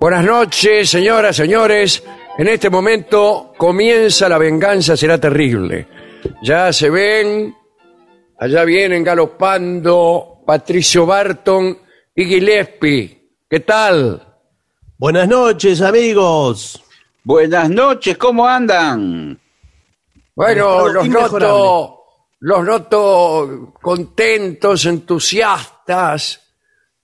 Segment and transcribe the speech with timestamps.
[0.00, 2.02] Buenas noches, señoras, señores.
[2.38, 5.86] En este momento comienza la venganza, será terrible.
[6.42, 7.54] Ya se ven,
[8.38, 11.80] allá vienen galopando Patricio Barton
[12.14, 13.28] y Gillespie.
[13.46, 14.26] ¿Qué tal?
[14.96, 16.82] Buenas noches, amigos.
[17.22, 19.38] Buenas noches, ¿cómo andan?
[20.34, 22.04] Bueno, los noto,
[22.38, 26.40] los noto contentos, entusiastas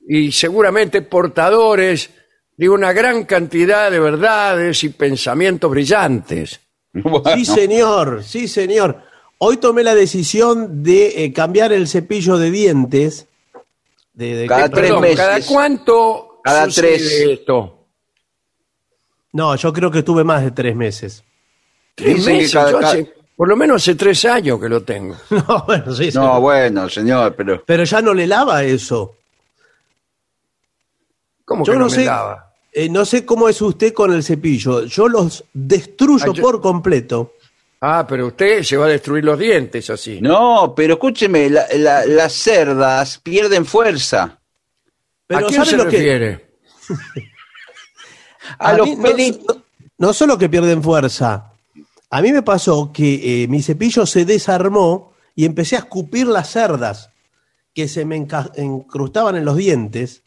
[0.09, 2.16] y seguramente portadores
[2.57, 6.61] de una gran cantidad de verdades y pensamientos brillantes.
[7.35, 9.03] Sí, señor, sí, señor.
[9.39, 13.27] Hoy tomé la decisión de eh, cambiar el cepillo de dientes.
[14.15, 15.17] De, de- Cada que- tres Perdón, meses.
[15.19, 17.03] ¿cada cuánto Cada tres.
[17.03, 17.85] esto?
[19.33, 21.23] No, yo creo que estuve más de tres meses.
[21.95, 24.83] Tres Dicen meses, cada- yo cada- hace- por lo menos hace tres años que lo
[24.83, 25.15] tengo.
[25.31, 26.09] No, bueno, sí.
[26.15, 29.17] No, bueno, señor, pero Pero ya no le lava eso.
[31.45, 32.46] ¿Cómo Yo que no, no, me sé, lava?
[32.79, 34.85] Eh, no sé cómo es usted con el cepillo.
[34.85, 37.33] Yo los destruyo Ah, yo- por completo.
[37.81, 40.21] Ah, pero usted se va a destruir los dientes así.
[40.21, 44.39] no, pero escúcheme, la- la- las cerdas pierden fuerza.
[45.27, 46.41] Pero ¿A quién ¿sabe se lo que-?
[48.59, 49.57] A, A los mí no- pelitos.
[49.57, 49.63] no,
[50.09, 51.53] no solo que pierden fuerza.
[52.11, 56.51] A mí me pasó que eh, mi cepillo se desarmó y empecé a escupir las
[56.51, 57.11] cerdas
[57.75, 60.23] que se me encrustaban en los dientes.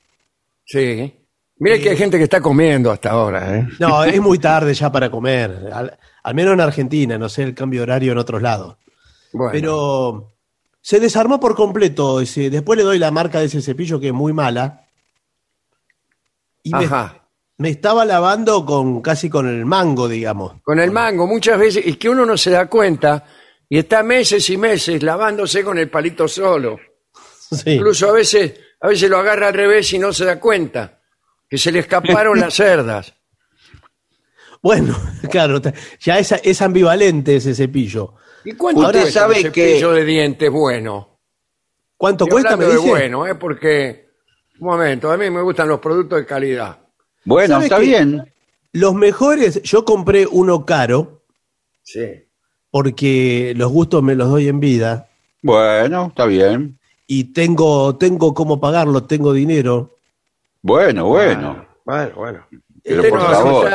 [0.65, 1.13] Sí.
[1.59, 3.67] Mire que hay gente que está comiendo hasta ahora, ¿eh?
[3.79, 5.69] No, es muy tarde ya para comer.
[5.73, 8.77] Al, al menos en Argentina, no sé el cambio de horario en otros lados.
[9.33, 10.33] Bueno, Pero
[10.81, 12.21] se desarmó por completo.
[12.21, 14.85] ese- después le doy la marca de ese cepillo que es muy mala.
[16.63, 17.23] Y me, Ajá.
[17.57, 20.53] me estaba lavando con casi con el mango, digamos.
[20.63, 23.25] con el mango muchas veces, y que uno no se da cuenta,
[23.67, 26.77] y está meses y meses lavándose con el palito solo.
[27.51, 27.71] Sí.
[27.71, 30.98] Incluso a veces, a veces lo agarra al revés y no se da cuenta,
[31.49, 33.13] que se le escaparon las cerdas.
[34.61, 34.93] Bueno,
[35.31, 35.61] claro,
[36.01, 38.15] ya es, es ambivalente ese cepillo.
[38.43, 41.17] ¿Y cuánto Usted cuesta sabe un que- cepillo de dientes bueno?
[41.95, 42.57] ¿Cuánto Estoy cuesta?
[42.57, 42.99] Me hablando de dice.
[42.99, 43.35] bueno, ¿eh?
[43.35, 44.09] Porque,
[44.59, 46.77] un momento, a mí me gustan los productos de calidad.
[47.25, 48.33] Bueno, ¿Sabe está bien.
[48.73, 51.23] Los mejores, yo compré uno caro
[51.83, 52.05] Sí.
[52.69, 55.09] porque los gustos me los doy en vida
[55.41, 56.77] Bueno, está bien.
[57.07, 59.97] y tengo, tengo cómo pagarlo, tengo dinero.
[60.61, 61.65] Bueno, bueno.
[61.85, 62.47] Bueno, bueno.
[62.83, 63.71] Pero por no, favor.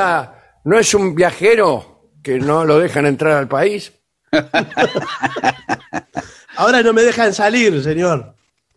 [0.64, 3.92] no es un viajero que no lo dejan entrar al país.
[6.56, 8.34] Ahora no me dejan salir, señor,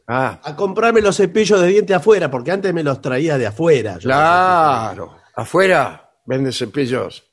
[0.09, 3.95] Ah, a comprarme los cepillos de diente afuera, porque antes me los traía de afuera.
[3.99, 4.07] yo.
[4.09, 5.17] claro.
[5.35, 7.25] Afuera venden cepillos.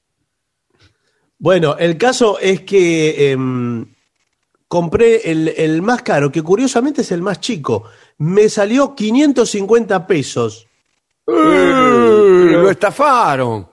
[1.38, 3.94] Bueno, el caso es que em,
[4.66, 7.84] compré el, el más caro, que curiosamente es el más chico.
[8.18, 10.66] Me salió 550 pesos,
[11.26, 11.32] ¡Eh!
[12.52, 13.68] lo estafaron.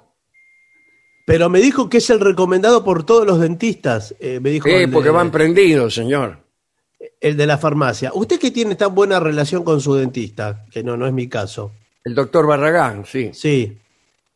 [1.26, 4.16] pero me dijo que es el recomendado por todos los dentistas.
[4.20, 6.40] eh, me dijo Sí, porque de, van prendidos, señor.
[7.20, 8.12] el de la farmacia.
[8.14, 11.72] Usted que tiene tan buena relación con su dentista, que no, no es mi caso.
[12.04, 13.30] El doctor Barragán, sí.
[13.34, 13.78] Sí.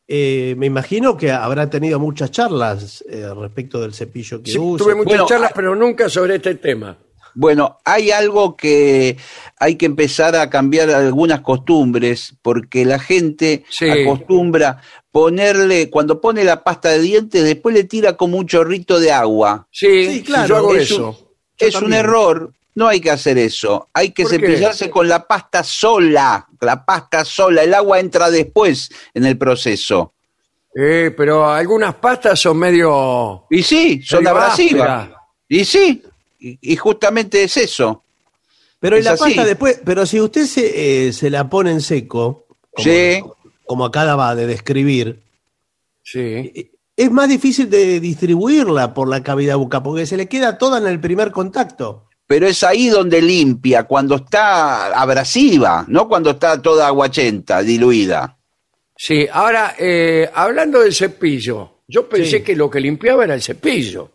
[0.07, 4.83] Eh, me imagino que habrá tenido muchas charlas eh, respecto del cepillo que Sí, usa.
[4.85, 6.95] tuve muchas Bueno, charlas, ah- pero nunca sobre este tema.
[7.35, 9.17] Bueno, hay algo que
[9.59, 13.89] hay que empezar a cambiar algunas costumbres, porque la gente Sí.
[13.89, 19.11] acostumbra ponerle, cuando pone la pasta de dientes, después le tira como un chorrito de
[19.11, 19.67] agua.
[19.71, 21.19] Sí, claro, yo hago es un- eso.
[21.57, 23.87] Yo es un error, no hay que hacer eso.
[23.93, 29.25] Hay que cepillarse con la pasta sola, la pasta sola, el agua entra después en
[29.25, 30.13] el proceso.
[30.77, 33.45] Eh, pero algunas pastas son medio...
[33.49, 35.07] Y sí, son abrasivas.
[35.47, 36.03] Y sí,
[36.39, 38.03] y, y justamente es eso.
[38.79, 39.23] Pero Es la así.
[39.23, 43.21] pasta después, pero si usted se, eh, se la pone en seco, como, Sí.
[43.65, 45.21] como acaba de describir,
[46.03, 46.19] Sí.
[46.19, 50.77] eh, es más difícil de distribuirla por la cavidad bucal, porque se le queda toda
[50.77, 52.07] en el primer contacto.
[52.27, 58.37] Pero es ahí donde limpia, cuando está abrasiva, no cuando está toda aguachenta, diluida.
[58.97, 62.43] Sí, ahora, eh, hablando del cepillo, yo pensé Sí.
[62.43, 64.09] que lo que limpiaba era el cepillo,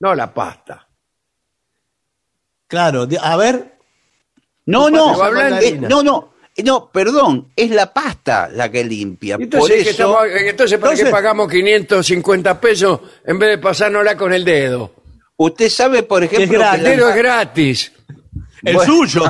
[0.00, 0.86] no la pasta.
[2.68, 3.74] Claro, de- a ver,
[4.66, 6.32] No, no, no, no,
[6.64, 9.36] no, perdón, es la pasta la que limpia.
[9.36, 13.58] Por Entonces, ¿qué eso, estamos- eh, entonces, ¿para qué pagamos 550 pesos en vez de
[13.58, 14.92] pasárnosla con el dedo?
[15.40, 16.82] usted sabe, por ejemplo, gratis.
[16.82, 17.92] que El la- dedo es gratis.
[18.64, 18.92] el Bueno.
[18.92, 19.22] suyo.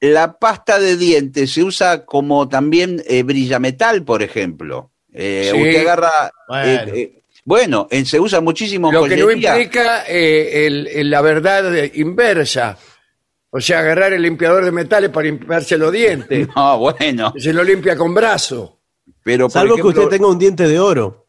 [0.00, 4.90] La pasta de dientes se usa como también eh, brillametal, por ejemplo.
[5.12, 5.58] Eh, Sí.
[5.62, 6.10] Usted agarra.
[6.48, 6.92] Bueno.
[6.94, 11.72] eh, bueno, se usa muchísimo en Lo que no implica eh, el- el- la verdad
[11.94, 12.78] inversa.
[13.50, 16.48] O sea, agarrar el limpiador de metales para limpiarse los dientes.
[16.56, 18.78] No, bueno, Se lo limpia con brazo.
[19.22, 21.26] pero Salvo que usted tenga un diente de oro.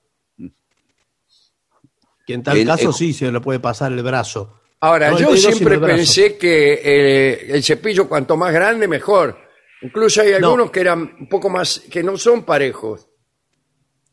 [2.26, 4.60] Que en tal El- caso el- sí se le puede pasar el brazo.
[4.80, 9.38] Ahora, No, yo siempre pensé que eh, el cepillo cuanto más grande mejor.
[9.82, 10.36] Incluso hay No.
[10.48, 13.08] algunos que eran un poco más, que no son parejos.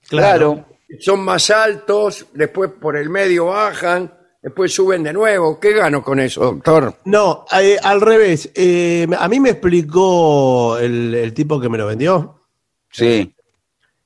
[0.08, 0.66] claro.
[0.98, 5.60] Son más altos, después por el medio bajan, después suben de nuevo.
[5.60, 6.96] ¿Qué gano con eso, doctor?
[7.04, 8.50] No, eh, al revés.
[8.54, 12.42] Eh, a mí me explicó el, el tipo que me lo vendió
[12.90, 13.34] Sí.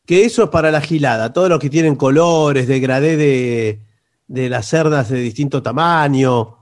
[0.04, 1.32] que eso es para la gilada.
[1.32, 3.80] Todos los que tienen colores, degradé de,
[4.26, 6.58] de las cerdas de distinto tamaño,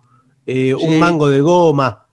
[0.47, 2.07] eh, un mango de goma.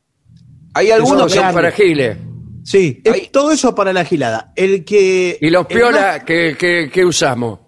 [0.73, 2.17] Hay Algunos algunos son para giles.
[2.63, 4.51] Sí, es- todo eso para la gilada.
[4.55, 5.37] El que.
[5.41, 7.59] ¿Y los el piola que, que- que usamos?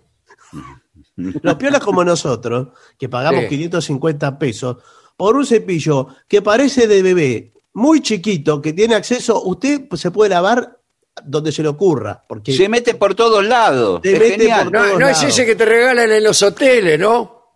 [1.41, 3.49] los piolas como nosotros, que pagamos Sí.
[3.49, 4.77] 550 pesos,
[5.17, 10.29] por un cepillo que parece de bebé, muy chiquito, que tiene acceso, usted se puede
[10.31, 10.77] lavar
[11.23, 12.23] donde se le ocurra.
[12.27, 14.01] Porque se mete por todos lados.
[14.03, 14.63] Se es mete genial.
[14.65, 15.29] por- No, todos no es lados.
[15.33, 17.53] ese que te regalan en los hoteles, ¿no?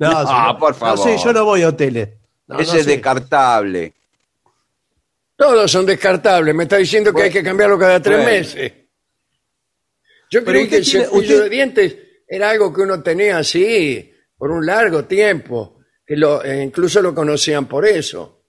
[0.00, 0.58] No, Ah, señor.
[0.58, 0.98] por No favor.
[1.08, 2.08] sé, yo no voy a hoteles.
[2.46, 2.90] No, Ese no es sé.
[2.90, 3.94] descartable.
[5.36, 6.54] Todos son descartables.
[6.54, 8.30] Me está diciendo que hay que cambiarlo cada tres Bueno.
[8.30, 8.72] meses.
[10.30, 11.96] Yo creí que el cepillo usted- de dientes
[12.34, 17.14] era algo que uno tenía así por un largo tiempo, que lo, eh, incluso lo
[17.14, 18.44] conocían por eso.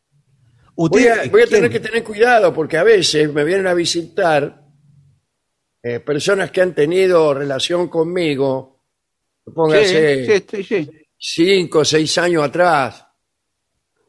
[0.76, 3.74] Voy a, Usted- voy a tener que tener cuidado porque a veces me vienen a
[3.74, 4.64] visitar
[5.84, 8.86] eh, personas que han tenido relación conmigo,
[9.54, 10.92] póngase Sí, sí, sí, sí.
[11.18, 13.06] cinco o seis años atrás.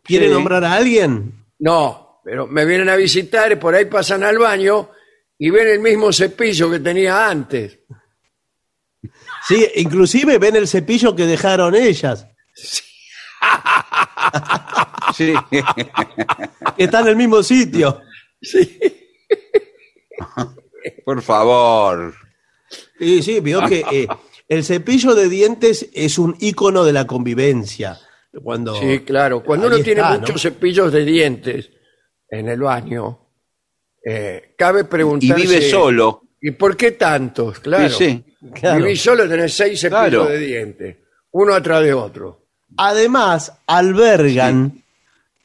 [0.04, 1.46] ¿Quiere nombrar a alguien?
[1.58, 4.90] No, pero me vienen a visitar y por ahí pasan al baño
[5.36, 7.80] y ven el mismo cepillo que tenía antes.
[9.46, 12.26] Sí, inclusive ven el cepillo que dejaron ellas,
[15.14, 15.34] Sí.
[16.76, 18.00] que está en el mismo sitio.
[21.04, 22.14] Por favor.
[22.98, 24.08] Sí, sí, vio que eh,
[24.48, 27.98] el cepillo de dientes es un icono de la convivencia.
[28.42, 29.42] Cuando Sí, claro.
[29.44, 30.38] Cuando uno tiene muchos ¿no?
[30.38, 31.70] cepillos de dientes
[32.28, 33.20] en el baño,
[34.04, 35.42] eh, cabe Y preguntarse...
[35.42, 36.22] vive solo.
[36.40, 37.60] ¿Y por qué tantos?
[37.60, 37.88] Claro.
[37.90, 38.33] Sí, sí.
[38.52, 38.84] Claro.
[38.84, 40.26] Vivís solo, tenés seis cepillos Claro.
[40.26, 40.96] de dientes,
[41.32, 42.40] uno atrás de otro.
[42.76, 44.82] Además, albergan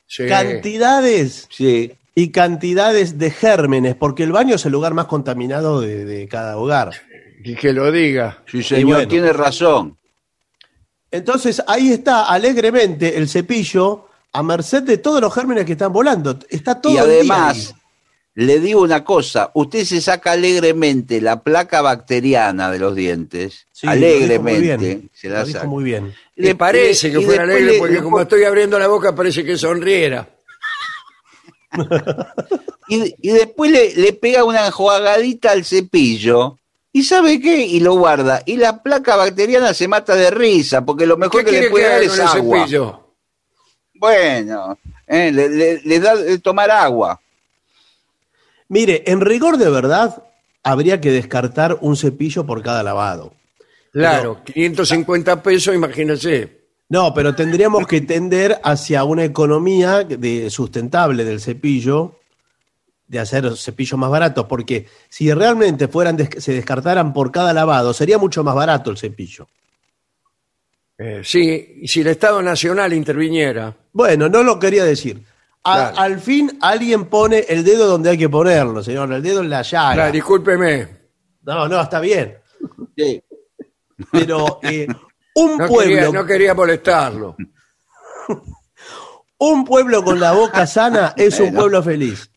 [0.07, 0.27] Sí.
[0.27, 1.93] cantidades Sí.
[2.15, 6.57] y cantidades de gérmenes, porque el baño es el lugar más contaminado de, de cada
[6.57, 6.91] hogar.
[7.43, 8.39] Y que lo diga.
[8.47, 9.07] Sí, señor, bueno.
[9.07, 9.95] tiene razón.
[11.11, 16.37] Entonces ahí está alegremente el cepillo a merced de todos los gérmenes que están volando.
[16.49, 17.78] Está todo y el día además, ahí.
[18.35, 23.87] Le digo una cosa, usted se saca alegremente la placa bacteriana de los dientes, Sí,
[23.87, 25.69] lo dijo muy alegremente, bien, se la lo dijo saca.
[25.69, 26.13] muy bien.
[26.35, 29.57] Le parece que fuera alegre le- porque le- como estoy abriendo la boca parece que
[29.57, 30.27] sonriera.
[32.91, 36.57] Y, y después le, le pega una enjuagadita al cepillo.
[36.91, 37.63] ¿Y sabe qué?
[37.67, 38.41] Y lo guarda.
[38.47, 41.85] Y la placa bacteriana se mata de risa, porque lo mejor ¿Qué que le puede
[41.85, 42.59] que dar es agua.
[42.61, 43.13] cepillo?
[43.93, 47.21] Bueno, eh, le, le- le da de tomar agua.
[48.69, 50.23] Mire, en rigor de verdad,
[50.63, 53.33] habría que descartar un cepillo por cada lavado.
[53.91, 56.59] Claro, 550 pesos, imagínese.
[56.89, 62.15] No, pero tendríamos que tender hacia una economía de, sustentable del cepillo,
[63.07, 67.93] de hacer cepillos más baratos, porque si realmente fueran des- se descartaran por cada lavado,
[67.93, 69.47] sería mucho más barato el cepillo.
[70.97, 73.75] Eh, sí, y si el Estado Nacional interviniera.
[73.93, 75.23] Bueno, no lo quería decir.
[75.73, 75.89] A-.
[75.89, 79.61] Al fin alguien pone el dedo donde hay que ponerlo, señor, el dedo en la
[79.61, 79.93] llaga.
[79.93, 80.87] Claro, discúlpeme.
[81.43, 82.37] No, no, está bien.
[82.97, 83.21] Sí.
[84.11, 84.87] Pero eh,
[85.35, 87.35] un No pueblo, quería, no quería molestarlo.
[89.39, 92.29] un pueblo con la boca sana es un pueblo feliz.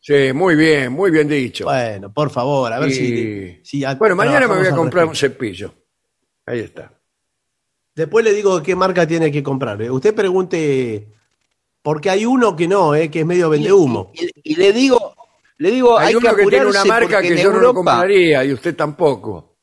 [0.00, 1.64] Sí, muy bien, muy bien dicho.
[1.64, 5.06] Bueno, por favor, a ver Y- si, si a- bueno, mañana me voy a comprar
[5.06, 5.72] un cepillo.
[6.46, 6.92] Ahí está.
[7.94, 9.80] Después le digo qué marca tiene que comprar.
[9.80, 9.90] ¿eh?
[9.90, 11.13] Usted pregunte,
[11.84, 13.10] porque hay uno que no, ¿eh?
[13.10, 14.10] que es medio vende humo.
[14.14, 15.14] Y, y le digo,
[15.58, 17.50] le digo, Hay, hay, uno que que tiene una apurarse marca porque que en yo
[17.52, 19.54] no lo Europa- compraría y usted tampoco.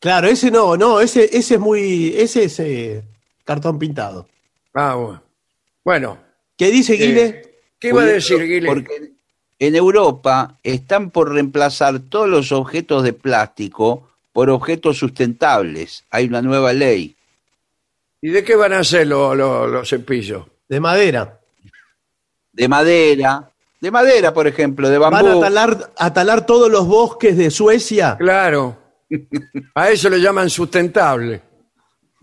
[0.00, 3.04] Claro, ese no, no, ese, ese es muy, ese es eh,
[3.44, 4.26] cartón pintado.
[4.74, 5.22] Ah, bueno.
[5.84, 6.18] Bueno,
[6.56, 7.24] ¿Qué dice Guile?
[7.24, 8.66] eh, ¿qué iba a decir, Guile?
[8.66, 9.12] Porque
[9.60, 16.04] en Europa están por reemplazar todos los objetos de plástico por objetos sustentables.
[16.10, 17.14] Hay una nueva ley.
[18.20, 20.46] ¿Y de qué van a hacer lo- lo- los cepillos?
[20.72, 21.38] De madera.
[22.50, 25.38] De madera, de madera, por ejemplo, de Van a bambú.
[25.42, 28.16] talar, a talar todos los bosques de Suecia.
[28.18, 28.78] Claro.
[29.74, 31.42] A eso le llaman sustentable.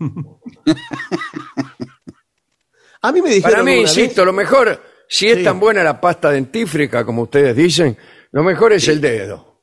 [3.02, 5.44] A mí me dijeron Para mí, insisto, vez- lo mejor, si es Sí.
[5.44, 7.96] tan buena la pasta dentífrica como ustedes dicen,
[8.32, 9.62] lo mejor es el dedo.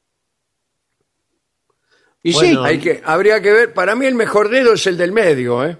[2.23, 4.95] Y Bueno, sí, Hay que, habría que ver, para mí el mejor dedo es el
[4.97, 5.77] del medio, ¿eh?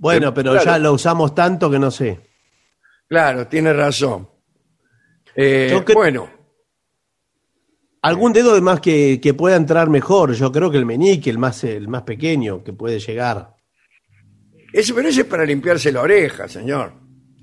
[0.00, 0.64] Bueno, pero claro.
[0.64, 2.20] ya lo usamos tanto que no sé.
[3.08, 4.28] Claro, tiene razón.
[5.36, 6.30] Eh, Bueno,
[8.02, 10.32] Algún dedo de más que, que pueda entrar mejor.
[10.32, 13.54] Yo creo que el meñique, el más, el más pequeño, que puede llegar.
[14.72, 16.94] ese, pero ese es para limpiarse la oreja, señor.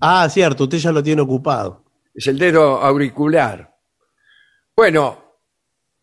[0.02, 1.86] Ah, cierto, usted ya lo tiene ocupado.
[2.14, 3.72] Es el dedo auricular.
[4.76, 5.38] Bueno,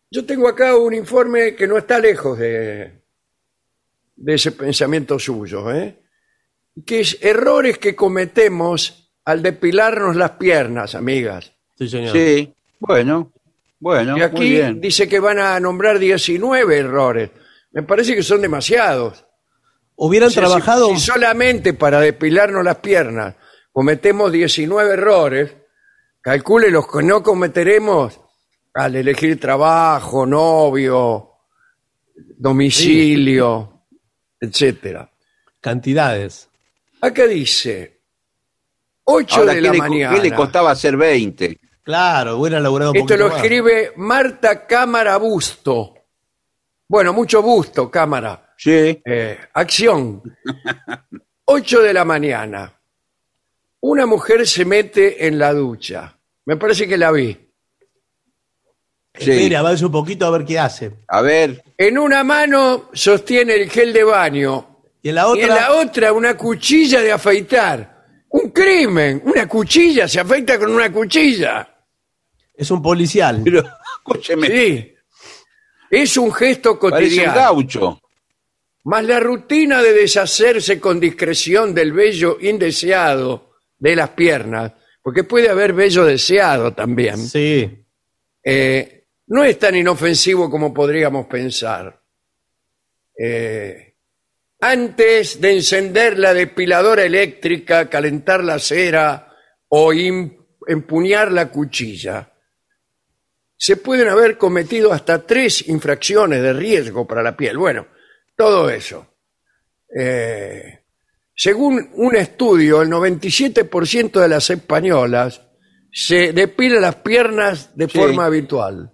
[0.09, 3.03] yo tengo acá un informe que no está lejos de,
[4.15, 6.04] de ese pensamiento suyo, ¿eh?
[6.85, 11.51] Que es errores que cometemos al depilarnos las piernas, amigas.
[11.77, 12.11] Sí, señor.
[12.13, 12.53] sí.
[12.79, 13.31] Bueno,
[13.79, 14.81] bueno, Y muy aquí bien.
[14.81, 17.29] dice que van a nombrar 19 errores.
[17.71, 19.25] Me parece que son demasiados.
[19.95, 20.89] Hubieran O sea, trabajado.
[20.89, 23.35] Si, si solamente para depilarnos las piernas
[23.71, 25.55] cometemos 19 errores,
[26.21, 28.19] calcule los que no cometeremos
[28.73, 31.31] al elegir trabajo, novio,
[32.37, 33.85] domicilio,
[34.39, 35.09] etcétera.
[35.61, 36.49] Cantidades.
[37.01, 38.01] Acá dice
[39.03, 40.15] 8 Ahora, de ¿qué la le, mañana.
[40.15, 41.59] ¿qué le costaba hacer 20?
[41.83, 43.43] Claro, hubieran laburado un Esto poquito lo más.
[43.43, 45.93] escribe Marta Cámara Busto.
[46.87, 48.53] Bueno, mucho busto, Cámara.
[48.57, 49.01] Sí.
[49.05, 50.21] Eh, acción.
[51.45, 52.71] 8 de la mañana.
[53.81, 56.17] Una mujer se mete en la ducha.
[56.45, 57.33] Me parece que la vi.
[59.13, 59.31] Sí.
[59.31, 60.91] Espere, avance un poquito a ver qué hace.
[61.07, 64.74] A ver, En una mano sostiene el gel de baño
[65.05, 65.43] Y en la y otra.
[65.43, 68.23] en la otra una cuchilla de afeitar.
[68.29, 69.21] Un crimen.
[69.23, 70.07] Una cuchilla.
[70.07, 71.69] Se afeita con una cuchilla.
[72.55, 73.41] Es un policial.
[73.43, 73.63] pero
[73.99, 74.91] escúcheme, Sí.
[75.91, 77.35] Es un gesto parece un cotidiano.
[77.35, 78.01] gaucho.
[78.85, 84.71] Más la rutina de deshacerse con discreción del vello indeseado de las piernas,
[85.03, 87.85] porque puede haber vello deseado también, Sí.
[88.43, 92.01] eh, no es tan inofensivo como podríamos pensar.
[93.17, 93.84] Eh,
[94.69, 99.31] antes de encender la depiladora eléctrica, calentar la cera
[99.67, 99.91] o
[100.67, 102.31] empuñar la cuchilla,
[103.57, 107.57] se pueden haber cometido hasta tres infracciones de riesgo para la piel.
[107.57, 107.87] Bueno,
[108.35, 109.07] todo eso.
[109.97, 110.83] Eh,
[111.35, 115.41] según un estudio, el 97% de las españolas
[115.91, 117.97] se depila las piernas de Sí.
[117.97, 118.91] forma habitual.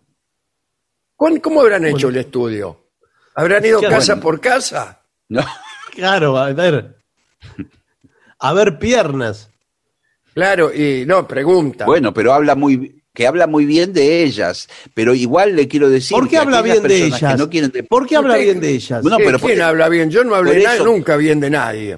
[1.16, 2.90] ¿Cuán- ¿Cómo habrán hecho el estudio?
[3.36, 4.22] ¿Habrán ido casa bueno.
[4.24, 5.01] por casa?
[5.32, 5.46] No,
[5.96, 6.96] Claro, a ver.
[8.40, 9.50] A ver, piernas.
[10.34, 11.86] Claro, y no, pregunta.
[11.86, 16.16] Bueno, pero habla muy que habla muy bien de ellas, pero igual le quiero decir
[16.16, 17.38] ¿Por qué que habla bien de ellas?
[17.38, 19.04] no quieren de- ¿Por qué habla bien de ellas?
[19.04, 20.10] No, ¿Qué- pero ¿Quién por- habla bien?
[20.10, 21.98] Yo no hablé eso- nunca bien de nadie.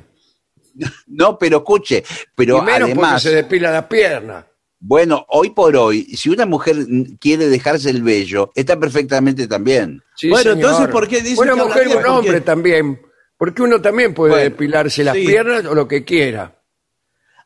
[1.08, 2.04] No, pero escuche,
[2.36, 4.48] pero y menos además porque se depila la pierna.
[4.80, 6.76] Bueno, hoy por hoy, si una mujer
[7.20, 10.02] quiere dejarse el vello, está perfectamente también.
[10.16, 10.58] Sí, Bueno, señor.
[10.72, 11.98] entonces, ¿por qué dice Una que mujer y bien?
[12.00, 13.02] un ¿Por hombre también.
[13.44, 15.26] Porque uno también puede Bueno, depilarse las sí.
[15.26, 16.56] piernas o lo que quiera.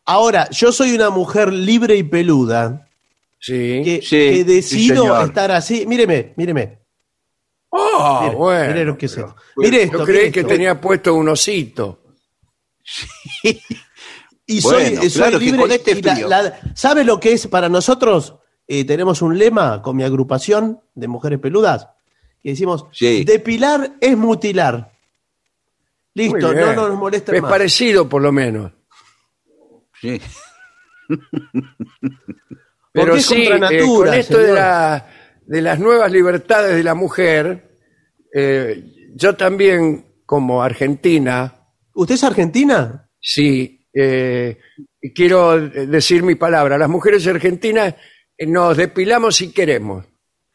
[0.06, 2.88] Ahora, yo soy una mujer libre y peluda
[3.40, 3.82] Sí.
[3.84, 5.26] que, Sí, que sí, decido señor.
[5.26, 5.88] estar así.
[5.88, 6.78] Míreme, míreme.
[7.72, 8.68] Ah, Mire, bueno.
[8.74, 9.36] mire lo que es esto.
[9.56, 9.98] Mire esto.
[9.98, 10.50] Yo mire creí que esto.
[10.54, 12.00] tenía puesto un osito.
[14.50, 15.62] Y soy, Bueno, soy claro que libre.
[15.62, 16.28] con este y la- frío.
[16.30, 18.36] la- ¿Sabe lo que es para nosotros?
[18.66, 21.90] Eh, tenemos un lema con mi agrupación de mujeres peludas
[22.42, 23.26] que decimos: Sí.
[23.26, 24.94] depilar es mutilar.
[26.18, 27.52] Listo, no nos molesta Es más.
[27.52, 28.72] parecido, por lo menos.
[30.02, 30.20] Sí.
[32.92, 34.56] Pero es sí, contra eh, natura, con esto de, señor.
[34.60, 35.08] la-
[35.46, 37.78] de las nuevas libertades de la mujer,
[38.34, 38.84] eh,
[39.16, 41.54] yo también, como argentina,
[41.94, 43.10] ¿Usted es argentina?
[43.20, 44.58] sí, eh,
[45.16, 46.78] quiero decir mi palabra.
[46.78, 47.96] Las mujeres argentinas
[48.38, 50.06] eh, nos depilamos si queremos.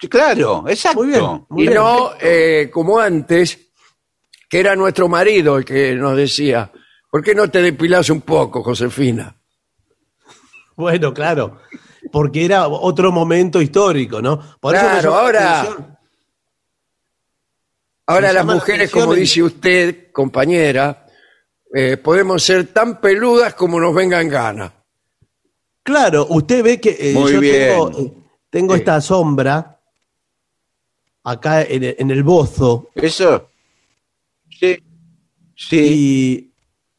[0.01, 1.01] Sí, Claro, exacto.
[1.03, 1.75] Muy bien, muy y bien.
[1.75, 3.72] no eh, como antes,
[4.53, 6.71] que era nuestro marido el que nos decía,
[7.11, 9.35] ¿por qué no te depilas un poco, Josefina?
[10.77, 11.61] Bueno, claro.
[12.13, 14.39] Porque era otro momento histórico, ¿no?
[14.61, 15.99] Por eso Claro, la ahora-.
[18.09, 21.07] Ahora las la mujeres, como dice usted, compañera,
[21.75, 24.71] eh, podemos ser tan peludas como nos vengan gana.
[25.83, 27.69] Claro, usted ve que eh, Muy yo bien.
[27.71, 28.13] tengo, eh,
[28.51, 29.81] tengo esta sombra
[31.25, 33.49] acá en el, en el bozo Eso.
[34.63, 34.79] Sí.
[35.57, 36.53] Sí.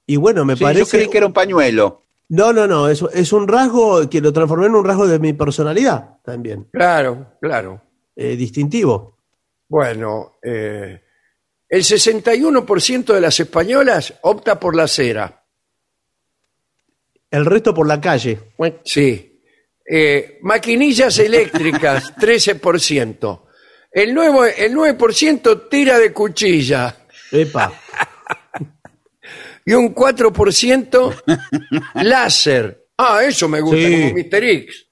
[0.07, 0.97] y, y bueno, me Sí, yo parece...
[0.97, 2.05] creí que era un pañuelo.
[2.29, 5.33] No, no, no, es, es un rasgo que lo transformé en un rasgo de mi
[5.33, 7.81] personalidad también, Claro, claro.
[8.15, 9.19] eh, distintivo.
[9.67, 11.01] Bueno, eh,
[11.69, 15.43] el 61% de las españolas opta por la cera.
[17.29, 18.39] El resto por la calle.
[18.85, 19.41] Sí.
[19.89, 23.41] Eh, maquinillas eléctricas, 13%.
[23.91, 26.95] El, nuevo, el 9% tira de cuchilla.
[27.33, 27.73] Epa.
[29.65, 31.23] Y un 4%
[31.95, 32.85] láser.
[32.97, 33.93] Ah, eso me gusta, Sí.
[34.11, 34.43] como Mr.
[34.43, 34.87] X.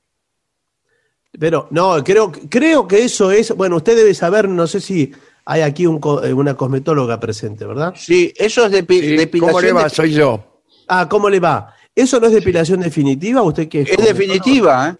[1.38, 5.12] Pero no, creo, creo que eso es, bueno, usted debe saber, no sé si
[5.45, 7.93] hay aquí un co- eh, una cosmetóloga presente, ¿verdad?
[7.97, 9.51] Sí, eso es depi- Sí, depilación.
[9.51, 9.84] ¿Cómo le va?
[9.84, 10.62] de- Soy yo.
[10.88, 11.73] Ah, ¿cómo le va?
[11.93, 13.41] ¿Eso no es depilación definitiva?
[13.41, 14.95] ¿Usted qué Es definitiva, ¿eh?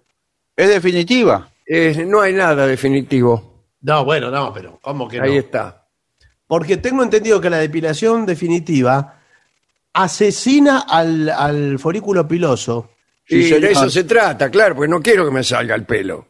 [0.54, 1.50] Es definitiva.
[1.66, 3.64] Eh, no hay nada definitivo.
[3.80, 5.38] No, bueno, no, pero ¿cómo que Ahí no?
[5.40, 5.81] está.
[6.52, 9.22] Porque tengo entendido que la depilación definitiva
[9.94, 12.90] asesina al, al folículo piloso.
[13.26, 16.26] Sí, de eso se trata, claro, porque no quiero que me salga el pelo.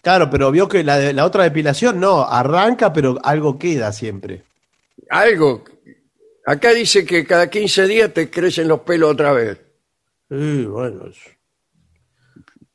[0.00, 4.44] Claro, pero vio que la, la otra depilación no, arranca, pero algo queda siempre.
[5.10, 5.62] Algo.
[6.46, 9.60] Acá dice que cada 15 días te crecen los pelos otra vez.
[10.30, 11.04] Sí, bueno.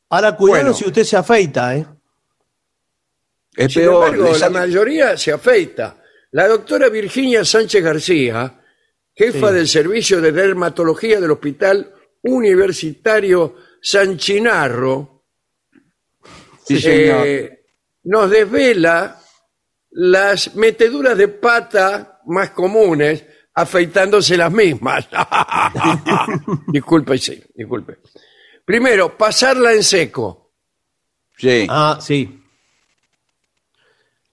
[0.10, 0.78] Ahora, cuidado Bueno.
[0.78, 1.88] si usted se afeita, ¿eh?
[3.56, 4.14] Es Sin peor.
[4.14, 5.96] embargo, la mayoría se afeita.
[6.32, 8.62] La doctora Virginia Sánchez García,
[9.16, 9.54] jefa Sí.
[9.56, 15.24] del servicio de dermatología del Hospital Universitario San Chinarro,
[16.66, 17.26] Sí, señor.
[17.26, 17.66] eh,
[18.04, 19.20] nos desvela
[19.92, 25.08] las meteduras de pata más comunes afeitándose las mismas.
[26.68, 27.98] disculpe, sí, disculpe.
[28.64, 30.54] Primero, pasarla en seco.
[31.38, 31.66] Sí.
[31.70, 32.39] Ah, sí.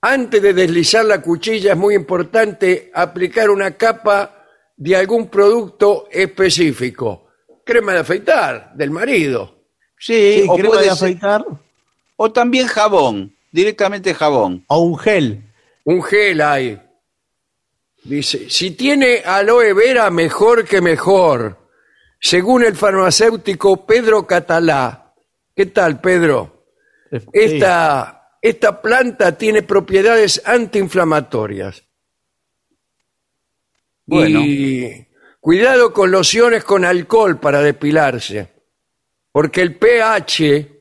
[0.08, 4.44] Antes de deslizar la cuchilla es muy importante aplicar una capa
[4.76, 7.26] de algún producto específico.
[7.64, 9.64] Crema de afeitar del marido.
[9.98, 11.44] Sí, Sí, o, crema de ser- afeitar
[12.18, 14.64] o también jabón, directamente jabón.
[14.68, 15.42] o un gel.
[15.84, 16.80] Un gel hay.
[18.04, 21.58] Dice, si tiene aloe vera, mejor que mejor.
[22.20, 25.12] Según el farmacéutico Pedro Catalá.
[25.54, 26.64] ¿Qué tal, Pedro?
[27.10, 27.18] Sí.
[27.32, 31.84] Esta, esta planta tiene propiedades antiinflamatorias.
[34.04, 34.40] Bueno.
[34.44, 35.06] Y
[35.40, 38.48] cuidado con lociones con alcohol para depilarse.
[39.32, 40.72] Porque el pH,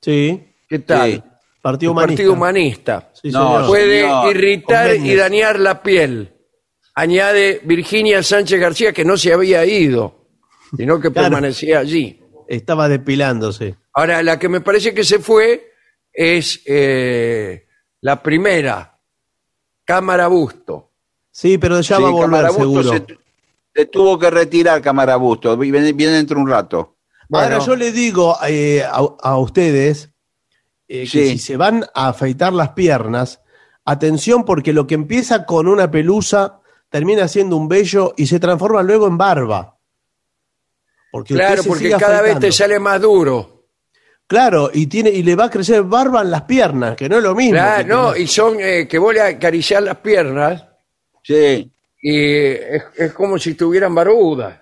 [0.00, 1.12] Sí, ¿qué tal?
[1.12, 1.22] Sí.
[1.60, 2.10] Partido Humanista.
[2.16, 3.10] Partido Humanista.
[3.14, 3.66] Sí, No.
[3.68, 6.32] Puede señor, irritar y dañar la piel.
[6.94, 10.26] Añade Virginia Sánchez García que no se había ido,
[10.76, 11.28] sino que Claro.
[11.28, 12.20] permanecía allí.
[12.48, 13.76] Estaba depilándose.
[13.94, 15.71] Ahora, la que me parece que se fue
[16.12, 17.66] es eh,
[18.00, 18.98] la primera,
[19.84, 20.90] Cámara Busto.
[21.30, 22.92] Sí, pero ya Sí, va a volver, seguro.
[22.92, 23.18] se-
[23.74, 25.56] Se tuvo que retirar, cámara Busto.
[25.56, 26.98] Viene, viene dentro de un rato.
[27.32, 30.10] Ahora yo le digo eh, a, a ustedes
[30.86, 33.40] eh, que si se van a afeitar las piernas,
[33.86, 38.82] atención porque lo que empieza con una pelusa termina siendo un vello y se transforma
[38.82, 39.78] luego en barba.
[41.10, 43.51] Porque Claro, porque cada vez te sale más duro.
[44.32, 47.22] Claro, y tiene y le va a crecer barba en las piernas, que no es
[47.22, 47.52] lo mismo.
[47.52, 50.64] Claro, no, y son eh, que vos le acariciar las piernas
[51.22, 51.70] Sí.
[52.00, 54.58] y es, es como si estuvieran barbudas.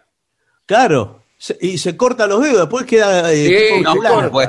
[0.67, 4.31] Claro, se- y se corta los dedos, después queda eh, Sí, tipo no, plano.
[4.31, 4.31] corta.
[4.33, 4.49] pues,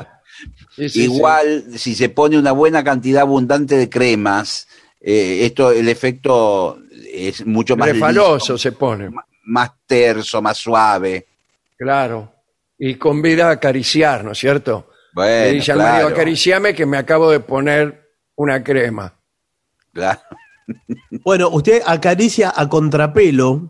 [0.76, 4.68] Sí, sí, Igual, si se pone una buena cantidad abundante de cremas,
[5.00, 6.80] eh, esto, el efecto
[7.14, 9.12] es mucho más Refaloso liso, se pone,
[9.44, 11.28] más terso, más suave.
[11.78, 12.34] claro.
[12.84, 14.88] Y convida a acariciar, ¿no es cierto?
[15.14, 19.14] Le Bueno, dice al claro, marido, acariciame que me acabo de poner una crema.
[19.94, 20.20] claro.
[21.24, 23.70] Bueno, usted acaricia a contrapelo,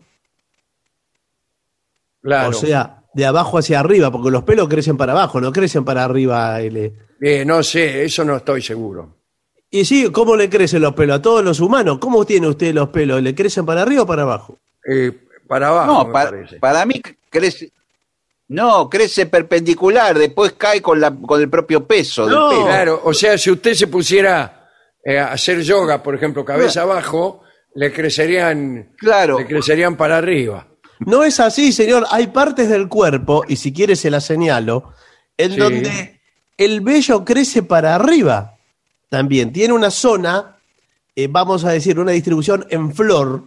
[2.22, 2.50] Claro.
[2.50, 6.04] o sea, de abajo hacia arriba, porque los pelos crecen para abajo, no crecen para
[6.04, 6.62] arriba.
[6.62, 6.94] L.
[7.20, 9.16] Eh, no sé, eso no estoy seguro.
[9.72, 11.98] Y sí, ¿cómo le crecen los pelos a todos los humanos?
[12.00, 13.22] ¿Cómo tiene usted los pelos?
[13.22, 14.60] ¿Le crecen para arriba o para abajo?
[14.88, 15.12] Eh,
[15.48, 16.60] para abajo, No, me para, parece.
[16.60, 17.72] para mí crece.
[18.54, 22.50] No, crece perpendicular, después cae con, la, con el propio peso No.
[22.50, 22.66] del pelo.
[22.68, 24.70] Claro, o sea, si usted se pusiera
[25.04, 27.44] eh, a hacer yoga, por ejemplo, cabeza abajo,
[27.76, 29.40] le crecerían, Claro.
[29.40, 30.68] le crecerían para arriba.
[31.00, 32.06] No es así, señor.
[32.12, 34.94] Hay partes del cuerpo, y si quiere se las señalo,
[35.38, 35.58] en Sí.
[35.58, 36.22] donde
[36.58, 38.58] el vello crece para arriba.
[39.10, 40.58] También tiene una zona,
[41.16, 43.46] eh, vamos a decir, una distribución en flor,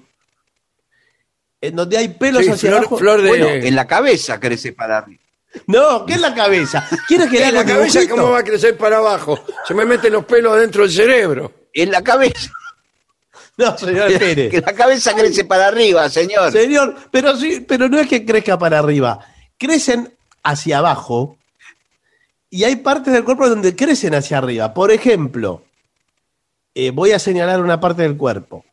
[1.68, 2.98] en donde hay pelos Sí, hacia flor- abajo.
[2.98, 5.20] flor de- Bueno, en la cabeza crece para arriba.
[5.66, 6.88] No, ¿qué es la cabeza?
[7.06, 8.16] ¿Quieres que le En haga la cabeza, dibujito?
[8.22, 9.44] ¿cómo va a crecer para abajo?
[9.66, 11.52] Se me meten los pelos dentro del cerebro.
[11.72, 12.50] En la cabeza.
[13.56, 14.60] No, señor, que espere.
[14.60, 16.50] la cabeza crece para arriba, señor.
[16.50, 19.20] Señor, pero sí, pero no es que crezca para arriba.
[19.56, 21.38] Crecen hacia abajo
[22.50, 24.74] y hay partes del cuerpo donde crecen hacia arriba.
[24.74, 25.62] Por ejemplo,
[26.74, 28.64] eh, voy a señalar una parte del cuerpo.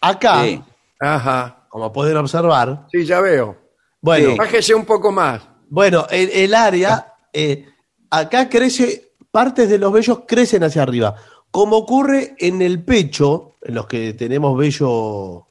[0.00, 0.62] Acá, Sí.
[1.00, 1.66] Ajá.
[1.68, 3.56] como pueden observar, Sí, ya veo.
[4.00, 4.36] bueno, Sí.
[4.38, 5.42] Bájese un poco más.
[5.68, 7.66] bueno, el, el área, eh,
[8.10, 11.14] acá crece, partes de los vellos crecen hacia arriba.
[11.50, 15.46] Como ocurre en el pecho, en los que tenemos vello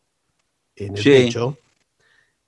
[0.76, 1.10] en el Sí.
[1.10, 1.58] pecho,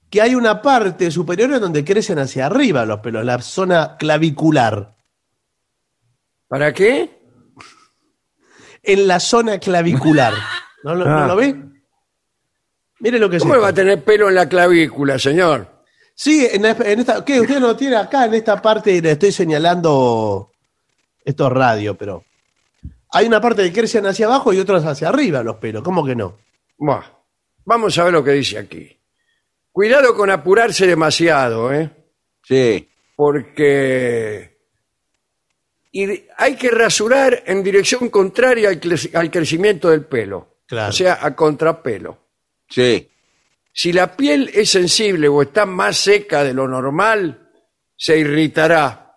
[0.09, 4.95] que hay una parte superior en donde crecen hacia arriba los pelos, la zona clavicular.
[6.47, 7.19] ¿Para qué?
[8.83, 10.33] En la zona clavicular.
[10.83, 11.27] ¿No lo, no Ah.
[11.27, 11.55] lo ve?
[12.99, 15.67] Mire lo que ¿Cómo va a tener pelo en la clavícula, señor?
[16.15, 17.23] Sí, en, esta.
[17.23, 17.39] ¿Qué?
[17.39, 20.51] Usted lo tiene acá, en esta parte, le estoy señalando.
[21.23, 22.23] Esto es radio, pero.
[23.11, 25.83] Hay una parte que crecen hacia abajo y otras hacia arriba los pelos.
[25.83, 26.37] ¿Cómo que no?
[26.77, 27.03] Buah.
[27.65, 28.97] Vamos a ver lo que dice aquí.
[29.71, 31.89] Cuidado con apurarse demasiado, ¿eh?
[32.43, 32.89] Sí.
[33.15, 34.57] porque
[35.91, 40.89] y hay que rasurar en dirección contraria al, cre- al crecimiento del pelo, Claro.
[40.89, 42.26] o sea, a contrapelo.
[42.69, 43.09] Sí.
[43.73, 47.49] Si la piel es sensible o está más seca de lo normal,
[47.95, 49.15] se irritará.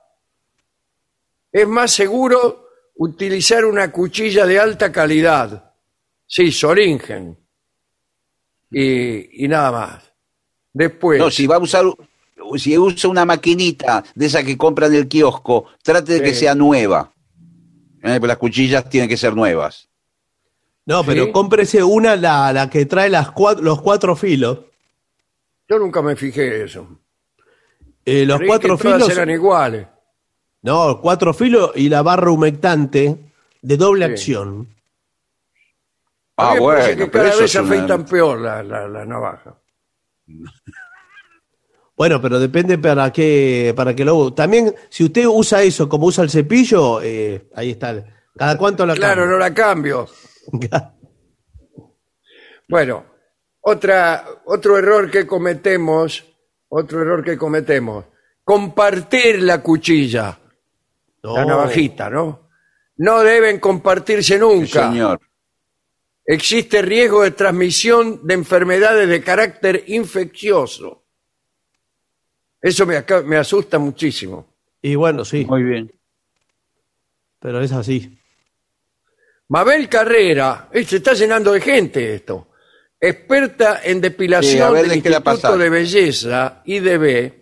[1.51, 5.73] Es más seguro utilizar una cuchilla de alta calidad,
[6.27, 7.39] sí, Soringen,
[8.71, 10.13] y, y nada más.
[10.73, 11.85] Después, No, si va a usar,
[12.57, 16.55] si usa una maquinita de esa que compra en el kiosco, trate de que sea
[16.55, 17.13] nueva.
[18.03, 19.90] Eh, pues las cuchillas tienen que ser nuevas.
[20.87, 21.07] No, Sí.
[21.09, 24.59] pero cómprese una, la, la que trae las cuatro, los cuatro filos.
[25.69, 26.89] yo nunca me fijé eso.
[28.05, 29.11] Eh, los Creí cuatro que todas filos.
[29.17, 29.87] eran iguales.
[30.63, 33.17] No, cuatro filos y la barra humectante
[33.63, 34.13] de doble Sí.
[34.13, 34.69] acción.
[36.37, 39.55] Ah, me bueno, que pero cada eso vez una- afeitan peor la, la, la navaja.
[41.97, 46.25] Bueno, pero depende para qué, para que lo También, si usted usa eso como usa
[46.25, 48.03] el cepillo, eh, ahí está.
[48.39, 50.09] ¿Cada cuánto la Claro, no la cambio.
[52.69, 53.05] Bueno,
[53.61, 56.25] otra, otro error que cometemos,
[56.69, 58.05] otro error que cometemos,
[58.45, 60.39] compartir la cuchilla,
[61.23, 61.47] la No.
[61.47, 62.49] navajita, ¿no?
[62.99, 64.89] No deben compartirse Sí, nunca.
[64.91, 65.21] señor.
[66.25, 71.03] Existe riesgo de transmisión de enfermedades de carácter infeccioso.
[72.63, 74.47] Eso me, aca- me asusta muchísimo.
[74.83, 75.93] Y bueno, sí, Muy bien.
[77.41, 78.20] pero es así.
[79.51, 82.53] Mabel Carrera, eh, se está llenando de gente esto.
[83.01, 85.57] Experta en Sí, a depilación ver, del ¿de qué la Instituto pasa?
[85.57, 87.33] de Belleza, IDB,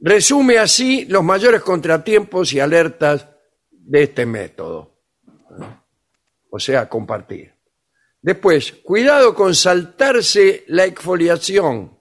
[0.00, 3.26] resume así los mayores contratiempos y alertas
[3.70, 5.02] de este método.
[6.50, 7.52] O sea, compartir.
[8.22, 11.98] Después, cuidado con saltarse la exfoliación.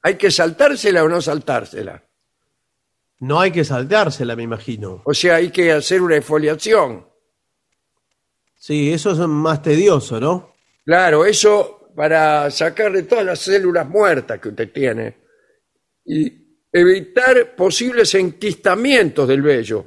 [0.00, 2.05] ¿Hay que saltársela o no saltársela?
[3.20, 5.02] No hay que saltársela, me imagino.
[5.04, 7.06] O sea, hay que hacer una exfoliación.
[8.58, 10.54] Sí, eso es más tedioso, ¿no?
[10.84, 15.16] Claro, eso para sacarle todas las células muertas que usted tiene
[16.04, 16.30] y
[16.72, 19.86] evitar posibles enquistamientos del vello.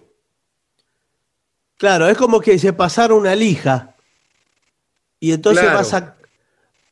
[1.78, 3.96] Claro, es como que se pasara una lija
[5.20, 5.78] y entonces Claro.
[5.78, 6.16] va, sac-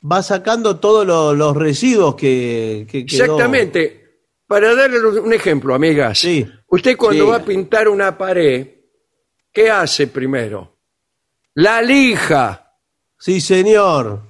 [0.10, 3.24] va sacando todos lo- los residuos que, que quedó.
[3.24, 4.07] Exactamente.
[4.48, 6.20] Para darle un ejemplo, amigas.
[6.20, 6.50] Sí.
[6.68, 7.30] Usted cuando Sí.
[7.32, 8.68] va a pintar una pared,
[9.52, 10.80] ¿qué hace primero?
[11.56, 12.74] La lija,
[13.20, 14.22] Sí, señor.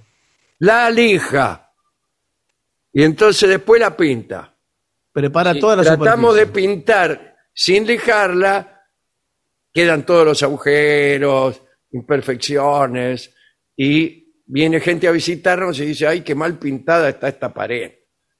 [0.59, 1.71] la lija.
[2.93, 4.55] Y entonces después la pinta.
[5.11, 6.67] Prepara toda la tratamos de superficie.
[6.75, 8.85] pintar sin lijarla,
[9.73, 13.33] quedan todos los agujeros, imperfecciones,
[13.75, 17.91] y viene gente a visitarnos y dice, ay, qué mal pintada está esta pared.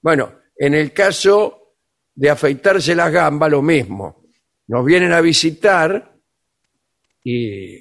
[0.01, 1.66] Bueno, en el caso
[2.17, 4.23] de afeitarse las gambas, lo mismo.
[4.67, 6.13] Nos vienen a visitar
[7.23, 7.77] y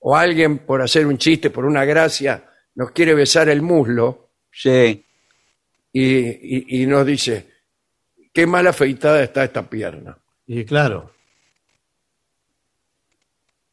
[0.00, 5.02] o alguien por hacer un chiste, por una gracia, nos quiere besar el muslo Sí.
[5.92, 7.46] y, y- y nos dice,
[8.32, 10.16] qué mal afeitada está esta pierna.
[10.46, 11.12] Y claro.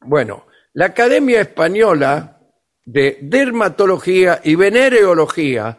[0.01, 2.39] Bueno, la Academia Española
[2.86, 5.77] de Dermatología y Venereología,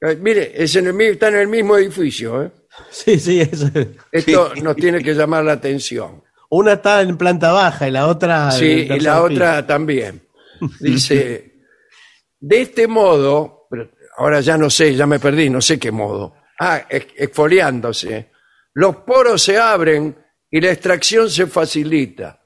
[0.00, 2.50] eh, mire, es en el mi- está en el mismo edificio, ¿eh?
[2.90, 3.68] Sí, sí, eso.
[4.12, 6.22] esto nos tiene que llamar la atención.
[6.50, 8.50] Una está en planta baja y la otra.
[8.52, 9.22] Sí, y la piso.
[9.24, 10.22] otra también.
[10.80, 11.54] Dice,
[12.40, 13.66] de este modo,
[14.16, 16.34] ahora ya no sé, ya me perdí, no sé qué modo.
[16.60, 18.30] Ah, ex- exfoliándose.
[18.74, 20.16] Los poros se abren
[20.50, 22.40] y la extracción se facilita.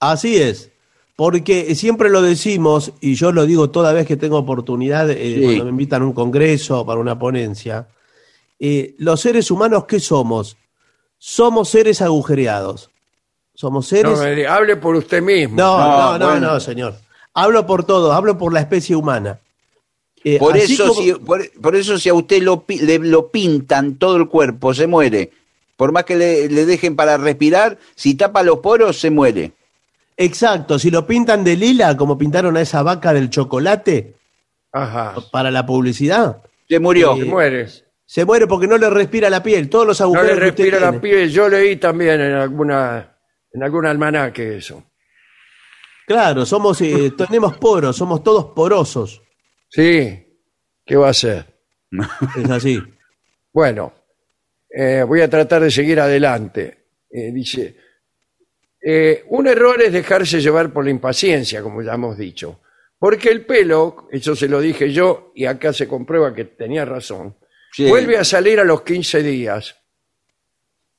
[0.00, 0.70] Así es.
[1.16, 5.42] Porque siempre lo decimos, y yo lo digo toda vez que tengo oportunidad, eh, Sí.
[5.44, 7.88] cuando me invitan a un congreso o para una ponencia,
[8.60, 10.56] eh, los seres humanos, ¿qué somos?
[11.18, 12.90] Somos seres agujereados.
[13.54, 14.18] Somos seres...
[14.18, 15.56] No, me- hable por usted mismo.
[15.56, 16.52] No, no, No, no, bueno.
[16.54, 16.94] no, señor.
[17.34, 19.40] Hablo por todos, hablo por la especie humana.
[20.24, 23.96] Eh, Por eso, como- si, por, por eso si a usted lo, le, lo pintan
[23.96, 25.30] todo el cuerpo, se muere.
[25.76, 29.52] Por más que le, le dejen para respirar, si tapa los poros, se muere.
[30.16, 34.16] Exacto, si lo pintan de lila, como pintaron a esa vaca del chocolate
[34.72, 35.14] Ajá.
[35.30, 37.14] para la publicidad, Se murió.
[37.14, 37.84] Te mueres.
[38.10, 39.68] Se muere porque no le respira la piel.
[39.68, 41.00] Todos los No agujeros le que usted respira la tiene.
[41.02, 41.30] piel.
[41.30, 43.18] Yo leí también en alguna
[43.52, 44.82] en algún almanaque eso.
[46.06, 49.20] Claro, somos, eh, tenemos poros, somos todos porosos.
[49.68, 50.24] Sí.
[50.86, 51.44] ¿Qué va a hacer?
[52.42, 52.82] Es así.
[53.52, 53.92] Bueno,
[54.70, 56.86] eh, voy a tratar de seguir adelante.
[57.10, 57.76] Eh, dice,
[58.80, 62.60] eh, un error es dejarse llevar por la impaciencia, como ya hemos dicho.
[62.98, 67.36] Porque el pelo, eso se lo dije yo, y acá se comprueba que tenía razón,
[67.72, 67.88] Sí.
[67.88, 69.76] vuelve a salir a los 15 días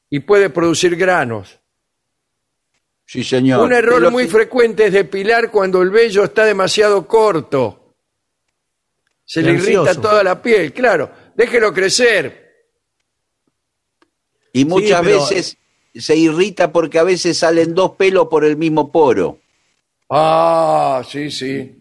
[0.10, 1.60] y puede producir granos.
[3.06, 3.62] Sí, señor.
[3.66, 7.96] Un error Pero muy frecuente es depilar cuando el vello está demasiado corto.
[9.26, 11.12] Se le irrita toda la piel, claro.
[11.36, 12.50] Déjelo crecer.
[14.54, 15.58] Y muchas pero- veces
[15.96, 19.40] se irrita porque a veces salen dos pelos por el mismo poro.
[20.10, 21.76] Ah, sí, sí.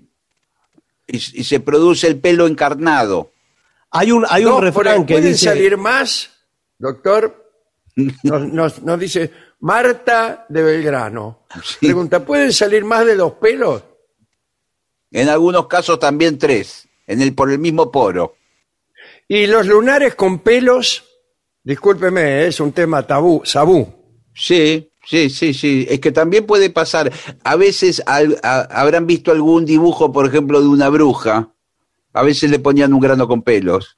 [1.07, 3.33] Y, y se produce el pelo encarnado.
[3.90, 5.46] Hay un, hay un refrán que ¿Pueden dice.
[5.46, 6.31] salir más,
[6.79, 7.51] doctor?
[8.22, 11.46] Nos, nos- nos dice Marta de Belgrano.
[11.81, 13.83] Pregunta, ¿pueden salir más de dos pelos?
[15.11, 18.35] En algunos casos también tres, en el, por el mismo poro.
[19.27, 21.05] Y los lunares con pelos,
[21.64, 23.94] discúlpeme, es un tema tabú, sabú.
[24.35, 25.87] Sí, sí, sí, sí.
[25.88, 27.11] Es que también puede pasar.
[27.42, 31.53] A veces al- a- habrán visto algún dibujo, por ejemplo, de una bruja.
[32.12, 33.96] A veces le ponían un grano con pelos.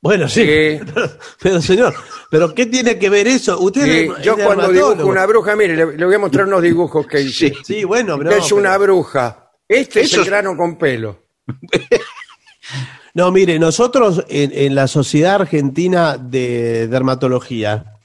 [0.00, 0.42] Bueno, sí.
[0.42, 0.80] Sí.
[0.94, 1.10] Pero,
[1.42, 1.94] pero, señor,
[2.30, 3.58] ¿pero qué tiene que ver eso?
[3.60, 4.90] Usted Y es- yo es cuando dermatólogo.
[4.94, 7.48] dibujo una bruja, mire, le, le voy a mostrar unos dibujos que hice.
[7.50, 7.54] Sí.
[7.64, 8.30] Sí, bueno, pero.
[8.32, 9.50] Es una bruja.
[9.68, 11.24] Este es el grano con pelo.
[13.14, 17.95] No, mire, nosotros en, en la Sociedad Argentina de Dermatología,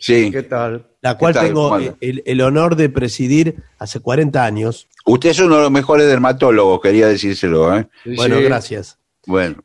[0.00, 0.30] Sí.
[0.32, 0.86] ¿Qué tal?
[1.02, 4.86] la cual tal, tengo el, el honor de presidir hace 40 años.
[5.06, 7.88] Usted es uno de los mejores dermatólogos, quería decírselo, ¿eh?
[8.04, 8.42] Sí, Bueno, sí.
[8.42, 8.98] gracias.
[9.26, 9.62] Bueno.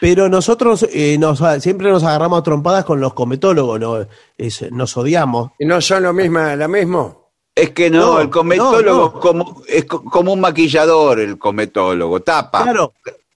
[0.00, 4.06] Pero nosotros eh, nos, siempre nos agarramos a trompadas con los cometólogos, ¿no?
[4.36, 5.52] Es- nos odiamos.
[5.58, 7.16] ¿Y no son lo misma, la misma?
[7.54, 9.20] Es que no, No, el cometólogo no, no.
[9.20, 12.64] Como, es co- como un maquillador, el cometólogo, tapa.
[12.64, 12.92] Claro,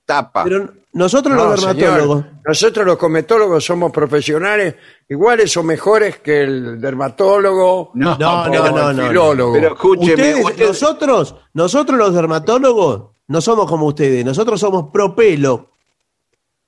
[0.09, 0.43] tapa.
[0.45, 2.41] Pero nosotros No, los dermatólogos, señor.
[2.47, 4.75] Nosotros los cometólogos somos profesionales
[5.07, 9.53] iguales o mejores que el dermatólogo No, No, no, el no, filólogo.
[9.53, 15.15] Pero escúcheme, ustedes, usted- nosotros, nosotros los dermatólogos no somos como ustedes, nosotros somos pro
[15.15, 15.73] pelo.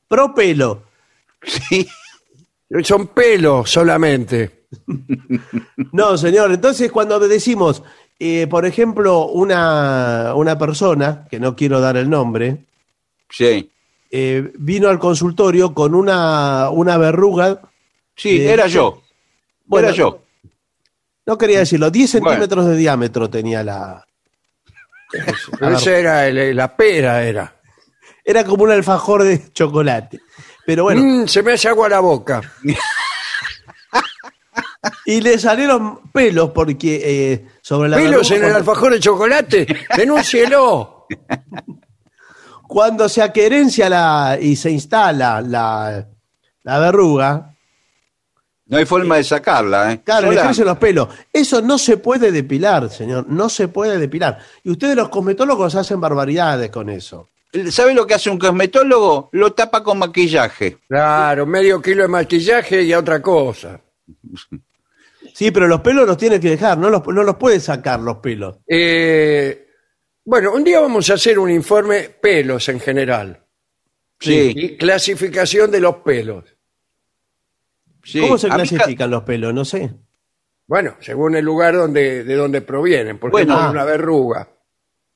[0.07, 0.83] Pro pelo.
[1.43, 1.89] sí,
[2.83, 4.67] Son pelos solamente.
[5.93, 7.83] No, señor, entonces cuando decimos,
[8.21, 12.67] eh, por ejemplo, una, una persona, que no quiero dar el nombre,
[13.31, 13.71] sí,
[14.11, 17.61] eh, vino al consultorio con una, una verruga,
[18.17, 19.03] sí, era yo.
[19.67, 20.23] bueno, era yo.
[21.27, 22.29] no quería decirlo, 10 Bueno.
[22.31, 24.05] centímetros de diámetro tenía la...
[25.61, 27.57] Esa era el- la pera, era.
[28.25, 30.21] Era como un alfajor de chocolate.
[30.67, 32.41] Pero bueno, Mm, se me hace agua la boca.
[35.07, 37.01] y le salieron pelos porque
[37.33, 39.67] eh, sobre la ¿Pelos en el alfajor de chocolate?
[39.97, 41.07] ¡Denúncielo!
[42.71, 46.07] Cuando se aquerencia la, y se instala la,
[46.63, 47.57] la verruga,
[48.67, 50.01] No hay forma de sacarla, ¿eh?
[50.05, 51.09] claro, le crecen los pelos.
[51.33, 54.39] Eso no se puede depilar, señor, no se puede depilar.
[54.63, 57.29] Y ustedes los cosmetólogos hacen barbaridades con eso.
[57.73, 59.31] ¿Sabe lo que hace un cosmetólogo?
[59.33, 60.79] Lo tapa con maquillaje.
[60.87, 63.81] Claro, medio kilo de maquillaje y a otra cosa.
[65.35, 68.19] Sí, pero los pelos los tiene que dejar, no los, no los puede sacar los
[68.19, 68.59] pelos.
[68.69, 69.70] Eh,
[70.31, 73.45] bueno, un día vamos a hacer un informe pelos en general
[74.21, 76.45] Sí, y clasificación de los pelos.
[78.05, 78.21] sí.
[78.21, 79.53] ¿Cómo se A mí ca- clasifican los pelos?
[79.53, 79.91] No sé.
[80.67, 83.57] Bueno, según el lugar donde, de donde provienen, porque Bueno.
[83.57, 84.49] no es una verruga.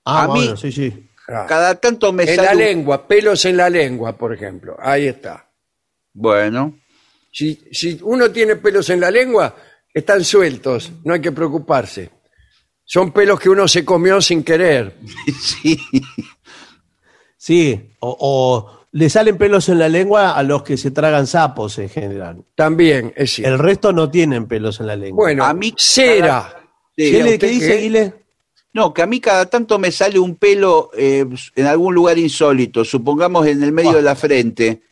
[0.05, 1.09] Ah, A mí- bueno, sí, sí.
[1.27, 2.47] Cada tanto me En sale.
[2.49, 4.77] la un- lengua, pelos en la lengua, por ejemplo.
[4.81, 5.49] Ahí está.
[6.13, 6.79] Bueno,
[7.31, 9.55] Si, si uno tiene pelos en la lengua,
[9.93, 12.11] están sueltos, no hay que preocuparse.
[12.85, 14.97] Son pelos que uno se comió sin querer.
[15.41, 15.79] sí.
[17.37, 21.79] Sí, o, o le salen pelos en la lengua a los que se tragan sapos
[21.79, 22.45] en general.
[22.55, 23.53] También es cierto.
[23.55, 25.25] El resto no tienen pelos en la lengua.
[25.25, 26.61] Bueno, A mí- cera.
[26.97, 27.77] Sí, ¿Qué, ¿a le, usted qué dice?
[27.79, 28.15] Guile?
[28.73, 31.25] No, que a mí cada tanto me sale un pelo eh,
[31.57, 34.83] en algún lugar insólito, supongamos en el medio de la frente,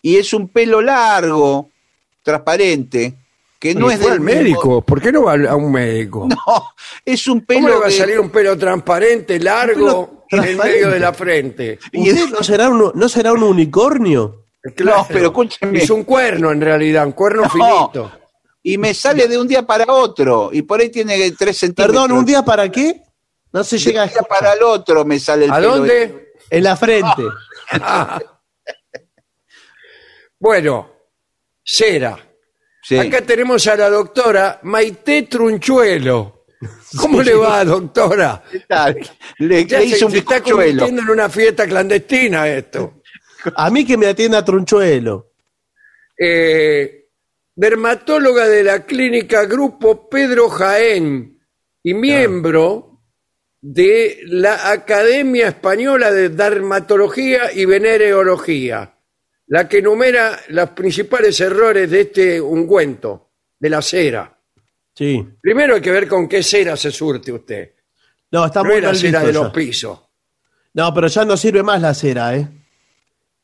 [0.00, 1.70] y es un pelo largo,
[2.22, 3.14] transparente,
[3.58, 4.82] que no es del al mismo- médico.
[4.82, 6.28] ¿Por qué no va a un médico?
[6.46, 6.70] No,
[7.04, 10.56] es un pelo ¿Cómo le va a salir un pelo transparente, largo, pelo en el
[10.56, 11.78] medio de la frente?
[11.92, 14.44] Y ¿Usted no será un, no será un unicornio?
[14.76, 15.06] Claro.
[15.08, 15.78] pero escúcheme.
[15.78, 17.50] Es un cuerno en realidad, un cuerno No.
[17.50, 18.12] finito.
[18.62, 21.86] y me sale de un día para otro, y por ahí tiene tres centímetros.
[22.02, 23.02] Perdón, ¿un día para qué?
[23.52, 25.76] No se De llega un día para el otro me sale el ¿A pelo.
[25.78, 26.32] dónde?
[26.50, 27.22] En la frente.
[30.40, 30.90] Bueno,
[31.64, 32.16] cera.
[32.88, 32.96] Sí.
[32.96, 36.46] Acá tenemos a la doctora Maite Trunchuelo.
[36.96, 38.42] ¿Cómo le va, doctora?
[38.50, 38.98] ¿Qué tal?
[39.40, 43.02] Le, Ya le se, un se está convirtiendo en una fiesta clandestina esto.
[43.56, 45.32] A mí que me atienda Trunchuelo.
[46.18, 47.08] Eh,
[47.54, 51.38] dermatóloga de la clínica Grupo Pedro Jaén
[51.82, 53.02] y miembro
[53.60, 58.97] de la Academia Española de Dermatología y Venereología,
[59.48, 64.34] la que enumera los principales errores de este ungüento, de la cera.
[64.94, 65.26] Sí.
[65.40, 67.72] Primero hay que ver con qué cera se surte usted.
[68.30, 70.00] No, está No muy es la mal cera visto de los pisos.
[70.74, 72.46] No, pero ya no sirve más la cera, ¿eh?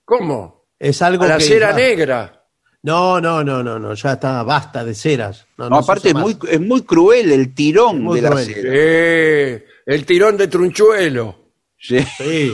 [0.04, 0.66] ¿Cómo?
[0.78, 2.40] Es algo A la que cera ya- negra.
[2.82, 5.46] No, no, no, no, no, ya está, basta de ceras.
[5.56, 6.50] No, No, no se aparte es usa muy, más.
[6.50, 8.44] es muy cruel el tirón Muy de la cruel.
[8.44, 8.70] cera.
[8.74, 11.38] Eh, el tirón de Trunchuelo.
[11.78, 11.98] Sí.
[12.18, 12.52] Sí.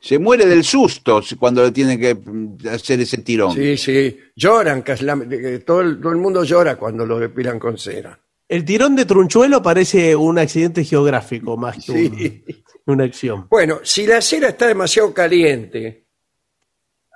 [0.00, 3.54] Se muere del susto cuando le tienen que mm, hacer ese tirón.
[3.54, 4.18] Sí, sí.
[4.34, 8.18] Lloran, todo, el, todo el mundo llora cuando lo depilan con cera.
[8.48, 12.42] El tirón de Trunchuelo parece un accidente geográfico más que Sí.
[12.86, 13.46] un- una acción.
[13.48, 16.06] Bueno, si la cera está demasiado caliente,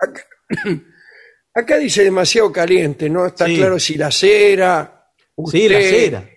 [0.01, 0.23] acá,
[1.55, 3.57] acá dice demasiado caliente, no está Sí.
[3.57, 5.09] claro si la cera.
[5.51, 6.31] Sí, la usted- cera.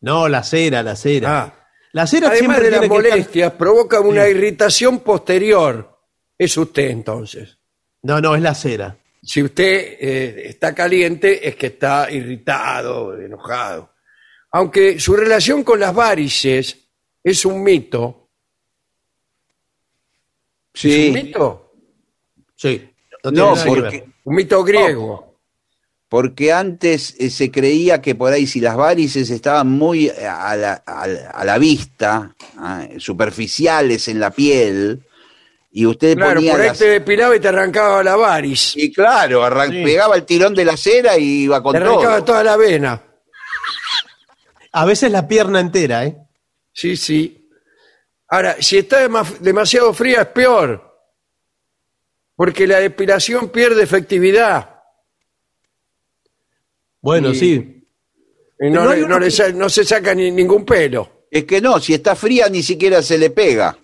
[0.00, 1.42] No, la cera, la cera.
[1.42, 1.56] Ah.
[1.92, 5.89] La cera Además siempre de las molestias, provoca una irritación posterior.
[6.40, 7.58] Es usted entonces.
[8.02, 8.96] No, no, es la cera.
[9.22, 13.92] Si usted eh, está caliente, es que está irritado, enojado.
[14.52, 16.78] Aunque su relación con las varices
[17.22, 18.30] es un mito.
[20.72, 21.72] ¿Es un Sí, mito?
[22.56, 22.88] Sí.
[23.24, 25.36] no, porque, Un mito griego.
[26.08, 30.56] porque antes eh, se creía que por ahí si las varices estaban muy eh, a
[30.56, 35.02] la, a la- a la vista, ah, superficiales en la piel,
[35.72, 38.76] y usted Claro, ponía por ahí las- te depilaba y te arrancaba la variz.
[38.76, 39.84] Y claro, arran- Sí.
[39.84, 42.24] pegaba el tirón de la cera y iba con Te arrancaba todo.
[42.24, 43.02] toda la vena.
[44.72, 46.16] A veces la pierna entera, ¿eh?
[46.72, 47.48] Sí, sí.
[48.28, 50.88] Ahora, si está dema- demasiado fría es peor.
[52.36, 54.76] Porque la depilación pierde efectividad.
[57.00, 57.76] Bueno, Y- sí.
[58.60, 61.26] Y no, que- no se saca ni ningún pelo.
[61.30, 63.76] Es que no, si está fría ni siquiera se le pega.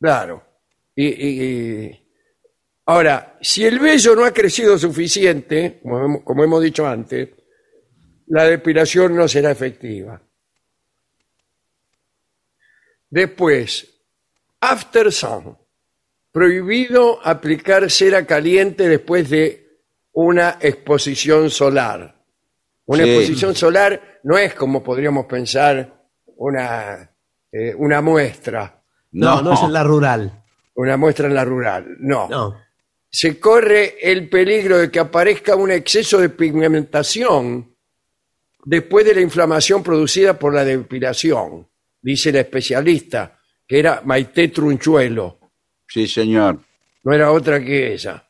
[0.00, 0.42] Claro.
[0.94, 1.42] Y, y-
[1.86, 2.04] y-
[2.86, 7.28] Ahora, si el vello no ha crecido suficiente, como hemos, como hemos dicho antes,
[8.28, 10.22] la depilación no será efectiva.
[13.10, 14.02] Después,
[14.60, 15.56] after sun.
[16.32, 19.80] Prohibido aplicar cera caliente después de
[20.12, 22.22] una exposición solar.
[22.86, 23.10] Una Sí.
[23.10, 27.14] exposición solar no es como podríamos pensar una,
[27.52, 28.77] eh, una muestra,
[29.12, 30.44] No, no, es en la rural.
[30.74, 31.96] una muestra en la rural.
[32.00, 32.28] No.
[32.28, 32.56] No.
[33.10, 37.74] Se corre el peligro de que aparezca un exceso de pigmentación
[38.64, 41.66] después de la inflamación producida por la depilación,
[42.02, 45.38] dice la especialista, que era Maite Trunchuelo.
[45.88, 46.60] Sí, señor.
[47.02, 48.22] no era otra que ella.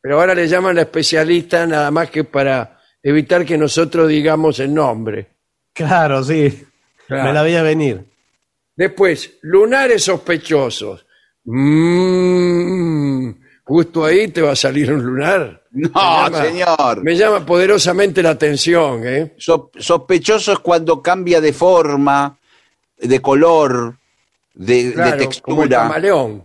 [0.00, 4.72] Pero ahora le llaman la especialista nada más que para evitar que nosotros digamos el
[4.72, 5.28] nombre.
[5.74, 6.64] Claro, sí.
[7.06, 7.24] Claro.
[7.24, 8.04] Me la veía venir.
[8.76, 11.06] Después, lunares sospechosos.
[11.44, 13.30] Mm,
[13.64, 15.62] justo ahí te va a salir un lunar.
[15.72, 17.02] No, Me llama- señor.
[17.04, 19.34] Me llama poderosamente la atención, ¿eh?
[19.38, 22.38] So- sospechoso es cuando cambia de forma,
[22.98, 23.96] de color,
[24.54, 25.78] de, de Claro, como el textura.
[25.82, 26.44] camaleón.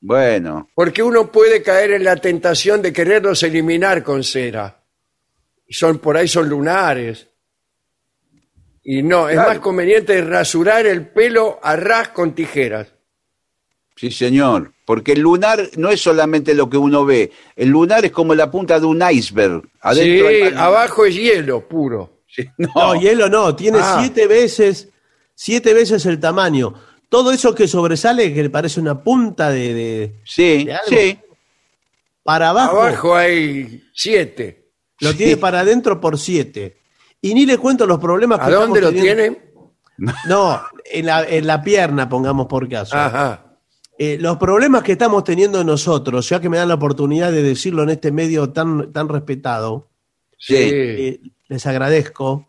[0.00, 4.78] Bueno, Porque uno puede caer en la tentación de quererlos eliminar con cera.
[5.68, 7.28] Son, por ahí son lunares.
[8.88, 9.48] Y no, es Claro.
[9.50, 12.88] más conveniente rasurar el pelo a ras con tijeras.
[13.96, 14.72] sí, señor.
[14.84, 17.32] Porque el lunar no es solamente lo que uno ve.
[17.56, 19.62] El lunar es como la punta de un iceberg.
[19.80, 22.20] Adentro sí, abajo es hielo puro.
[22.28, 22.68] Sí, no.
[22.76, 23.96] No, hielo no, tiene Ah.
[24.00, 24.90] siete veces,
[25.34, 26.74] siete veces el tamaño.
[27.08, 30.86] Todo eso que sobresale, que le parece una punta de, de- Sí, ¿De algo?
[30.96, 31.18] sí.
[32.22, 34.68] para abajo, Abajo hay siete.
[35.00, 35.16] lo Sí.
[35.18, 36.76] tiene para adentro por siete.
[37.26, 39.52] Y ni le cuento los problemas que ¿A dónde lo tiene?
[40.28, 42.96] No, en la, en la pierna, pongamos por caso.
[42.96, 43.42] Ajá.
[43.98, 47.82] Eh, los problemas que estamos teniendo nosotros, ya que me dan la oportunidad de decirlo
[47.82, 49.88] en este medio tan, tan respetado,
[50.38, 50.54] Sí.
[50.56, 52.46] eh, les agradezco.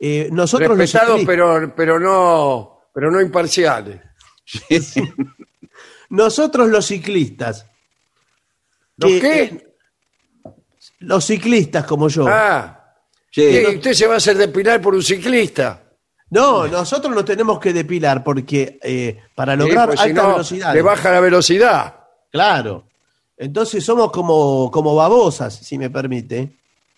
[0.00, 4.00] Eh, nosotros los Respetados, pero, pero no, pero no imparciales.
[6.10, 7.66] nosotros los ciclistas,
[8.96, 9.68] ¿Los que- qué?
[11.00, 12.77] los ciclistas como yo, Ah,
[13.42, 13.62] Sí.
[13.72, 15.82] ¿y usted se va a hacer depilar por un ciclista.
[16.30, 20.28] no, nosotros nos tenemos que depilar porque eh, para Sí, lograr pues si alta no,
[20.32, 21.94] velocidad, Le baja la velocidad.
[22.30, 22.84] claro.
[23.40, 26.56] Entonces somos como, como babosas, si me permite.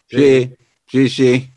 [0.09, 0.51] Sí,
[0.91, 1.51] sí, sí.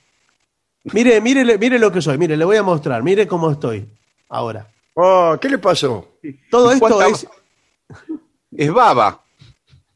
[0.91, 3.87] Mire, mire, mire lo que soy, mire, le voy a mostrar, mire cómo estoy
[4.27, 4.69] ahora.
[4.95, 6.17] Oh, ¿Qué le pasó?
[6.51, 7.25] Todo esto ¿Cuánta- es,
[8.57, 9.23] Es baba.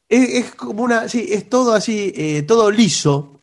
[0.07, 3.41] es, es como una, sí, es todo así, eh, todo liso.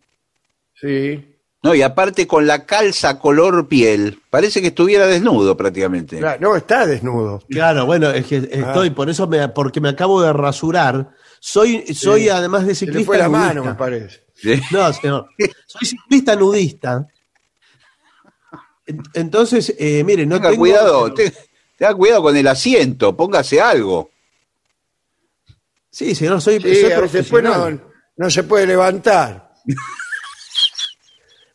[0.80, 1.33] Sí.
[1.64, 6.18] No, y aparte con la calza color piel, parece que estuviera desnudo prácticamente.
[6.18, 7.42] Claro, no, está desnudo.
[7.48, 11.08] Claro, bueno, es que estoy, por eso me, porque me acabo de rasurar.
[11.40, 13.46] Soy, soy además de Se le ciclista fue la nudista.
[13.48, 14.24] mano, me parece.
[14.34, 14.60] Sí.
[14.70, 15.26] No, señor.
[15.66, 17.06] Soy ciclista nudista.
[18.86, 20.60] En- Entonces, eh, mire, no tenga tengo...
[20.60, 21.32] cuidado, te-
[21.78, 24.10] tenga cuidado con el asiento, póngase algo.
[25.90, 27.82] Sí, señor, soy, Sí, soy veces después profesional.
[28.16, 29.54] no, no se puede levantar.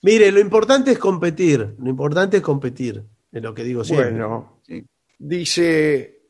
[0.02, 1.76] Mire, lo importante es competir.
[1.80, 3.04] Lo importante es competir.
[3.32, 4.12] Es lo que digo siempre.
[4.12, 4.86] Bueno, Sí.
[5.18, 6.22] dice,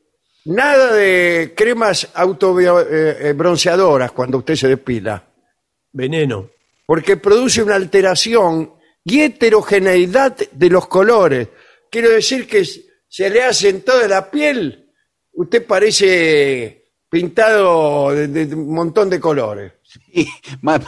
[0.46, 5.24] nada de cremas autobronceadoras cuando usted se depila,
[5.92, 6.48] Veneno.
[6.86, 8.72] porque produce una alteración
[9.04, 11.48] y heterogeneidad de los colores.
[11.90, 14.90] Quiero decir que se le hace en toda la piel,
[15.32, 19.72] usted parece pintado de, de un montón de colores.
[20.12, 20.26] Y,
[20.62, 20.80] ma-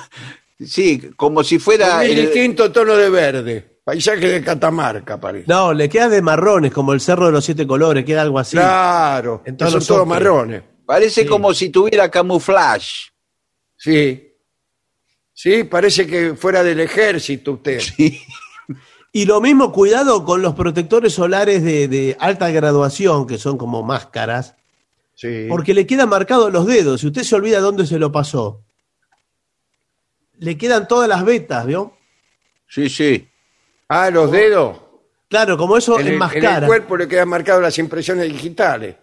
[0.66, 3.68] sí, como si fuera Con mil el- distintos tonos de verde.
[3.84, 5.46] Paisaje de Catamarca, parece.
[5.48, 8.56] No, le queda de marrones, como el cerro de los siete colores, queda algo así.
[8.56, 10.62] Claro, En todos son todos marrones.
[10.86, 11.26] parece Sí.
[11.26, 12.86] como si tuviera camuflaje.
[13.76, 14.28] Sí.
[15.34, 17.80] Sí, parece que fuera del ejército usted.
[19.14, 23.82] Y lo mismo, cuidado con los protectores solares de, de alta graduación, que son como
[23.82, 24.54] máscaras,
[25.14, 25.46] Sí.
[25.50, 27.02] porque le quedan marcados los dedos.
[27.02, 28.62] Si usted se olvida dónde se lo pasó,
[30.42, 31.92] le quedan todas las vetas, ¿vio?
[32.68, 33.28] Sí, sí.
[33.88, 34.78] Ah, los dedos.
[35.28, 36.66] Claro, como eso En el, en el enmascara.
[36.66, 38.96] cuerpo le quedan marcadas las impresiones digitales.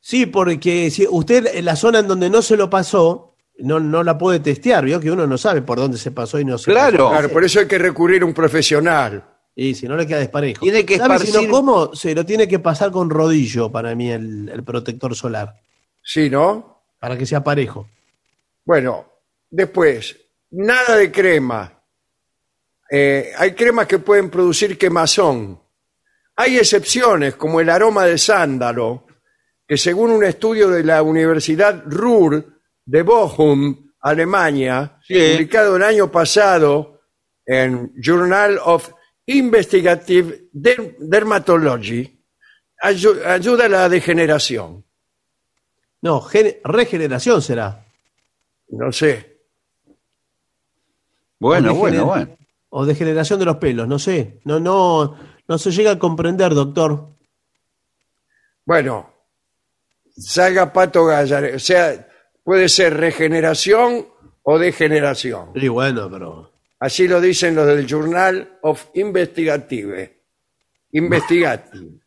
[0.00, 4.02] Sí, porque si usted en la zona en donde no se lo pasó, no, no
[4.02, 5.00] la puede testear, ¿vio?
[5.00, 6.96] Que uno no sabe por dónde se pasó y no se Claro.
[7.08, 7.10] pasó.
[7.10, 9.24] Claro, por eso hay que recurrir a un profesional.
[9.56, 10.60] Y si no le queda desparejo.
[10.62, 11.94] Tiene que ¿Sabe si no cómo?
[11.94, 15.54] Se lo tiene que pasar con rodillo para mí el, el protector solar.
[16.02, 16.72] Sí, ¿no?
[16.98, 17.86] para que sea parejo.
[18.64, 19.04] Bueno,
[19.50, 20.16] después,
[20.54, 21.70] nada de crema.
[22.90, 25.60] Eh, hay cremas que pueden producir quemazón.
[26.36, 29.06] Hay excepciones, como el aroma de sándalo,
[29.66, 35.14] que según un estudio de la Universidad Ruhr de Bochum, Alemania, Sí.
[35.32, 37.00] publicado el año pasado
[37.46, 38.90] en Journal of
[39.26, 42.22] Investigative Der- Dermatology,
[42.82, 44.84] ayu- ayuda a la degeneración.
[46.02, 47.86] No, gen- regeneración será.
[48.68, 49.33] No sé.
[51.44, 52.38] Bueno, bueno, bueno.
[52.70, 54.40] O degeneración de los pelos, no sé.
[54.44, 55.14] No, no,
[55.46, 57.10] no se llega a comprender, doctor.
[58.64, 59.12] Bueno,
[60.16, 61.54] salga Pato Gallardo.
[61.54, 62.08] O sea,
[62.42, 64.08] puede ser regeneración
[64.42, 65.50] o degeneración.
[65.54, 66.50] Sí, bueno, pero.
[66.80, 70.22] Así lo dicen los del Journal of Investigative.
[70.92, 72.00] Investigative.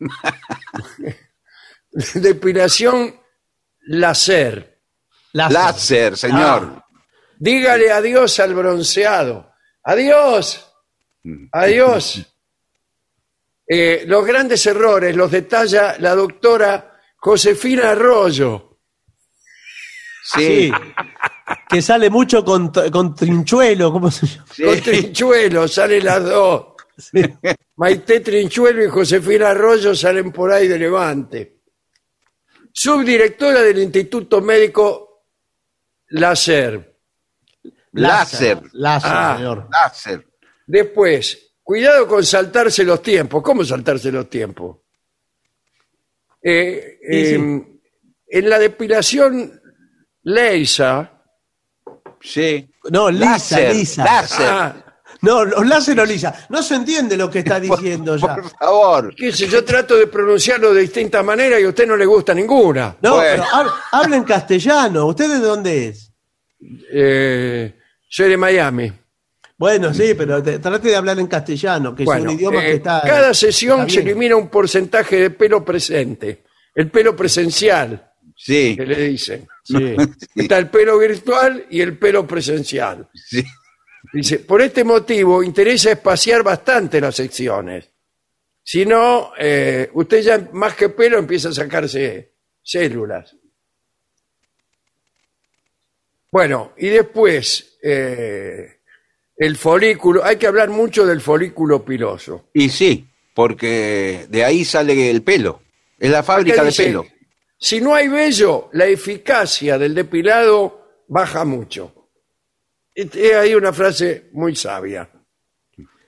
[2.14, 3.18] Depilación
[3.86, 4.82] láser.
[5.32, 5.54] Láser.
[5.54, 6.74] Láser, señor.
[6.76, 6.81] Ah.
[7.42, 9.52] Dígale adiós al bronceado.
[9.82, 10.64] Adiós.
[11.52, 12.26] Adiós.
[13.74, 18.80] Eh, los grandes errores los detalla la doctora Josefina Arroyo.
[20.24, 20.68] Sí.
[20.68, 20.72] Sí.
[21.70, 24.46] que sale mucho con, con trinchuelo, ¿cómo se llama?
[24.52, 24.64] sí.
[24.64, 26.66] Con Trinchuelo salen las dos.
[26.98, 27.22] Sí.
[27.76, 31.60] Maite Trinchuelo y Josefina Arroyo salen por ahí de Levante.
[32.72, 35.28] Subdirectora del Instituto Médico
[36.08, 36.91] Láser.
[37.92, 38.60] Láser.
[38.72, 39.34] Láser, Ah.
[39.36, 39.68] señor.
[39.70, 40.26] Láser.
[40.66, 43.42] Después, cuidado con saltarse los tiempos.
[43.42, 44.78] ¿Cómo saltarse los tiempos?
[46.42, 47.34] Eh, Sí, sí.
[47.34, 47.66] eh,
[48.34, 49.60] En la depilación
[50.22, 51.10] Leisa,
[52.20, 52.70] Sí.
[52.90, 54.04] No, lisa, Láser, lisa.
[54.04, 54.46] láser.
[54.48, 54.76] ah,
[55.22, 56.46] No, los láser o lisa.
[56.48, 58.34] No se entiende lo que está diciendo ya.
[58.36, 59.14] Por favor.
[59.14, 62.32] qué sé, yo trato de pronunciarlo de distintas maneras y a usted no le gusta
[62.32, 62.96] ninguna.
[63.02, 63.30] No, Bueno.
[63.30, 65.06] pero hab- habla en castellano.
[65.06, 66.12] ¿Usted de dónde es?
[66.92, 67.74] Eh,
[68.14, 68.92] soy de Miami.
[69.56, 72.66] Bueno, sí, pero te- trate de hablar en castellano, que Bueno, es un idioma eh,
[72.66, 73.00] que está.
[73.02, 76.42] cada sesión está se elimina un porcentaje de pelo presente.
[76.74, 78.76] El pelo presencial, Sí.
[78.76, 79.48] que le dicen.
[79.64, 79.94] Sí.
[80.34, 83.08] Está el pelo virtual y el pelo presencial.
[83.14, 83.42] sí.
[84.12, 87.88] Dice, por este motivo interesa espaciar bastante las secciones.
[88.62, 93.34] Si no, eh, usted ya más que pelo empieza a sacarse células.
[96.30, 98.76] Bueno, y después, eh,
[99.36, 102.48] el folículo, hay que hablar mucho del folículo piloso.
[102.54, 105.60] Y sí, porque de ahí sale el pelo.
[105.98, 107.06] Es la fábrica de pelo.
[107.58, 112.08] Si no hay vello, la eficacia del depilado baja mucho.
[112.94, 115.08] Es ahí una frase muy sabia.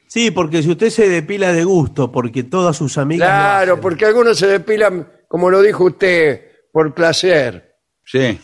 [0.07, 3.29] Sí, porque si usted se depila de gusto, porque todas sus amigas.
[3.29, 6.41] Claro, porque algunos se depilan, como lo dijo usted,
[6.73, 7.79] por placer.
[8.05, 8.39] Sí.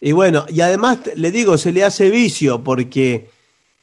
[0.00, 3.30] Y bueno, y además le digo, se le hace vicio, porque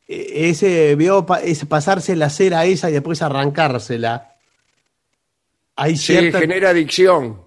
[0.07, 4.35] eh, ese vio pasarse la cera esa y después arrancársela.
[5.75, 7.41] Hay Sí, cierta genera adicción.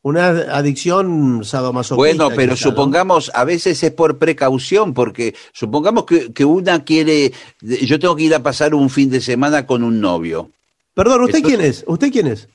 [0.00, 2.24] una adicción sadomasoquista.
[2.24, 2.70] Bueno, pero quizá, ¿no?
[2.70, 8.22] supongamos, a veces es por precaución, porque supongamos que, que una quiere, yo tengo que
[8.22, 10.50] ir a pasar un fin de semana con un novio.
[10.94, 11.84] Perdón, ¿usted Esto- quién es?
[11.86, 12.48] ¿Usted quién es?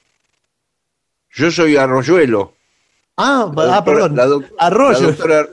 [1.33, 2.55] Yo soy Arroyuelo.
[3.17, 4.15] Ah, La ah doctora- perdón.
[4.15, 4.99] la doc- Arroyo.
[5.01, 5.49] la doctora-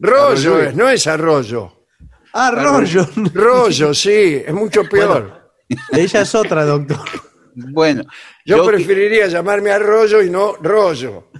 [0.00, 0.60] Rollo Arroyo.
[0.62, 1.72] es, no es arroyo.
[2.32, 3.06] Arroyo.
[3.34, 5.50] Rollo, sí, es mucho peor.
[5.92, 6.98] Ella es otra, doctor.
[7.54, 8.04] bueno,
[8.44, 11.30] Yo, preferiría llamarme arroyo y no rollo.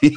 [0.00, 0.12] Sí.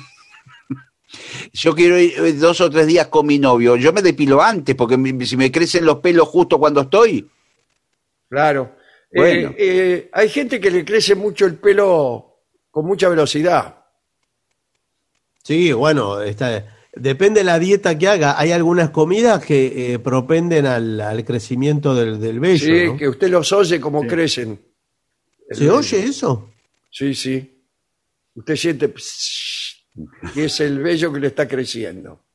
[1.54, 3.76] Yo quiero ir eh, dos o tres días con mi novio.
[3.76, 7.30] Yo me depilo antes, porque si me crecen los pelos justo cuando estoy.
[8.30, 8.76] Claro.
[9.12, 9.54] Eh, Bueno.
[9.58, 12.40] eh, hay gente que le crece mucho el pelo
[12.72, 13.85] con mucha velocidad.
[15.46, 18.40] Sí, bueno, está, depende de la dieta que haga.
[18.40, 22.66] Hay algunas comidas que eh, propenden al, al crecimiento del, del vello.
[22.66, 22.98] Sí, ¿no?
[22.98, 24.60] que usted los oye como crecen.
[25.52, 26.50] ¿Se oye eso?
[26.90, 27.64] Sí, sí.
[28.34, 28.92] Usted siente
[30.36, 32.26] y es el vello que le está creciendo.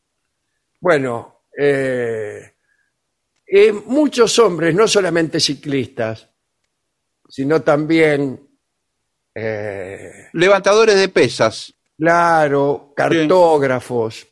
[0.81, 2.55] Bueno, eh,
[3.47, 6.29] eh, muchos hombres, no solamente ciclistas,
[7.29, 8.49] sino también,
[9.35, 11.75] eh, Levantadores de pesas.
[12.01, 14.27] Claro, cartógrafos.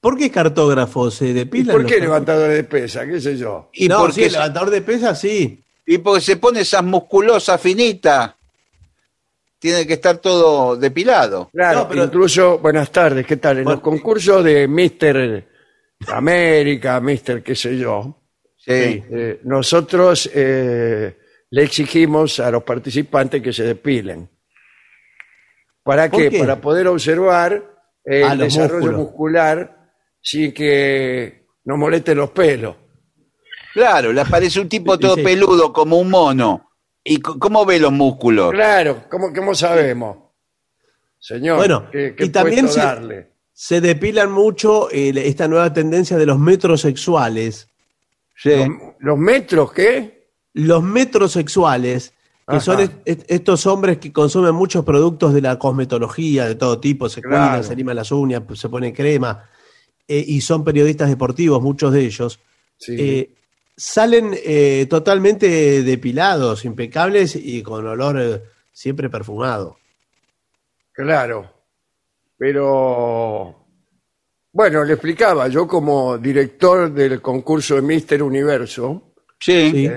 [0.00, 1.72] ¿Por qué cartógrafos se ¿Y depilan?
[1.74, 2.02] por los qué cartógrafos?
[2.26, 3.06] levantadores de pesa?
[3.06, 3.68] ¿Qué sé yo?
[3.72, 5.62] Y, no, porque, sí, el levantador de pesas sí.
[5.86, 8.34] y porque se pone esas musculosas finitas.
[9.58, 11.48] Tiene que estar todo depilado.
[11.52, 13.58] Claro, No, pero- incluso, buenas tardes, ¿qué tal?
[13.58, 13.82] En los Bueno.
[13.82, 15.46] concursos de Mister
[16.08, 18.14] América, Mister qué sé yo,
[18.58, 18.70] Sí.
[18.72, 21.16] eh, nosotros eh,
[21.50, 24.28] le exigimos a los participantes que se depilen.
[25.84, 26.30] ¿Para ¿Por qué?
[26.30, 26.38] qué?
[26.40, 27.62] Para poder observar
[28.04, 29.00] el Ah, desarrollo músculos.
[29.00, 32.74] muscular sin que nos molesten los pelos.
[33.74, 35.22] Claro, le aparece un tipo todo Sí.
[35.22, 36.70] peludo como un mono.
[37.04, 38.50] ¿Y cómo ve los músculos?
[38.52, 40.16] Claro, ¿cómo, cómo sabemos?
[41.18, 43.30] Señor, Bueno, ¿qué, qué y también se- darle?
[43.52, 47.68] Se depilan mucho eh, esta nueva tendencia de los metrosexuales.
[48.36, 48.50] Sí.
[48.50, 48.68] ¿Los,
[48.98, 50.30] los metros qué?
[50.54, 52.14] Los metrosexuales,
[52.46, 52.60] que Ajá.
[52.60, 57.08] son est- est- estos hombres que consumen muchos productos de la cosmetología de todo tipo,
[57.08, 57.36] se Claro.
[57.52, 59.48] cuidan, se liman las uñas, se ponen crema,
[60.06, 62.40] eh, y son periodistas deportivos, muchos de ellos.
[62.76, 62.96] Sí.
[62.98, 63.30] eh,
[63.76, 68.42] salen eh, totalmente depilados, impecables y con olor eh,
[68.72, 69.76] siempre perfumado.
[70.92, 71.50] Claro,
[72.38, 73.66] pero
[74.52, 79.88] bueno, le explicaba, yo como director del concurso de Mister Universo, Sí.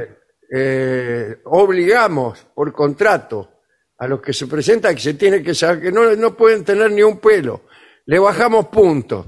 [0.49, 3.49] Eh, obligamos por contrato
[3.97, 6.91] a los que se presentan que se tiene que saber que no, no pueden tener
[6.91, 7.63] ni un pelo.
[8.05, 9.25] Le bajamos puntos.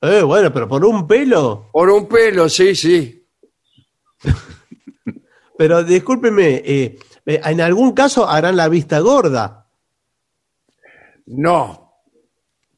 [0.00, 1.70] Eh, bueno, pero por un pelo.
[1.72, 3.26] Por un pelo, sí, sí.
[5.56, 9.68] Pero discúlpeme, eh, eh, en algún caso harán la vista gorda,
[11.26, 11.92] No.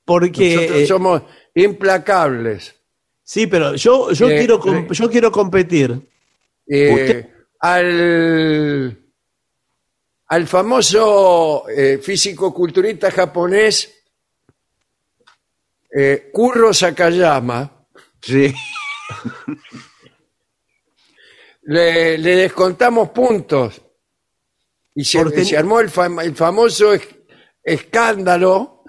[0.05, 1.23] porque Nosotros eh, somos
[1.55, 2.75] implacables.
[3.25, 4.61] sí, pero yo yo quiero
[4.91, 5.91] yo quiero competir.
[6.67, 7.31] Usted-
[7.75, 8.99] al,
[10.27, 13.93] al famoso eh, físico-culturista japonés
[15.91, 16.31] eh,
[16.73, 17.73] Sakayama
[18.21, 18.53] Sí.
[21.63, 23.81] le, le descontamos puntos
[24.95, 27.09] y se, se armó el, fam- el famoso es-
[27.63, 28.83] escándalo.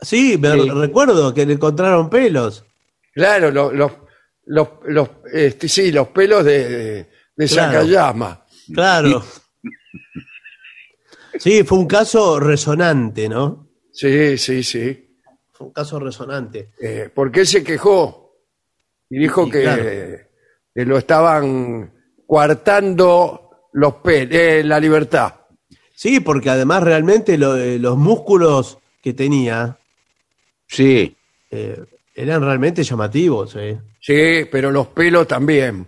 [0.00, 0.70] Sí, me Sí.
[0.70, 2.64] recuerdo que le encontraron pelos.
[3.12, 3.92] Claro, lo- los,
[4.46, 7.08] los, los, este, sí, los pelos de, de,
[7.38, 7.72] de Claro.
[7.72, 8.44] Sakayama.
[8.74, 9.24] Claro.
[11.38, 13.68] Sí, fue un caso resonante, ¿no?
[13.92, 15.16] Sí, sí, sí.
[15.52, 16.70] Fue un caso resonante.
[16.80, 18.34] Eh, porque él se quejó
[19.08, 19.82] y dijo Y que, claro.
[19.84, 21.92] que lo estaban
[22.26, 25.34] coartando los eh, la libertad.
[25.94, 29.78] Sí, porque además realmente lo- eh, los músculos que tenía
[30.66, 31.16] Sí.
[31.50, 31.84] eh,
[32.14, 33.54] eran realmente llamativos.
[33.56, 33.78] ¿eh?
[34.00, 35.86] Sí, pero los pelos también.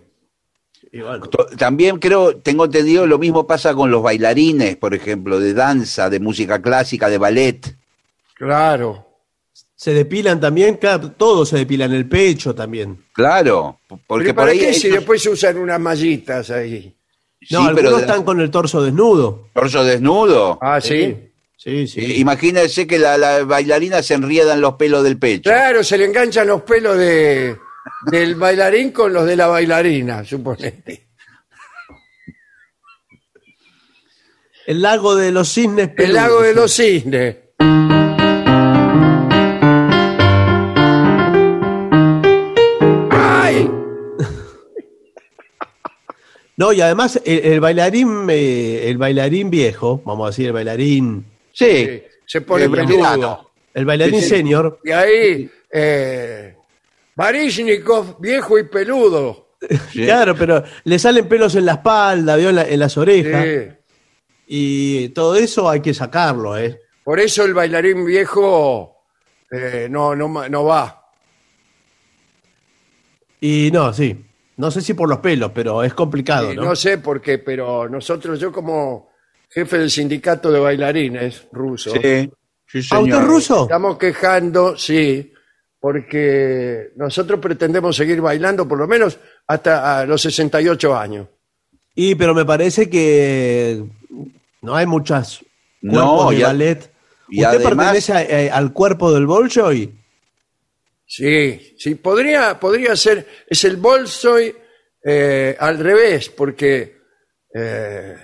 [1.57, 6.19] También creo, tengo entendido, lo mismo pasa con los bailarines, por ejemplo, de danza, de
[6.19, 7.75] música clásica, de ballet.
[8.35, 9.07] Claro.
[9.75, 13.03] se depilan también, claro, todos se depilan el pecho también.
[13.13, 16.93] Claro, porque Pero por ¿Para ahí qué si después usan unas mallitas ahí?
[17.41, 19.47] sí, No, pero de están con el torso desnudo.
[19.53, 20.59] torso desnudo.
[20.61, 21.15] Ah, sí.
[21.57, 22.15] Sí, sí.
[22.19, 25.43] Imagínense que la, la bailarina se enriedan los pelos del pecho.
[25.49, 27.55] Claro, se le enganchan los pelos de,
[28.11, 31.07] del bailarín con los de la bailarina, suponete.
[34.67, 37.35] El lago de los cisnes El lago de los cisnes.
[43.11, 43.69] ¡Ay!
[46.57, 51.25] No, y además el, el bailarín, eh, el bailarín viejo, vamos a decir el bailarín,
[51.53, 52.03] Sí.
[52.27, 53.49] Se pone Eh, veterano.
[53.73, 56.55] el bailarín senior, Y ahí, eh,
[57.15, 59.49] Baryshnikov, viejo y peludo.
[59.91, 60.05] Sí.
[60.05, 62.49] claro, pero le salen pelos en la espalda, ¿vio?
[62.49, 63.67] en, la- en las orejas, Sí.
[64.47, 66.79] y todo eso hay que sacarlo, ¿eh?
[67.03, 69.03] Por eso el bailarín viejo
[69.51, 71.05] eh, no, no, ma- no va.
[73.39, 74.25] Y no, sí,
[74.57, 76.63] no sé si por los pelos, pero es complicado, ¿no?
[76.63, 79.09] no sé por qué, pero nosotros, yo como
[79.49, 82.31] jefe del sindicato de bailarines ruso, Sí.
[82.67, 83.21] Sí, ¿Ah, usted señor.
[83.23, 83.63] es ruso?
[83.63, 85.33] estamos quejando, sí,
[85.81, 89.17] porque nosotros pretendemos seguir bailando por lo menos
[89.47, 91.27] hasta los 68 años.
[91.95, 93.83] Y pero me parece que
[94.61, 95.43] no hay muchas
[95.81, 96.91] No, de ballet.
[97.29, 99.91] y ¿Usted además- pertenece a- eh, al cuerpo del Bolshoi?
[101.05, 104.55] Sí, sí, podría, podría ser, es el Bolshoi
[105.03, 106.95] eh, al revés, porque
[107.53, 108.15] eh,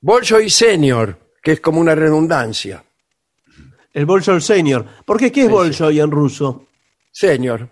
[0.00, 2.82] Bolshoi Senior, que es como una redundancia.
[3.92, 4.86] El Bolshoi Senior.
[5.04, 5.30] ¿Por qué?
[5.32, 6.68] ¿Qué es Bolshoi en ruso?
[7.24, 7.68] Senior,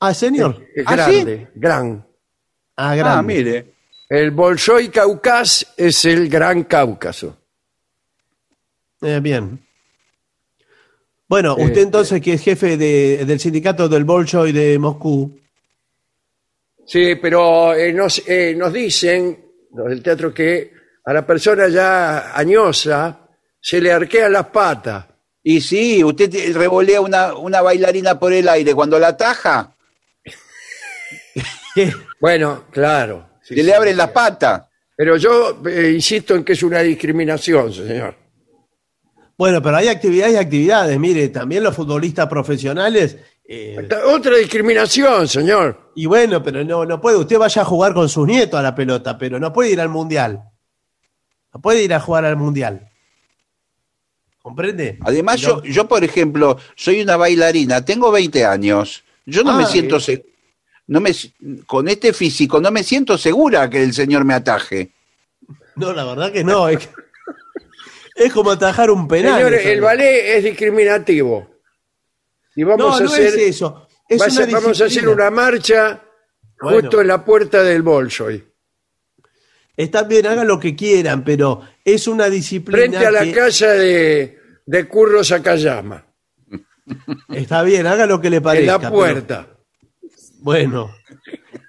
[0.00, 0.66] Ah, Senior.
[0.74, 2.06] es ¿Ah, grande, gran.
[2.76, 3.34] Ah, Ah, grande.
[3.34, 3.74] mire.
[4.08, 7.36] El Bolshoi Cáucas es el Gran Cáucaso.
[9.02, 9.62] Eh, bien.
[11.28, 15.38] Bueno, Eh, usted entonces que es jefe de- del sindicato del Bolshoi de Moscú.
[16.86, 20.72] Sí, pero eh, nos, eh, nos dicen, los del teatro, que
[21.04, 23.28] a la persona ya añosa
[23.60, 25.04] se le arquean las patas.
[25.42, 28.74] Y sí, usted te- revolea una, una bailarina por el aire.
[28.74, 29.74] Cuando la ataja,
[31.74, 31.92] ¿Qué?
[32.20, 33.28] Bueno, claro.
[33.42, 33.62] sí, se sí.
[33.66, 34.62] le abren las patas.
[34.96, 38.14] Pero yo eh, insisto en que es una discriminación, señor.
[39.38, 40.98] Bueno, pero hay actividades y actividades.
[40.98, 43.16] Mire, también los futbolistas profesionales.
[43.48, 45.92] eh, Otra discriminación, señor.
[45.94, 47.16] y bueno, pero no, no puede.
[47.16, 49.88] Usted vaya a jugar con sus nietos a la pelota, pero no puede ir al
[49.88, 50.42] mundial.
[51.54, 52.89] No puede ir a jugar al mundial.
[54.42, 54.98] ¿Comprende?
[55.02, 59.04] Además, yo, yo, por ejemplo, soy una bailarina, tengo 20 años.
[59.26, 60.00] Yo no Ah, me siento bien.
[60.00, 60.26] se-
[60.86, 61.12] no me
[61.66, 64.90] con este físico no me siento segura que el señor me ataje.
[65.76, 66.68] No, la verdad que no.
[66.68, 66.94] Es, que-
[68.16, 69.34] es como atajar un penal.
[69.36, 69.68] Señor, eso.
[69.68, 71.48] el ballet es discriminativo.
[72.56, 73.86] Y vamos No, a no hacer, es eso.
[74.08, 76.02] Es una ser- vamos a hacer una marcha
[76.60, 76.80] Bueno.
[76.80, 78.44] justo en la puerta del Bolshoi.
[79.76, 81.62] Está bien, hagan lo que quieran, pero
[81.92, 82.78] es una disciplina.
[82.78, 86.04] Frente a la que- casa de, de Curro Sakayama.
[87.32, 88.72] Está bien, haga lo que le En parezca.
[88.72, 89.46] la pero- puerta.
[90.42, 90.90] Bueno,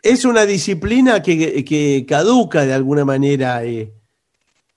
[0.01, 3.91] es una disciplina que, que caduca de alguna manera eh,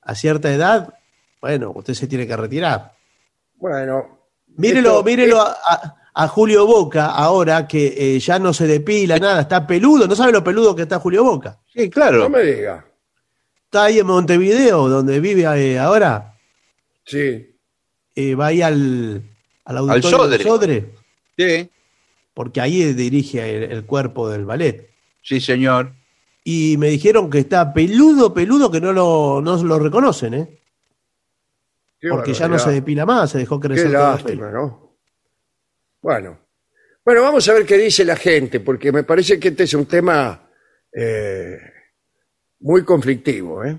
[0.02, 0.92] a cierta edad.
[1.40, 2.92] Bueno, usted se tiene que retirar.
[3.56, 4.18] Bueno.
[4.56, 9.18] Mírelo, esto- mírelo a, a- a Julio Boca ahora que eh, ya no se depila
[9.18, 10.06] nada, está peludo.
[10.06, 11.58] ¿No sabe lo peludo que está Julio Boca?
[11.72, 12.18] Sí, claro.
[12.18, 12.84] No me diga.
[13.74, 16.38] Está ahí en Montevideo, donde vive eh, ahora.
[17.04, 17.56] Sí.
[18.14, 19.20] eh, va ahí al,
[19.64, 20.38] al auditorio Sodre.
[20.38, 20.90] del Sodre,
[21.36, 21.68] Sí,
[22.34, 24.88] porque ahí dirige el, el cuerpo del ballet.
[25.22, 25.90] sí, señor.
[26.44, 30.60] Y me dijeron que está peludo, peludo, que no lo, no lo reconocen, ¿eh?
[31.98, 34.50] Qué porque ya no se depila más, se dejó Qué crecer todo el lástima.
[34.52, 34.96] ¿no?
[36.00, 36.38] Bueno.
[37.04, 39.86] Bueno, vamos a ver qué dice la gente, porque me parece que este es un
[39.86, 40.48] tema
[40.92, 41.58] eh,
[42.64, 43.78] muy conflictivo, ¿eh?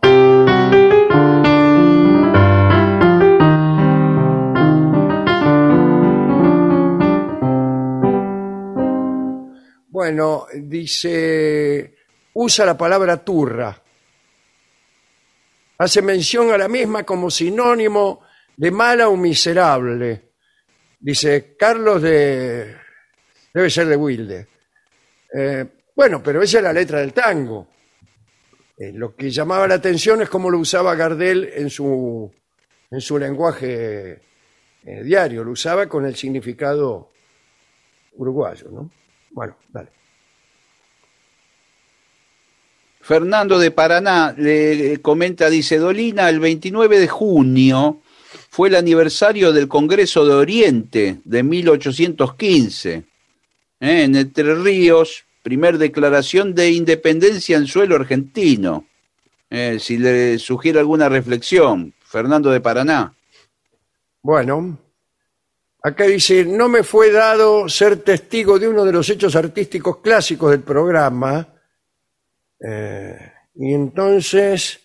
[9.92, 11.98] Bueno, dice,
[12.34, 13.84] usa la palabra turra.
[15.78, 18.22] Hace mención a la misma como sinónimo
[18.56, 20.32] de mala o miserable.
[21.00, 22.78] Dice, Carlos de...
[23.54, 24.48] debe ser de Wilde.
[25.34, 25.66] Eh,
[26.00, 27.68] bueno, pero esa es la letra del tango.
[28.78, 32.32] Eh, lo que llamaba la atención es cómo lo usaba Gardel en su,
[32.90, 34.22] en su lenguaje
[34.86, 35.44] eh, diario.
[35.44, 37.12] Lo usaba con el significado
[38.14, 38.90] uruguayo, ¿no?
[39.32, 39.90] Bueno, dale.
[43.02, 48.04] Fernando de Paraná le comenta, dice, Dolina, el 29 de junio
[48.50, 52.94] fue el aniversario del Congreso de Oriente de 1815.
[52.94, 53.04] ¿eh?
[53.82, 58.86] En Entre Ríos, primer declaración de independencia en suelo argentino.
[59.50, 63.12] Eh, si le sugiere alguna reflexión, Fernando de Paraná.
[64.22, 64.78] Bueno,
[65.82, 70.52] acá dice, no me fue dado ser testigo de uno de los hechos artísticos clásicos
[70.52, 71.48] del programa.
[72.64, 73.18] Eh,
[73.56, 74.80] y entonces,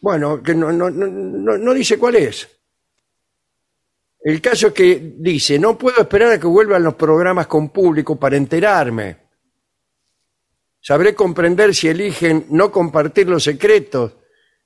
[0.00, 2.48] bueno, que no, no, no, no, no dice cuál es.
[4.26, 8.18] El caso es que dice, no puedo esperar a que vuelvan los programas con público
[8.18, 9.18] para enterarme.
[10.80, 14.14] Sabré comprender si eligen no compartir los secretos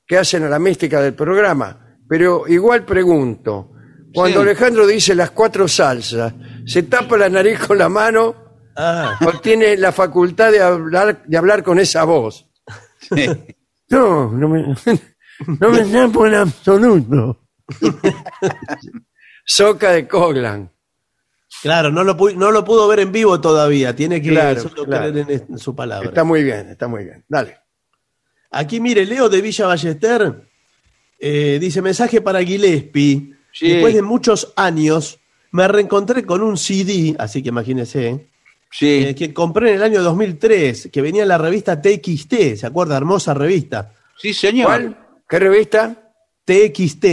[0.07, 1.99] que hacen a la mística del programa.
[2.09, 3.73] Pero igual pregunto,
[4.15, 4.47] cuando Sí.
[4.47, 6.33] Alejandro dice las cuatro salsas,
[6.65, 8.35] ¿se tapa la nariz con la mano
[8.77, 12.49] Ah, o tiene la facultad de hablar, de hablar con esa voz?
[13.91, 14.75] No, no me,
[15.61, 17.41] No me sapo en absoluto.
[19.53, 20.71] Soca de Coglan.
[21.63, 23.97] Claro, no lo, no lo pudo ver en vivo todavía.
[23.97, 25.11] Tiene que Claro, solo claro.
[25.11, 26.09] creer en, en su palabra.
[26.09, 27.25] Está muy bien, está muy bien.
[27.29, 27.59] Dale.
[28.53, 30.49] Aquí, mire, Leo de Villa Ballester
[31.19, 33.35] eh, dice: mensaje para Gillespie.
[33.53, 33.69] Sí.
[33.69, 35.19] Después de muchos años,
[35.51, 38.29] me reencontré con un CD, así que imagínese,
[38.71, 39.07] Sí.
[39.09, 42.55] eh, que compré en el año 2003, que venía en la revista TXT.
[42.57, 42.97] ¿Se acuerda?
[42.97, 43.93] Hermosa revista.
[44.17, 44.67] Sí, señor.
[44.67, 44.97] ¿Cuál?
[45.29, 46.13] ¿Qué revista?
[46.45, 47.05] TXT,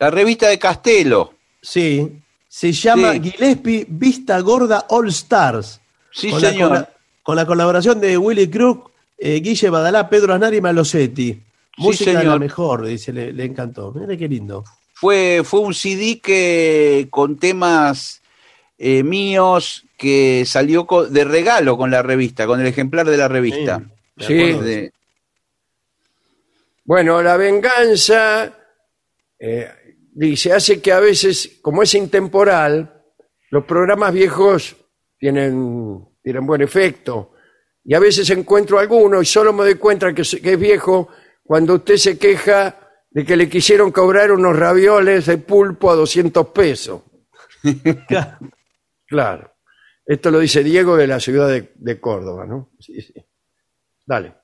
[0.00, 1.34] La revista de Castelo.
[1.62, 2.18] Sí.
[2.48, 3.30] Se llama Sí.
[3.30, 5.80] Gillespie Vista Gorda All Stars.
[6.12, 6.68] Sí, con La, señor.
[6.68, 6.88] cola-
[7.22, 11.40] con la colaboración de Willy Crook, eh, Guille Badalá, Pedro Aznar y Malosetti.
[11.78, 12.40] Música de la señor.
[12.40, 13.92] mejor, dice, le, le encantó.
[13.92, 14.64] Mire qué lindo.
[14.92, 18.20] Fue, fue un CD que con temas
[18.76, 23.80] eh, míos que salió de regalo con la revista, con el ejemplar de la revista.
[24.18, 24.52] Sí, Sí.
[24.52, 24.92] De-
[26.84, 28.52] Bueno, la venganza,
[29.38, 29.70] eh,
[30.12, 33.02] dice, hace que a veces, como es intemporal,
[33.50, 34.76] los programas viejos
[35.18, 37.32] tienen, tienen buen efecto.
[37.84, 41.08] Y a veces encuentro alguno y solo me doy cuenta que, es- que es viejo
[41.42, 42.78] cuando usted se queja
[43.10, 47.02] de que le quisieron cobrar unos ravioles de pulpo a 200 pesos.
[49.06, 49.52] Claro.
[50.06, 52.70] Esto lo dice Diego de la ciudad de, de Córdoba, ¿no?
[52.80, 53.12] Sí, sí.
[54.06, 54.34] Dale.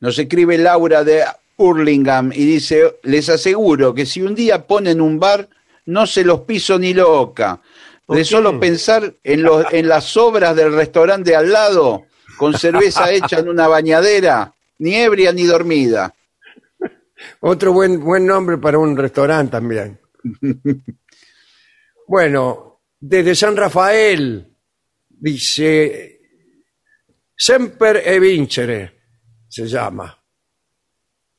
[0.00, 1.24] Nos escribe Laura de
[1.62, 5.48] Hurlingham y dice, les aseguro que si un día ponen un bar,
[5.86, 7.60] no se los piso ni loca.
[8.04, 12.06] ¿Por De solo pensar en, los, en las obras del restaurante de al lado,
[12.36, 16.14] con cerveza hecha en una bañadera, ni ebria ni dormida.
[17.40, 20.00] Otro buen, buen nombre para un restaurante también.
[22.08, 24.48] bueno, desde San Rafael
[25.08, 26.20] dice
[27.36, 29.02] Semper e vincere
[29.48, 30.21] se llama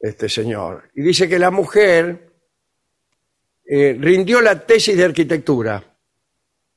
[0.04, 0.90] este señor.
[0.96, 2.34] Y dice que la mujer
[3.66, 5.82] eh, rindió la tesis de arquitectura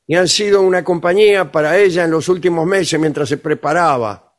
[0.07, 4.33] y han sido una compañía para ella en los últimos meses mientras se preparaba.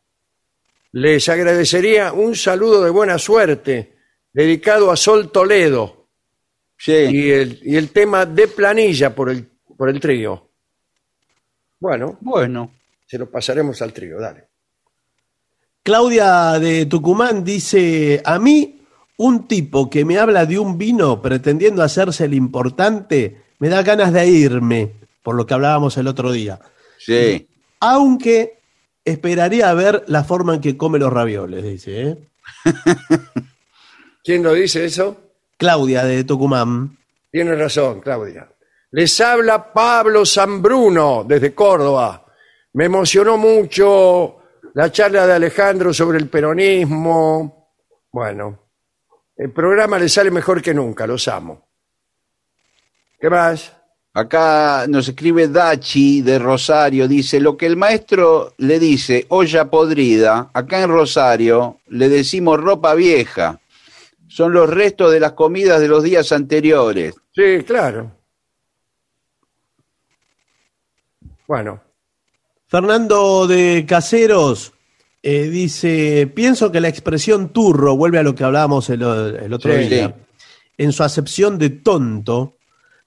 [0.94, 3.98] Les agradecería un saludo de buena suerte
[4.32, 6.08] dedicado a Sol Toledo
[6.80, 6.92] Sí.
[6.94, 9.44] y el, y el tema de planilla por el,
[9.76, 10.50] por el trío.
[11.80, 12.72] Bueno, Bueno,
[13.06, 14.46] se lo pasaremos al trío, dale.
[15.84, 18.77] Claudia de Tucumán dice, a mí
[19.18, 24.14] un tipo que me habla de un vino pretendiendo hacerse el importante, me da ganas
[24.14, 24.94] de irme,
[25.24, 26.60] por lo que hablábamos el otro día.
[26.98, 27.48] sí.
[27.80, 28.58] Aunque
[29.06, 32.02] esperaría ver la forma en que come los ravioles, dice.
[32.02, 32.18] ¿eh?
[34.24, 35.16] ¿Quién lo dice eso?
[35.58, 36.98] Claudia de Tucumán.
[37.32, 38.50] Tiene razón, Claudia.
[38.92, 42.26] Les habla Pablo Zambruno desde Córdoba.
[42.74, 44.38] Me emocionó mucho
[44.74, 47.74] la charla de Alejandro sobre el peronismo.
[48.12, 48.67] Bueno,
[49.38, 51.68] el programa le sale mejor que nunca, los amo.
[53.20, 53.74] ¿Qué más?
[54.14, 60.50] Acá nos escribe Dachi de Rosario, dice, lo que el maestro le dice olla podrida,
[60.54, 63.60] acá en Rosario le decimos ropa vieja.
[64.28, 67.16] Son los restos de las comidas de los días anteriores.
[67.34, 68.12] Sí, claro.
[71.48, 71.80] Bueno,
[72.68, 74.74] Fernando de Caseros
[75.30, 79.74] eh, dice, pienso que la expresión turro, vuelve a lo que hablábamos el, el otro
[79.74, 80.16] Sí, día,
[80.78, 82.56] en su acepción de tonto,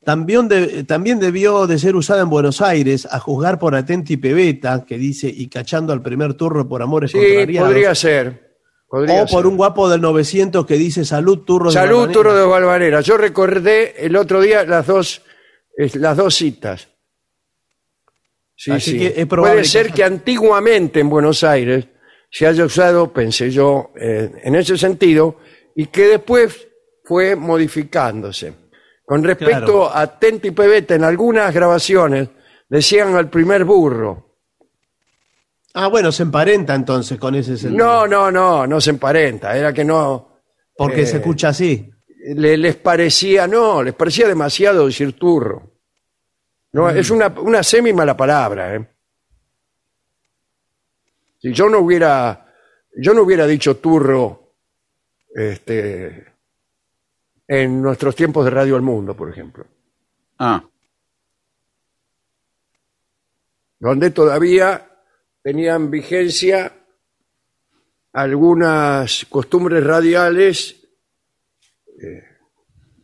[0.04, 4.84] también, de- también debió de ser usada en Buenos Aires a juzgar por Atenti Pebeta,
[4.86, 7.18] que dice, y cachando al primer turro por amores sí,
[7.58, 8.56] podría ser.
[8.88, 9.46] podría o por ser.
[9.46, 12.12] un guapo del 900 que dice, salud turro de Salud, Balvanera".
[12.12, 13.00] Turro de Valvanera.
[13.02, 15.22] Yo recordé el otro día las dos,
[15.94, 16.88] las dos citas.
[18.56, 18.98] Sí, Así sí.
[18.98, 21.86] que es probable Puede ser que antiguamente en Buenos Aires
[22.30, 25.36] se haya usado, pensé yo, eh, en ese sentido,
[25.74, 26.68] y que después
[27.04, 28.54] fue modificándose.
[29.04, 29.90] Con respecto Claro.
[29.96, 32.28] a Tenti Pebeta, en algunas grabaciones
[32.68, 34.36] decían al primer burro.
[35.74, 37.84] Ah, bueno, se emparenta entonces con ese sentido.
[37.84, 39.56] No, no, no, no se emparenta.
[39.56, 40.38] Era que no,
[40.76, 41.90] Porque eh, se escucha así.
[42.34, 45.72] le- les parecía, no, les parecía demasiado decir turro.
[46.72, 48.89] No, es una, una semi mala palabra, ¿eh?
[51.40, 52.52] Si yo no hubiera,
[52.96, 54.54] yo no hubiera dicho turro,
[55.34, 56.26] este,
[57.48, 59.66] en nuestros tiempos de Radio El Mundo, por ejemplo,
[60.38, 60.64] Ah,
[63.78, 64.86] donde todavía
[65.42, 66.72] tenían vigencia
[68.12, 70.86] algunas costumbres radiales
[72.02, 72.22] eh,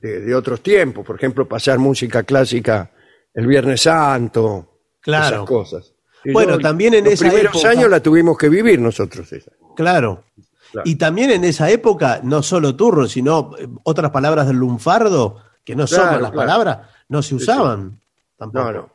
[0.01, 2.91] de, de otros tiempos, por ejemplo, pasar música clásica
[3.33, 5.37] el Viernes Santo, Claro.
[5.37, 5.95] esas cosas.
[6.33, 9.33] Bueno, también en los esa primeros época- años la tuvimos que vivir nosotros.
[9.33, 9.53] esa.
[9.77, 10.25] Claro.
[10.73, 10.83] Claro.
[10.91, 15.75] Y también en esa época, no solo turro, sino eh, otras palabras del lunfardo, que
[15.77, 16.35] no son Claro, las claro.
[16.47, 18.01] palabras, no se usaban.
[18.37, 18.65] Tampoco.
[18.65, 18.93] No, no.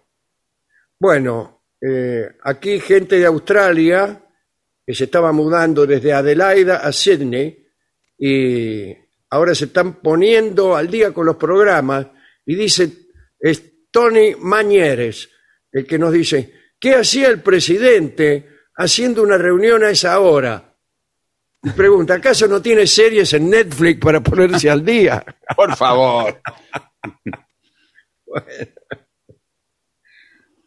[1.00, 4.22] Bueno, eh, aquí gente de Australia
[4.86, 7.66] que se estaba mudando desde Adelaida a Sydney
[8.18, 8.94] y
[9.30, 12.08] ahora se están poniendo al día con los programas
[12.46, 12.92] y dice,
[13.40, 15.30] es Tony Mañeres,
[15.72, 20.76] el que nos dice, ¿qué hacía el presidente haciendo una reunión a esa hora?
[21.64, 25.24] Y pregunta, ¿acaso no tiene series en Netflix para ponerse al día?
[25.56, 26.42] Por favor.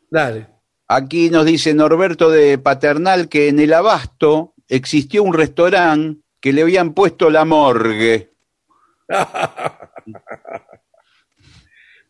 [0.09, 0.47] Dale.
[0.87, 6.63] Aquí nos dice Norberto de Paternal que en el Abasto existió un restaurante que le
[6.63, 8.35] habían puesto la morgue.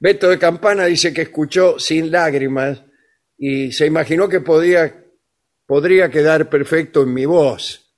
[0.01, 2.83] Beto de Campana dice que escuchó sin lágrimas
[3.37, 5.05] y se imaginó que podía,
[5.67, 7.95] podría quedar perfecto en mi voz.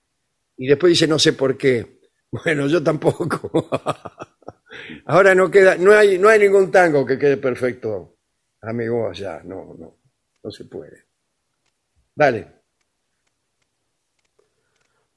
[0.57, 1.97] Y después dice no sé por qué.
[2.45, 3.70] Bueno, yo tampoco.
[5.07, 8.16] Ahora no queda, no hay, no hay ningún tango que quede perfecto
[8.61, 9.97] a mi voz ya, no, no,
[10.43, 11.05] no se puede.
[12.14, 12.57] Dale.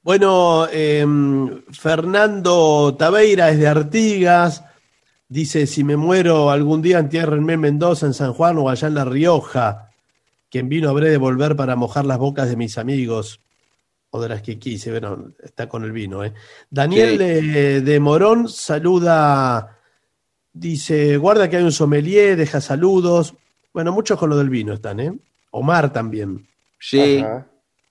[0.02, 4.64] Bueno, em, Fernando Tabeira es de Artigas.
[5.28, 8.94] Dice, si me muero algún día entiérrenme en Mendoza, en San Juan o allá en
[8.94, 9.89] La Rioja.
[10.50, 13.40] Quien vino habré de volver para mojar las bocas de mis amigos.
[14.10, 16.24] O de las que quise, bueno, está con el vino.
[16.24, 16.32] ¿eh?
[16.68, 19.78] Daniel de, de Morón saluda,
[20.52, 23.34] dice, guarda que hay un sommelier, deja saludos.
[23.72, 25.12] Bueno, muchos con lo del vino están, ¿eh?
[25.52, 26.48] Omar también.
[26.80, 27.18] Sí.
[27.18, 27.46] Ajá.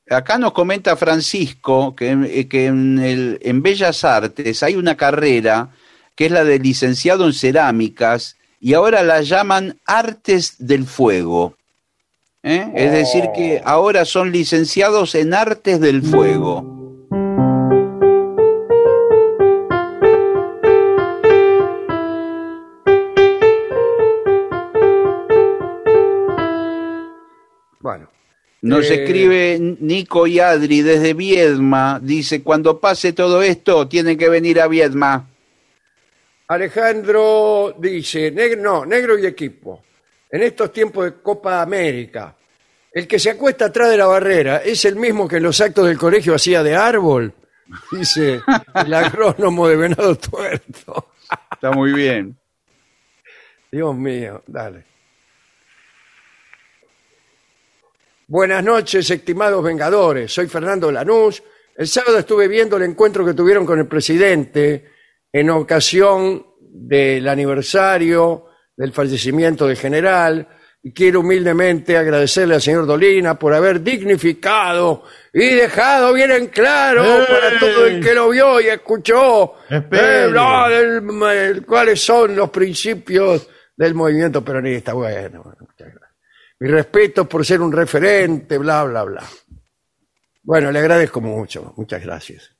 [0.09, 5.69] Acá nos comenta Francisco que, eh, que en, el, en Bellas Artes hay una carrera
[6.15, 11.55] que es la de licenciado en cerámicas y ahora la llaman Artes del Fuego.
[12.43, 12.71] ¿Eh?
[12.73, 16.63] Es decir, que ahora son licenciados en Artes del Fuego.
[27.79, 28.09] Bueno.
[28.61, 31.99] Nos Eh, escribe Nico y Adri desde Viedma.
[32.01, 35.29] Dice, cuando pase todo esto, tienen que venir a Viedma.
[36.47, 39.83] Alejandro dice, negro, no, negro y equipo.
[40.31, 42.35] En estos tiempos de Copa América,
[42.91, 45.87] el que se acuesta atrás de la barrera es el mismo que en los actos
[45.87, 47.33] del colegio hacía de árbol,
[47.91, 48.41] dice
[48.75, 51.13] el agrónomo de Venado Tuerto.
[51.51, 52.37] Está muy bien.
[53.71, 54.85] Dios mío, dale.
[58.27, 60.31] Buenas noches, estimados Vengadores.
[60.31, 61.41] Soy Fernando Lanús.
[61.75, 64.91] El sábado estuve viendo el encuentro que tuvieron con el presidente
[65.31, 68.48] en ocasión del aniversario
[68.79, 70.47] del fallecimiento del general.
[70.81, 75.03] Y quiero humildemente agradecerle al señor Dolina por haber dignificado
[75.33, 77.25] y dejado bien en claro ¡Ey!
[77.27, 81.03] para todo el que lo vio y escuchó eh, no, del-
[81.37, 84.93] el- cuáles son los principios del movimiento peronista.
[84.93, 86.17] Bueno, bueno, muchas gracias.
[86.59, 89.23] Mi respeto por ser un referente, bla, bla, bla.
[90.43, 91.73] Bueno, le agradezco mucho.
[91.75, 92.51] Muchas gracias.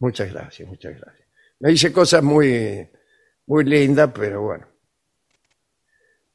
[0.00, 1.28] Muchas gracias, muchas gracias.
[1.60, 2.88] Me dice cosas muy,
[3.46, 4.66] muy lindas, pero bueno.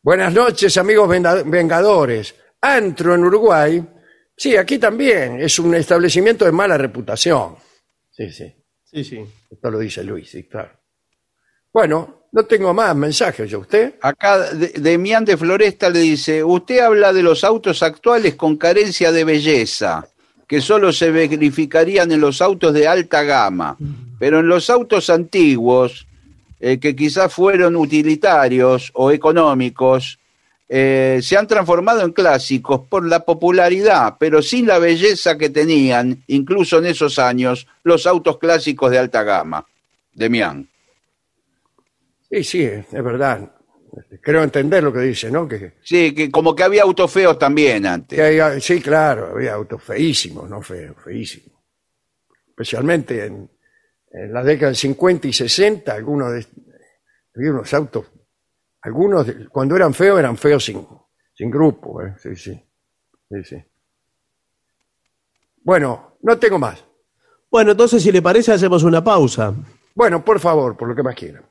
[0.01, 1.09] Buenas noches, amigos
[1.45, 2.35] vengadores.
[2.61, 3.85] Antro en Uruguay.
[4.35, 5.39] Sí, aquí también.
[5.41, 7.55] Es un establecimiento de mala reputación.
[8.11, 8.53] Sí, sí.
[8.83, 9.23] Sí, sí.
[9.51, 10.71] Esto lo dice Luis, sí, claro.
[11.71, 13.95] Bueno, no tengo más mensajes, ¿yo usted?
[14.01, 19.11] Acá de- Demián de Floresta le dice, usted habla de los autos actuales con carencia
[19.11, 20.07] de belleza,
[20.47, 23.77] que solo se verificarían en los autos de alta gama,
[24.17, 26.07] pero en los autos antiguos,
[26.59, 30.19] eh, que quizás fueron utilitarios o económicos,
[30.67, 36.23] eh, se han transformado en clásicos por la popularidad, pero sin la belleza que tenían,
[36.27, 39.65] incluso en esos años, los autos clásicos de alta gama.
[40.13, 40.67] Demián.
[42.29, 43.51] Sí, sí, es verdad.
[44.21, 45.47] Creo entender lo que dice, ¿no?
[45.47, 48.17] Que, Sí, que como que había autos feos también antes.
[48.17, 51.57] que hay- sí, claro, había autos feísimos, no feos, feísimos.
[52.49, 53.49] Especialmente en,
[54.11, 56.45] en la década del 50 y 60, algunos de,
[57.35, 58.05] había unos autos,
[58.81, 60.85] algunos de- cuando eran feos, eran feos sin,
[61.33, 62.15] sin grupo, ¿eh?
[62.21, 62.53] Sí, sí.
[63.29, 63.55] Sí, sí.
[65.63, 66.83] Bueno, no tengo más.
[67.51, 69.53] Bueno, entonces, si le parece, hacemos una pausa.
[69.93, 71.43] Bueno, por favor, por lo que más quieran.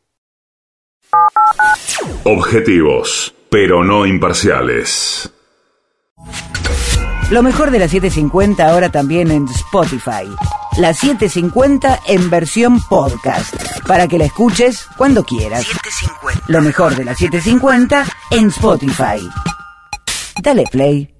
[2.24, 5.32] Objetivos, pero no imparciales.
[7.30, 10.26] Lo mejor de la 750 ahora también en Spotify.
[10.78, 13.52] La 750 en versión podcast.
[13.84, 15.66] Para que la escuches cuando quieras.
[16.46, 19.28] Lo mejor de la 750 en Spotify.
[20.40, 21.12] Dale play.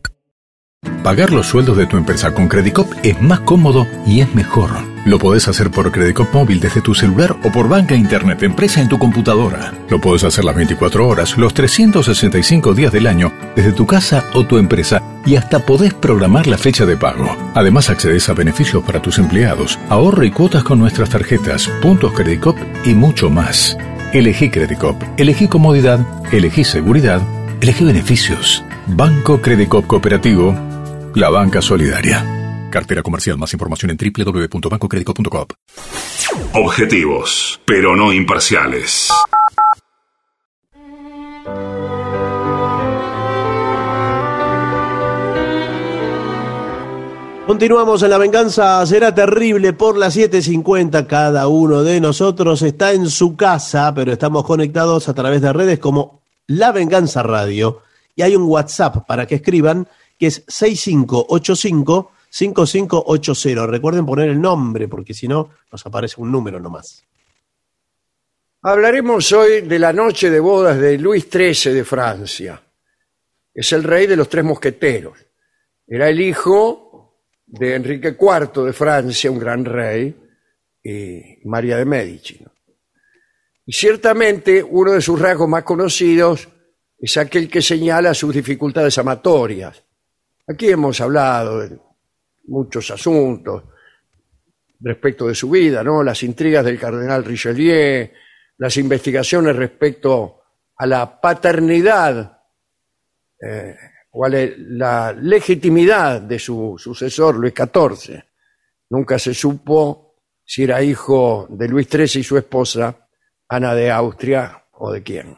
[1.02, 4.70] Pagar los sueldos de tu empresa con Credicop es más cómodo y es mejor.
[5.08, 8.90] Lo podés hacer por Credicop móvil desde tu celular o por banca internet empresa en
[8.90, 9.72] tu computadora.
[9.88, 14.44] Lo podés hacer las 24 horas, los 365 días del año, desde tu casa o
[14.44, 17.34] tu empresa y hasta podés programar la fecha de pago.
[17.54, 22.58] Además accedes a beneficios para tus empleados, ahorro y cuotas con nuestras tarjetas, puntos Credicop
[22.84, 23.78] y mucho más.
[24.12, 26.00] Elegí Credicop, elegí comodidad,
[26.32, 27.22] elegí seguridad,
[27.62, 28.62] elegí beneficios.
[28.88, 30.54] Banco Credicop Cooperativo,
[31.14, 32.37] la banca solidaria.
[32.70, 33.38] Cartera comercial.
[33.38, 35.46] Más información en www.bancocredico.com.
[36.54, 39.10] Objetivos, pero no imparciales.
[47.48, 51.06] Continuamos en La Venganza Será Terrible por las 7.50.
[51.06, 55.78] Cada uno de nosotros está en su casa, pero estamos conectados a través de redes
[55.78, 57.80] como La Venganza Radio.
[58.14, 59.88] Y hay un WhatsApp para que escriban
[60.18, 63.66] que es 6585 5580.
[63.66, 67.04] Recuerden poner el nombre, porque si no, nos aparece un número nomás.
[68.62, 72.60] Hablaremos hoy de la noche de bodas de Luis XIII de Francia.
[73.54, 75.18] Es el rey de los tres mosqueteros.
[75.86, 80.14] Era el hijo de Enrique IV de Francia, un gran rey,
[80.82, 82.38] y María de Medici.
[83.66, 86.48] Y ciertamente uno de sus rasgos más conocidos
[86.98, 89.82] es aquel que señala sus dificultades amatorias.
[90.46, 91.78] Aquí hemos hablado de
[92.48, 93.64] muchos asuntos
[94.80, 96.02] respecto de su vida, ¿no?
[96.02, 98.10] Las intrigas del cardenal Richelieu,
[98.58, 100.42] las investigaciones respecto
[100.76, 102.40] a la paternidad
[103.40, 103.74] eh,
[104.12, 108.22] o a la legitimidad de su sucesor, Luis XIV.
[108.90, 113.08] Nunca se supo si era hijo de Luis XIII y su esposa,
[113.48, 115.36] Ana de Austria, o de quién.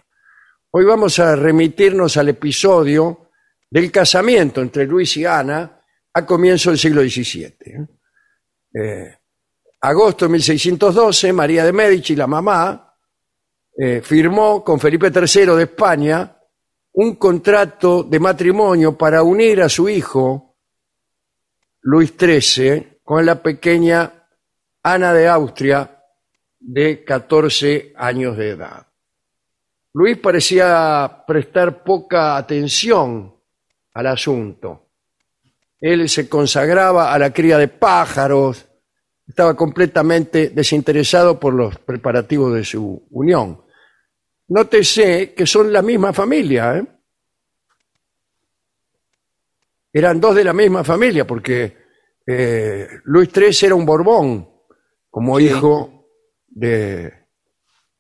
[0.71, 3.31] Hoy vamos a remitirnos al episodio
[3.69, 5.80] del casamiento entre Luis y Ana,
[6.13, 7.45] a comienzo del siglo XVII.
[7.45, 7.87] ¿eh?
[8.75, 9.19] Eh,
[9.81, 12.97] agosto de 1612, María de Medici, la mamá,
[13.77, 16.37] eh, firmó con Felipe III de España
[16.93, 20.57] un contrato de matrimonio para unir a su hijo,
[21.83, 24.27] Luis XIII, con la pequeña
[24.83, 25.97] Ana de Austria,
[26.59, 28.87] de 14 años de edad.
[29.95, 33.35] Luis parecía prestar poca atención
[33.95, 34.90] al asunto
[35.81, 38.67] él se consagraba a la cría de pájaros,
[39.27, 43.63] estaba completamente desinteresado por los preparativos de su unión.
[44.49, 46.77] Nótese que son la misma familia.
[46.77, 46.87] ¿eh?
[49.93, 51.77] Eran dos de la misma familia, porque
[52.27, 54.49] eh, Luis III era un Borbón,
[55.09, 56.07] como hijo
[56.47, 57.13] de,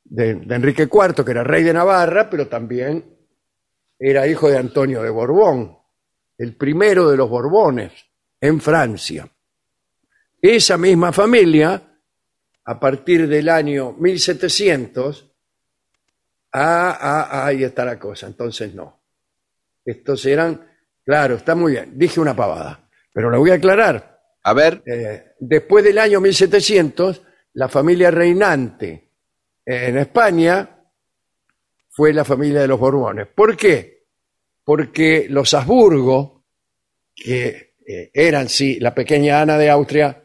[0.04, 3.16] de Enrique IV, que era rey de Navarra, pero también
[3.98, 5.79] era hijo de Antonio de Borbón
[6.40, 7.92] el primero de los Borbones
[8.40, 9.28] en Francia.
[10.40, 12.00] Esa misma familia,
[12.64, 15.30] a partir del año 1700,
[16.54, 19.02] ah, ah, ahí está la cosa, entonces no.
[19.84, 20.66] Estos eran,
[21.04, 24.18] claro, está muy bien, dije una pavada, pero la voy a aclarar.
[24.42, 24.82] A ver.
[24.86, 27.20] Eh, después del año 1700,
[27.52, 29.10] la familia reinante
[29.66, 30.86] en España
[31.90, 33.26] fue la familia de los Borbones.
[33.26, 33.99] ¿Por qué?
[34.70, 36.44] Porque los Habsburgo,
[37.12, 40.22] que eh, eran, sí, la pequeña Ana de Austria,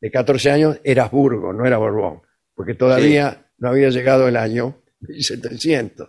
[0.00, 2.20] de 14 años, era Habsburgo, no era Borbón,
[2.56, 6.08] porque todavía no había llegado el año 1700.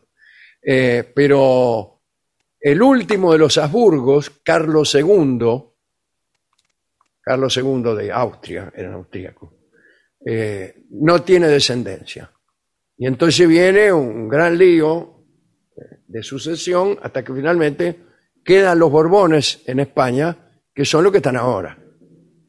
[0.64, 2.02] Eh, pero
[2.60, 5.46] el último de los Habsburgos, Carlos II,
[7.22, 9.60] Carlos II de Austria, era austríaco,
[10.26, 12.32] eh, no tiene descendencia.
[12.98, 15.15] Y entonces viene un gran lío
[16.16, 18.00] de sucesión hasta que finalmente
[18.42, 20.34] quedan los Borbones en España,
[20.74, 21.78] que son los que están ahora.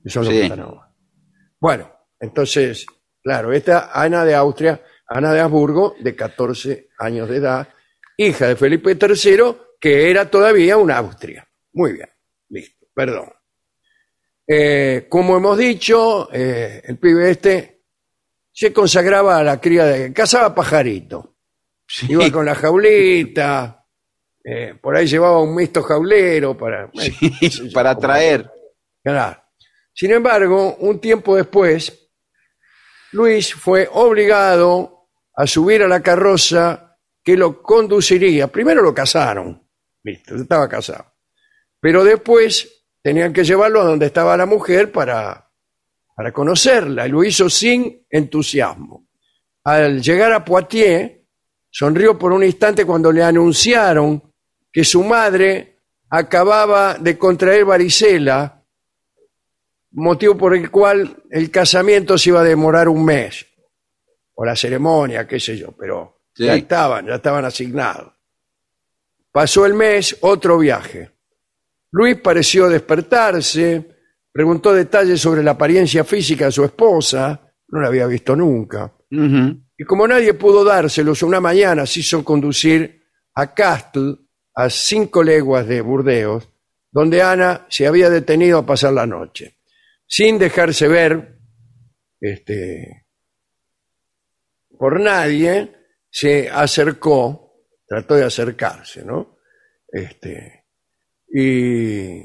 [0.05, 0.89] son los que están ahora.
[1.59, 1.91] Bueno,
[2.21, 2.87] entonces,
[3.21, 7.69] claro, esta Ana de Austria, Ana de Habsburgo, de 14 años de edad,
[8.17, 11.45] hija de Felipe III, que era todavía una Austria.
[11.73, 12.09] Muy bien,
[12.51, 13.33] listo, perdón.
[14.47, 17.83] Eh, como hemos dicho, eh, el pibe este
[18.53, 20.13] se consagraba a la cría de...
[20.13, 21.36] cazaba pajarito.
[22.09, 23.85] Iba con la jaulita,
[24.49, 26.89] eh, por ahí llevaba un misto jaulero para,
[27.75, 28.49] para atraer.
[29.93, 32.11] Sin embargo, un tiempo después,
[33.13, 38.47] Luis fue obligado a subir a la carroza que lo conduciría.
[38.47, 39.69] Primero lo casaron,
[40.03, 41.15] listo, estaba casado.
[41.81, 45.51] Pero después tenían que llevarlo a donde estaba la mujer para,
[46.15, 49.09] para conocerla, y lo hizo sin entusiasmo.
[49.65, 51.16] Al llegar a Poitiers,
[51.79, 54.33] Sonrió por un instante cuando le anunciaron
[54.73, 58.65] que su madre acababa de contraer varicela,
[59.91, 63.45] motivo por el cual el casamiento se iba a demorar un mes,
[64.37, 68.11] o la ceremonia, qué sé yo, pero ya estaban, ya estaban asignados.
[69.31, 71.11] Pasó el mes, otro viaje.
[71.91, 73.87] Luis pareció despertarse,
[74.33, 77.39] preguntó detalles sobre la apariencia física de su esposa,
[77.69, 78.91] no la había visto nunca.
[79.79, 83.05] Y como nadie pudo dárselos, una mañana se hizo conducir
[83.35, 84.17] a Castle,
[84.55, 86.49] a cinco leguas de Burdeos,
[86.91, 89.59] donde Ana se había detenido a pasar la noche.
[90.07, 91.39] Sin dejarse ver
[92.21, 93.07] este,
[94.79, 95.73] por nadie,
[96.09, 99.37] se acercó, trató de acercarse, ¿no?
[99.89, 100.65] Este,
[101.29, 102.23] y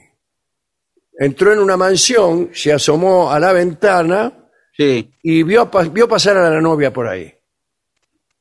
[1.20, 4.38] entró en una mansión, se asomó a la ventana
[4.74, 5.14] Sí.
[5.22, 7.32] y vio, vio pasar a la novia por ahí.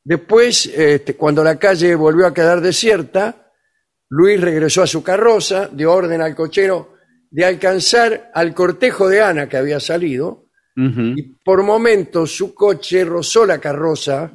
[0.03, 3.53] Después, este, cuando la calle volvió a quedar desierta,
[4.09, 6.95] Luis regresó a su carroza, dio orden al cochero
[7.31, 10.47] de alcanzar al cortejo de Ana que había salido,
[10.77, 14.33] y por momentos su coche rozó la carroza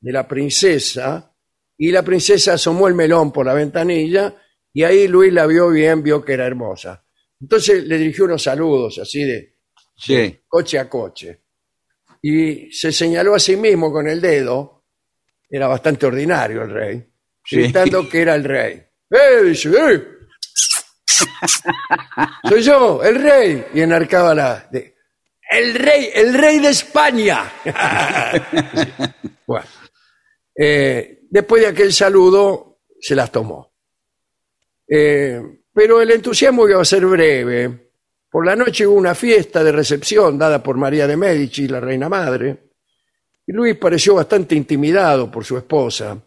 [0.00, 1.34] de la princesa,
[1.76, 4.34] y la princesa asomó el melón por la ventanilla,
[4.72, 7.04] y ahí Luis la vio bien, vio que era hermosa.
[7.40, 9.56] Entonces le dirigió unos saludos así de,
[9.96, 10.38] Sí.
[10.46, 11.40] coche a coche.
[12.22, 14.77] Y se señaló a sí mismo con el dedo,
[15.50, 17.04] era bastante ordinario el rey,
[17.44, 17.56] Sí.
[17.56, 18.82] gritando que era el rey.
[19.10, 19.42] ¡Eh!
[19.44, 20.04] Dice, ¡eh!
[22.48, 23.66] Soy yo, el rey.
[23.74, 24.68] Y enarcaba la...
[24.70, 24.94] de,
[25.50, 27.50] el rey, el rey de España.
[29.46, 29.66] bueno,
[30.54, 33.72] eh, después de aquel saludo, se las tomó.
[34.86, 35.40] Eh,
[35.72, 37.92] pero el entusiasmo iba a ser breve.
[38.30, 42.08] Por la noche hubo una fiesta de recepción dada por María de Medici, la reina
[42.10, 42.67] madre,
[43.48, 46.22] y Luis pareció bastante intimidado por su esposa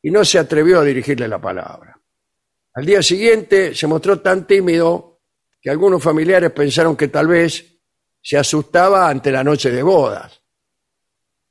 [0.00, 2.00] y no se atrevió a dirigirle la palabra.
[2.72, 5.20] Al día siguiente se mostró tan tímido
[5.60, 7.66] que algunos familiares pensaron que tal vez
[8.22, 10.40] se asustaba ante la noche de bodas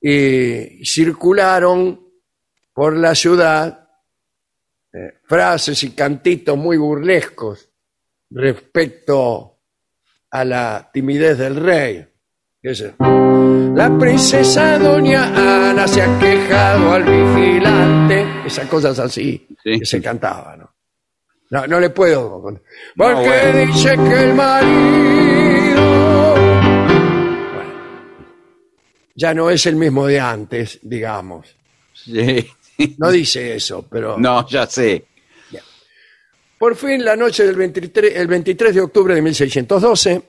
[0.02, 2.04] y circularon
[2.74, 3.88] por la ciudad
[4.92, 7.70] eh, frases y cantitos muy burlescos
[8.32, 9.60] respecto
[10.32, 12.07] a la timidez del rey.
[13.76, 18.26] La princesa doña Ana se ha quejado al vigilante.
[18.46, 19.80] Esas cosas así Sí.
[19.80, 20.60] que se cantaban.
[20.60, 20.70] ¿no?
[21.50, 22.42] No, no le puedo.
[22.42, 22.62] Porque
[22.96, 23.74] bueno.
[23.74, 26.34] dice que el marido.
[27.54, 27.74] Bueno,
[29.16, 31.56] ya no es el mismo de antes, digamos.
[31.94, 32.48] Sí.
[33.00, 34.18] No dice eso, pero.
[34.20, 35.06] No, ya sé.
[36.60, 40.22] Por fin, la noche del 23, el 23 de octubre de 1612,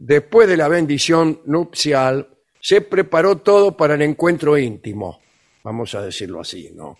[0.00, 2.26] después de la bendición nupcial,
[2.58, 5.20] se preparó todo para el encuentro íntimo.
[5.62, 6.98] Vamos a decirlo así, ¿no?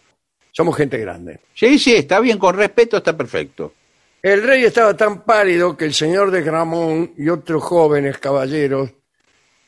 [0.53, 1.41] Somos gente grande.
[1.55, 3.73] Sí, sí, está bien, con respeto está perfecto.
[4.23, 8.91] El rey estaba tan pálido que el señor de Gramont y otros jóvenes caballeros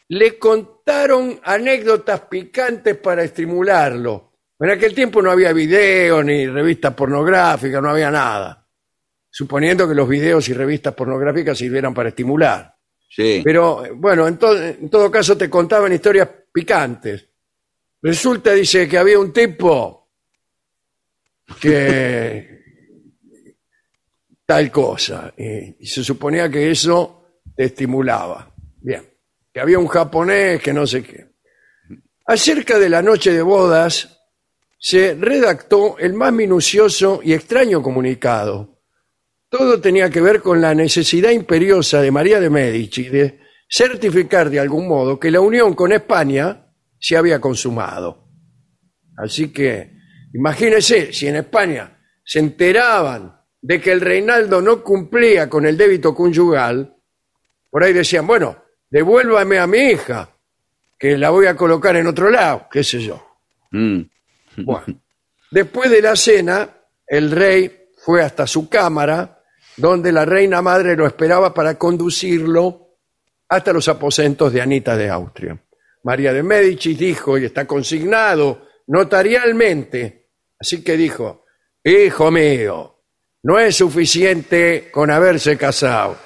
[0.09, 4.33] le contaron anécdotas picantes para estimularlo.
[4.61, 8.67] En aquel tiempo no había video ni revistas pornográficas, no había nada.
[9.31, 12.72] Suponiendo que los videos y revistas pornográficas sirvieran para estimular.
[13.15, 13.43] Sí.
[13.45, 17.29] Pero bueno, en, en todo caso te contaban historias picantes.
[18.01, 20.09] Resulta, dice, que había un tipo
[21.61, 22.63] que
[24.47, 25.33] tal cosa.
[25.37, 28.51] Y, y se suponía que eso te estimulaba.
[28.81, 29.07] Bien.
[29.53, 31.27] Que había un japonés que no sé qué.
[32.25, 34.23] Acerca de la noche de bodas,
[34.79, 38.72] se redactó el más minucioso y extraño comunicado.
[39.53, 44.59] Todo tenía que ver con la necesidad imperiosa de María de Medici de certificar de
[44.59, 48.31] algún modo que la unión con España se había consumado.
[49.15, 49.93] Así que,
[50.33, 56.15] imagínese, si en España se enteraban de que el Reinaldo no cumplía con el débito
[56.15, 56.97] conyugal,
[57.69, 58.57] por ahí decían, bueno,
[58.89, 60.31] devuélvame a mi hija,
[60.99, 63.23] que la voy a colocar en otro lado, qué sé yo.
[63.71, 64.01] Mm.
[64.65, 64.99] Bueno,
[65.51, 66.71] después de la cena,
[67.07, 69.41] el rey fue hasta su cámara,
[69.77, 72.99] donde la reina madre lo esperaba para conducirlo
[73.49, 75.59] hasta los aposentos de Anita de Austria.
[76.05, 81.45] María de Medici dijo, y está consignado notarialmente, así que dijo,
[81.85, 82.93] hijo mío,
[83.43, 86.17] no es suficiente con haberse casado.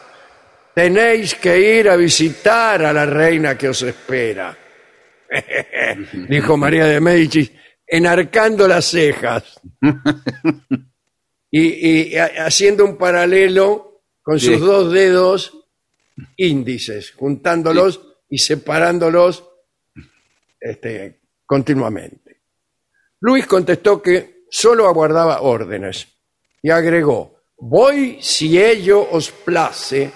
[0.74, 4.56] Tenéis que ir a visitar a la reina que os espera.
[6.28, 7.50] Dijo María de Medici,
[7.86, 9.60] enarcando las cejas
[11.50, 15.52] y, y ha- haciendo un paralelo con sus dos dedos
[16.36, 19.44] índices, juntándolos y separándolos
[20.60, 22.40] este, continuamente.
[23.20, 26.08] Luis contestó que solo aguardaba órdenes
[26.62, 30.10] y agregó, voy, si ello os place,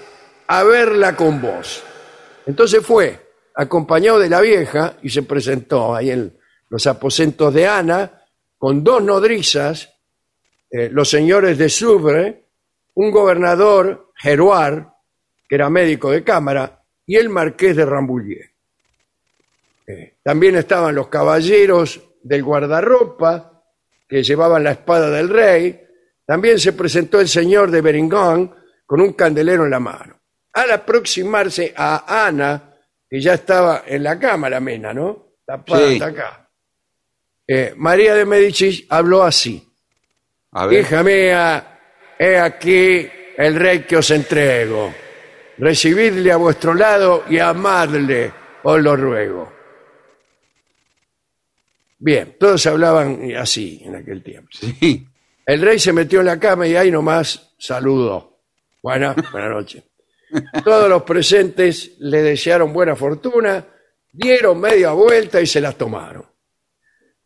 [0.48, 1.82] a verla con vos.
[2.46, 6.36] Entonces fue, acompañado de la vieja, y se presentó ahí en
[6.68, 8.24] los aposentos de Ana,
[8.58, 9.88] con dos nodrizas,
[10.70, 12.44] eh, los señores de Souvre,
[12.94, 14.86] un gobernador, Geroard,
[15.48, 18.50] que era médico de cámara, y el marqués de Rambouillet.
[19.86, 23.62] Eh, también estaban los caballeros del guardarropa,
[24.08, 25.80] que llevaban la espada del rey.
[26.26, 28.54] También se presentó el señor de Beringón
[28.86, 30.20] con un candelero en la mano.
[30.52, 32.74] Al aproximarse a Ana,
[33.08, 35.34] que ya estaba en la cámara, Mena, ¿no?
[35.44, 35.92] Tapada Sí.
[35.94, 36.50] hasta acá.
[37.46, 39.69] eh, María de Medici habló así.
[40.52, 40.80] A ver.
[40.80, 41.80] Hija mía,
[42.18, 44.92] he aquí el rey que os entrego.
[45.58, 48.32] Recibidle a vuestro lado y amadle,
[48.62, 49.52] os lo ruego.
[51.98, 54.48] Bien, todos hablaban así en aquel tiempo.
[54.52, 55.06] Sí.
[55.44, 58.40] El rey se metió en la cama y ahí nomás saludó.
[58.82, 59.84] Buena, buena noche.
[60.64, 63.66] Todos los presentes le desearon buena fortuna,
[64.12, 66.24] dieron media vuelta y se las tomaron.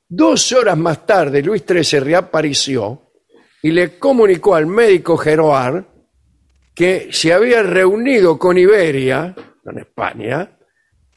[0.08, 3.03] Dos horas más tarde, Luis XIII reapareció
[3.64, 5.86] y le comunicó al médico Geroard
[6.74, 9.34] que se había reunido con Iberia,
[9.64, 10.58] con España,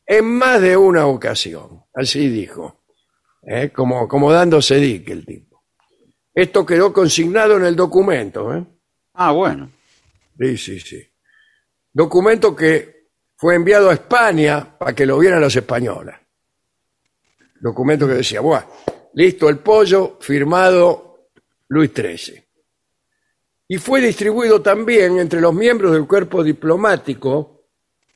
[0.06, 1.84] en más de una ocasión.
[1.94, 2.86] Así dijo,
[3.42, 3.70] ¿eh?
[3.76, 5.66] como, como dándose dique el tipo.
[6.34, 8.56] Esto quedó consignado en el documento.
[8.56, 8.66] ¿eh?
[9.16, 9.70] Ah, bueno.
[10.40, 11.06] Sí, sí, sí.
[11.92, 16.16] Documento que fue enviado a España para que lo vieran los españoles.
[17.60, 18.68] Documento que decía, bueno,
[19.16, 21.07] listo el pollo, firmado
[21.70, 22.44] Luis XIII.
[23.70, 27.66] Y fue distribuido también entre los miembros del cuerpo diplomático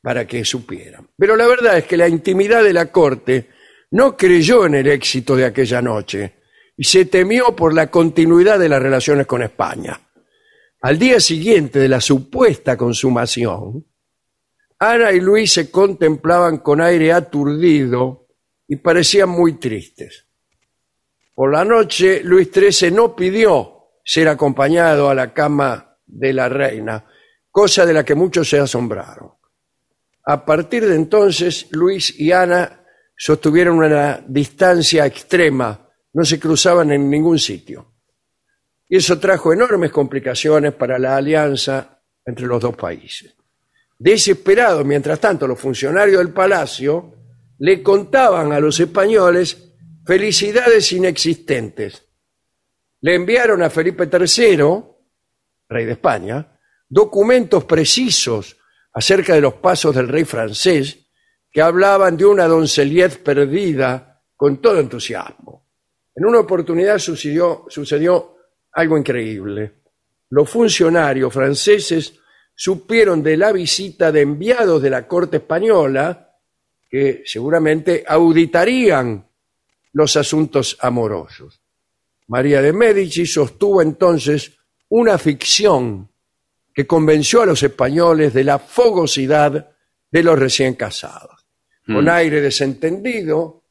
[0.02, 1.08] para que supieran.
[1.16, 3.50] Pero la verdad es que la intimidad de la corte
[3.92, 6.34] no creyó en el éxito de aquella noche
[6.76, 10.00] y se temió por la continuidad de las relaciones con España.
[10.80, 13.86] Al día siguiente de la supuesta consumación,
[14.78, 18.26] Ana y Luis se contemplaban con aire aturdido
[18.66, 20.26] y parecían muy tristes.
[21.34, 27.04] Por la noche, Luis XIII no pidió ser acompañado a la cama de la reina,
[27.50, 29.30] cosa de la que muchos se asombraron.
[30.24, 32.84] A partir de entonces, Luis y Ana
[33.16, 37.94] sostuvieron una distancia extrema, no se cruzaban en ningún sitio.
[38.88, 43.34] Y eso trajo enormes complicaciones para la alianza entre los dos países.
[43.98, 47.14] Desesperados, mientras tanto, los funcionarios del palacio
[47.58, 49.71] le contaban a los españoles
[50.04, 52.06] felicidades inexistentes.
[53.00, 54.56] Le enviaron a Felipe III,
[55.68, 56.58] rey de España,
[56.88, 58.56] documentos precisos
[58.92, 61.06] acerca de los pasos del rey francés
[61.50, 65.68] que hablaban de una doncellez perdida con todo entusiasmo.
[66.14, 68.36] En una oportunidad sucedió
[68.72, 69.82] algo increíble.
[70.30, 72.18] Los funcionarios franceses
[72.54, 76.36] supieron de la visita de enviados de la corte española
[76.88, 79.26] que seguramente auditarían
[79.92, 81.60] los asuntos amorosos.
[82.28, 84.52] María de Medici sostuvo entonces
[84.88, 86.08] una ficción
[86.74, 89.70] que convenció a los españoles de la fogosidad
[90.10, 91.46] de los recién casados.
[91.84, 93.64] Con aire desentendido,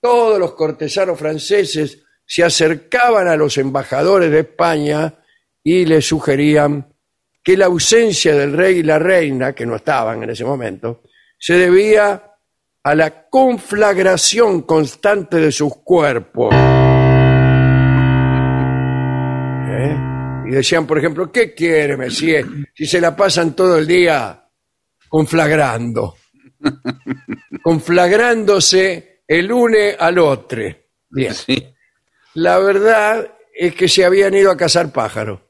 [0.00, 5.14] todos los cortesanos franceses se acercaban a los embajadores de España
[5.62, 6.94] y les sugerían
[7.42, 11.02] que la ausencia del rey y la reina, que no estaban en ese momento,
[11.38, 12.27] se debía
[12.88, 16.54] a la conflagración constante de sus cuerpos.
[19.68, 19.96] ¿Eh?
[20.46, 22.46] Y decían, por ejemplo, ¿qué quiere, Messier?
[22.74, 24.42] Si se la pasan todo el día
[25.06, 26.16] conflagrando,
[27.62, 30.62] conflagrándose el uno al otro.
[31.10, 31.34] Bien.
[31.34, 31.70] Sí.
[32.34, 35.40] La verdad es que se habían ido a cazar pájaros.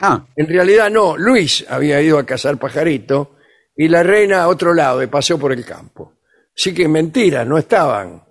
[0.00, 3.36] Ah, En realidad no, Luis había ido a cazar pajarito
[3.76, 6.14] y la reina a otro lado, de paseo por el campo.
[6.56, 8.22] Así que mentira, no estaban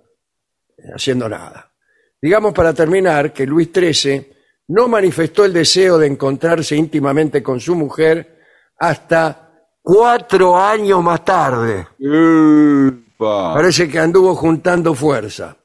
[0.94, 1.70] haciendo nada.
[2.20, 4.32] Digamos para terminar que Luis XIII
[4.68, 8.38] no manifestó el deseo de encontrarse íntimamente con su mujer
[8.78, 9.50] hasta
[9.82, 11.88] cuatro años más tarde.
[13.18, 15.56] Parece que anduvo juntando fuerza.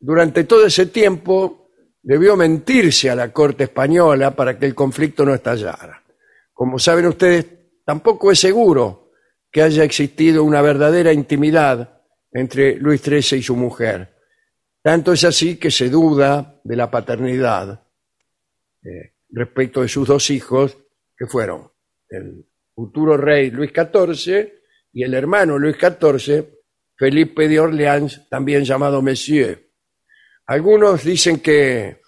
[0.00, 1.68] Durante todo ese tiempo
[2.02, 6.02] debió mentirse a la corte española para que el conflicto no estallara.
[6.52, 7.46] Como saben ustedes,
[7.84, 9.01] tampoco es seguro
[9.52, 12.02] que haya existido una verdadera intimidad
[12.32, 14.16] entre Luis XIII y su mujer.
[14.82, 17.86] Tanto es así que se duda de la paternidad
[18.82, 20.76] eh, respecto de sus dos hijos,
[21.16, 21.70] que fueron
[22.08, 24.52] el futuro rey Luis XIV
[24.94, 26.46] y el hermano Luis XIV,
[26.96, 29.70] Felipe de Orleans, también llamado Monsieur.
[30.46, 32.00] Algunos dicen que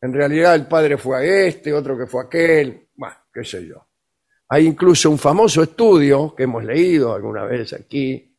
[0.00, 3.66] en realidad el padre fue a este, otro que fue a aquel, bueno, qué sé
[3.66, 3.89] yo.
[4.52, 8.36] Hay incluso un famoso estudio que hemos leído alguna vez aquí,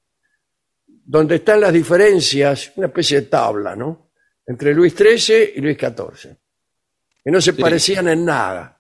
[0.85, 4.11] donde están las diferencias, una especie de tabla, ¿no?
[4.45, 6.35] Entre Luis XIII y Luis XIV,
[7.23, 8.77] que no se parecían en nada,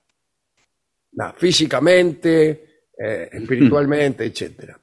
[1.13, 4.77] nada físicamente, eh, espiritualmente, etcétera.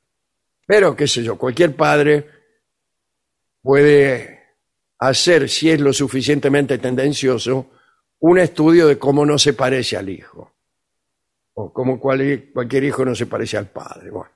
[0.67, 2.27] Pero, qué sé yo, cualquier padre
[3.61, 4.39] puede
[5.01, 7.73] hacer, si es lo suficientemente tendencioso,
[8.21, 10.48] un estudio de cómo no se parece al hijo.
[11.61, 14.11] O cómo cual- cualquier hijo no se parece al padre.
[14.11, 14.31] Bueno,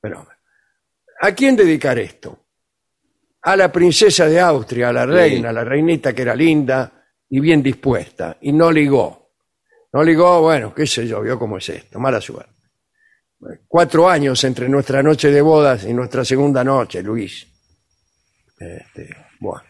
[0.00, 0.26] pero,
[1.20, 2.46] ¿a quién dedicar esto?
[3.42, 6.90] A la princesa de Austria, a la reina, a la reinita que era linda
[7.28, 9.32] y bien dispuesta, y no ligó.
[9.92, 12.52] No ligó, bueno, qué sé yo, vio cómo es esto, mala suerte.
[13.68, 17.46] Cuatro años entre nuestra noche de bodas y nuestra segunda noche, Luis.
[18.58, 19.68] Este, bueno.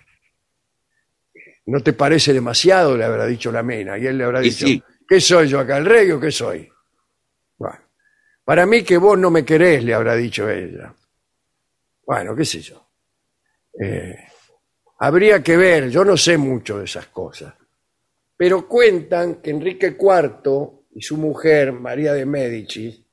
[1.66, 2.96] ¿No te parece demasiado?
[2.96, 3.98] Le habrá dicho la mena.
[3.98, 4.80] Y él le habrá Y dicho, sí.
[5.08, 6.70] ¿qué soy yo acá, el rey o qué soy?
[8.44, 10.94] Para mí que vos no me querés, le habrá dicho ella.
[12.06, 12.86] Bueno, qué sé yo.
[13.80, 14.16] Eh,
[14.98, 17.54] habría que ver, yo no sé mucho de esas cosas,
[18.36, 23.04] pero cuentan que Enrique IV y su mujer, María de Médici,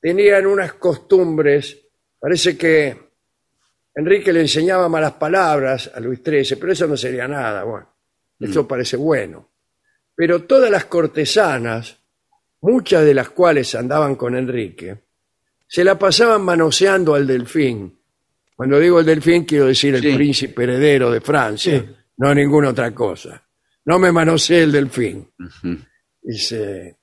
[0.00, 1.78] tenían unas costumbres,
[2.18, 3.08] parece que
[3.94, 7.88] Enrique le enseñaba malas palabras a Luis XIII, pero eso no sería nada, bueno,
[8.38, 9.48] eso parece bueno.
[10.14, 11.97] Pero todas las cortesanas,
[12.60, 14.98] muchas de las cuales andaban con Enrique,
[15.66, 17.98] se la pasaban manoseando al delfín.
[18.56, 20.14] Cuando digo el delfín quiero decir el Sí.
[20.14, 21.96] príncipe heredero de Francia, Sí.
[22.16, 23.42] no ninguna otra cosa.
[23.84, 25.30] No me manosee el delfín.
[26.22, 26.96] Dice,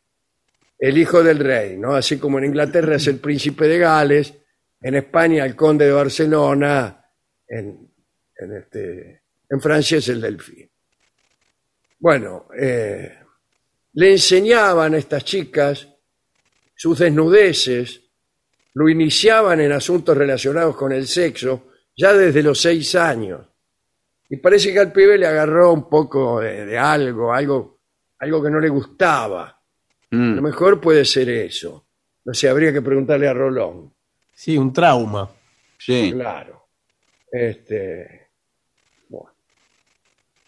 [0.77, 1.93] el hijo del rey, ¿no?
[1.95, 4.33] Así como en Inglaterra es el príncipe de Gales,
[4.81, 7.05] en España el conde de Barcelona,
[7.47, 7.89] en,
[8.37, 10.69] en, este, en Francia es el delfín.
[11.99, 13.17] Bueno, eh,
[13.95, 15.87] le enseñaban a estas chicas
[16.75, 18.01] sus desnudeces,
[18.73, 23.45] lo iniciaban en asuntos relacionados con el sexo ya desde los seis años.
[24.29, 27.79] Y parece que al pibe le agarró un poco de, de algo, algo,
[28.19, 29.43] algo que no le gustaba.
[29.47, 29.55] A
[30.11, 30.35] Mm.
[30.35, 31.87] lo mejor puede ser eso.
[32.25, 33.93] No sé, habría que preguntarle a Rolón.
[34.33, 35.29] Sí, un trauma.
[35.77, 36.11] Sí.
[36.13, 36.67] Claro.
[37.31, 38.29] Este,
[39.09, 39.33] bueno.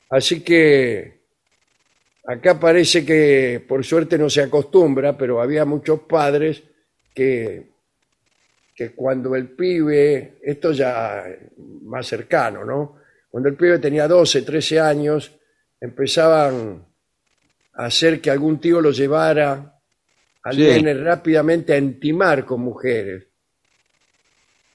[0.10, 1.16] Así que
[2.27, 6.61] acá parece que por suerte no se acostumbra, pero había muchos padres
[7.15, 7.71] que,
[8.75, 11.25] que cuando el pibe, esto ya
[11.83, 12.99] más cercano, ¿no?
[13.29, 15.31] Cuando el pibe tenía 12, 13 años,
[15.81, 16.85] empezaban
[17.73, 19.73] a hacer que algún tío lo llevara
[20.43, 20.61] al Sí.
[20.61, 23.25] nene rápidamente a intimar con mujeres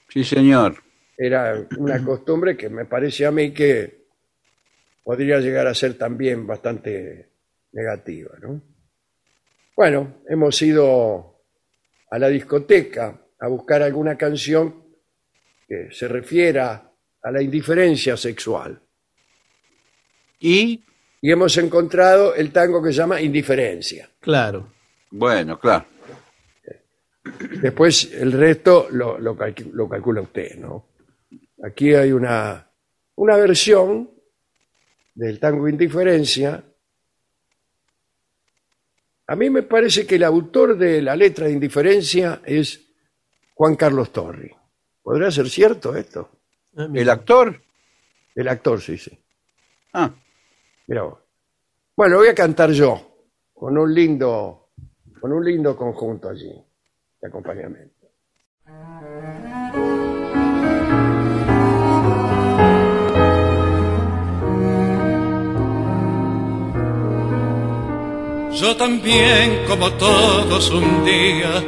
[0.09, 0.77] Sí, señor.
[1.17, 4.03] era una costumbre que me parece a mí que
[5.03, 7.32] podría llegar a ser también bastante
[7.73, 8.61] negativa, ¿no?
[9.77, 11.41] Bueno, hemos ido
[12.11, 14.85] a la discoteca a buscar alguna canción
[15.67, 16.91] que se refiera
[17.23, 18.81] a la indiferencia sexual
[20.41, 20.85] Y,
[21.21, 24.11] y hemos encontrado el tango que se llama Indiferencia.
[24.21, 24.73] Claro.
[25.11, 25.87] bueno, claro.
[27.63, 30.89] Después el resto lo, lo calcu- lo calcula usted, ¿no?
[31.65, 32.69] Aquí hay una,
[33.15, 34.11] una versión
[35.15, 36.63] del tango Indiferencia.
[39.27, 42.89] A mí me parece que el autor de la letra de Indiferencia es
[43.55, 44.51] Juan Carlos Torri.
[45.03, 46.31] ¿Podrá ser cierto esto?
[46.77, 46.89] Ah.
[46.93, 47.61] ¿El actor?
[48.35, 49.19] El actor, sí, sí.
[49.93, 50.13] Ah,
[50.87, 51.19] Mira vos.
[51.97, 53.01] Bueno, voy a cantar yo,
[53.53, 54.71] con un lindo,
[55.21, 56.53] con un lindo conjunto allí,
[57.21, 57.92] de acompañamiento.
[68.55, 71.65] Yo también, como todos un día,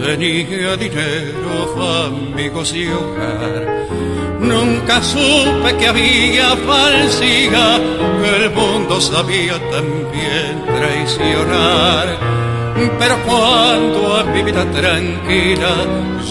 [0.00, 3.86] tenía dinero, amigos y hogar.
[4.38, 12.18] Nunca supe que había que el mundo sabía también traicionar.
[12.98, 15.74] Pero cuando a mi vida tranquila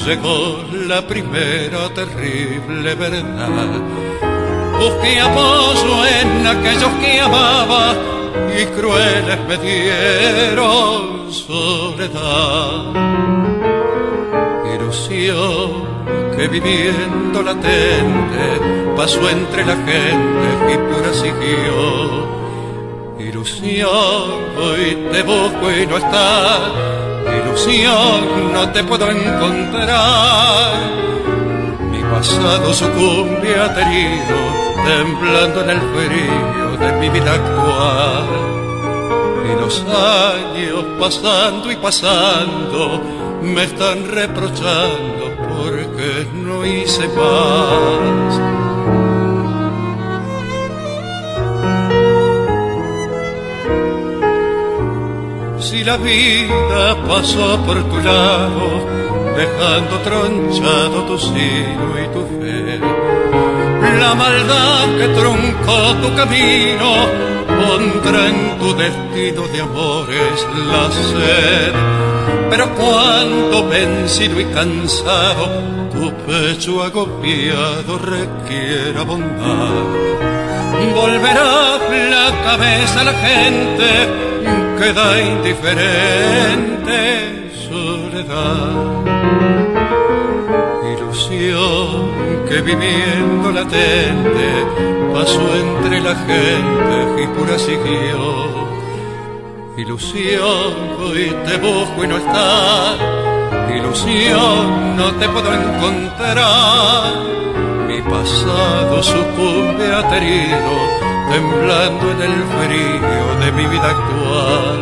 [0.06, 3.82] llegó la primera terrible verdad,
[4.80, 8.19] Busqué apoyo en aquellos que amaba
[8.60, 12.94] y crueles me dieron soledad.
[14.76, 15.90] Ilusión
[16.36, 18.46] que viviendo latente
[18.96, 22.40] pasó entre la gente y pura siguió.
[23.20, 26.60] Ilusión, hoy te busco y no estás.
[27.44, 30.74] Ilusión, no te puedo encontrar.
[31.92, 34.38] Mi pasado sucumbe aterido,
[34.86, 38.28] temblando en el frío de mi vida actual.
[39.50, 43.02] Y los años pasando y pasando
[43.42, 48.60] me están reprochando porque no hice más.
[55.60, 58.88] Si la vida pasó por tu lado,
[59.36, 62.99] dejando tronchado tu sino y tu fe,
[64.00, 66.90] la maldad que truncó tu camino
[67.48, 71.74] pondrá en tu destino de amores la sed.
[72.50, 75.46] Pero cuando vencido y cansado,
[75.92, 79.86] tu pecho agobiado requiera bondad,
[80.96, 81.78] volverá
[82.10, 83.90] la cabeza a la gente
[84.80, 87.00] queda indiferente
[87.68, 89.59] soledad.
[90.94, 92.12] Ilusión
[92.48, 94.66] que viviendo latente
[95.14, 98.70] pasó entre la gente y pura siguió.
[99.78, 103.00] Ilusión, hoy te busco y no estás.
[103.76, 107.14] Ilusión, no te puedo encontrar.
[107.88, 110.72] Mi pasado sucumbe aterido
[111.30, 114.80] temblando en el frío de mi vida actual.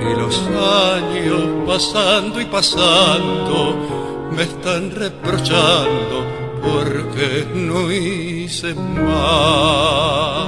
[0.00, 3.99] Y los años pasando y pasando
[4.34, 6.26] me están reprochando
[6.62, 10.40] porque no hice más.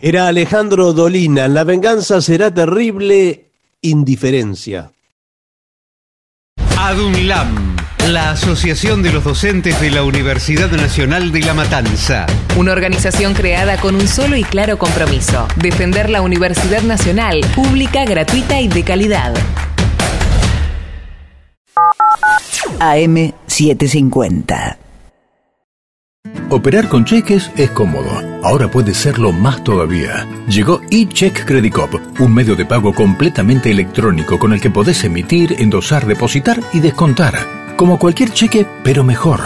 [0.00, 1.48] Era Alejandro Dolina.
[1.48, 3.50] La venganza será terrible.
[3.80, 4.92] Indiferencia.
[6.76, 7.67] ADUNLAM,
[8.06, 12.26] la Asociación de los Docentes de la Universidad Nacional de La Matanza.
[12.56, 18.60] Una organización creada con un solo y claro compromiso, defender la Universidad Nacional, pública, gratuita
[18.60, 19.34] y de calidad.
[22.78, 24.78] AM750.
[26.50, 28.10] Operar con cheques es cómodo.
[28.42, 30.26] Ahora puede serlo más todavía.
[30.48, 35.56] Llegó eCheck Credit Cop, un medio de pago completamente electrónico con el que podés emitir,
[35.58, 37.67] endosar, depositar y descontar.
[37.78, 39.40] Como cualquier cheque, pero mejor.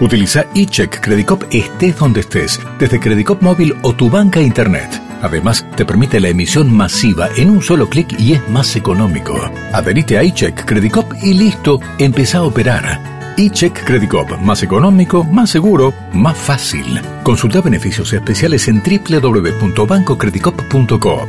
[0.00, 4.88] Utiliza eCheck Credit Cop estés donde estés, desde Credit Cop móvil o tu banca internet.
[5.20, 9.38] Además, te permite la emisión masiva en un solo clic y es más económico.
[9.74, 15.22] Adherite a eCheck Credit Cop y listo, empezá a operar eCheck Credit Cop, más económico,
[15.22, 17.02] más seguro, más fácil.
[17.22, 21.28] Consulta beneficios especiales en www.bancocreditcop.coop.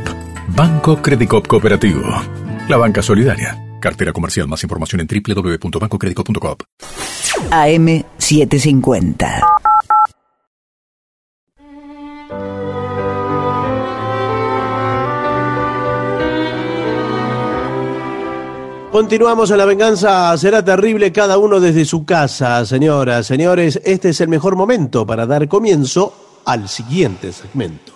[0.56, 2.00] Banco Credit Cop Cooperativo.
[2.66, 3.65] La banca solidaria.
[3.86, 4.48] Cartera comercial.
[4.48, 6.62] Más información en www.bancocreditcop.coop.
[7.52, 9.42] AM750.
[18.90, 20.36] Continuamos en la venganza.
[20.36, 23.80] Será terrible cada uno desde su casa, señoras, señores.
[23.84, 27.92] Este es el mejor momento para dar comienzo al siguiente segmento.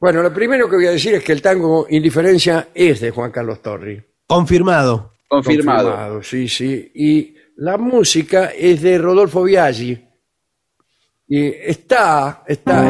[0.00, 3.30] Bueno, lo primero que voy a decir es que el tango Indiferencia es de Juan
[3.30, 4.15] Carlos Torri.
[4.26, 5.12] Confirmado.
[5.28, 6.22] Confirmado.
[6.22, 6.90] Sí, sí.
[6.94, 9.98] Y la música es de Rodolfo Biaggi.
[11.28, 12.88] Y está, está.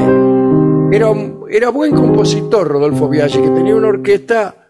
[0.93, 4.69] Era, un- era buen compositor Rodolfo Biaggi, que tenía una orquesta,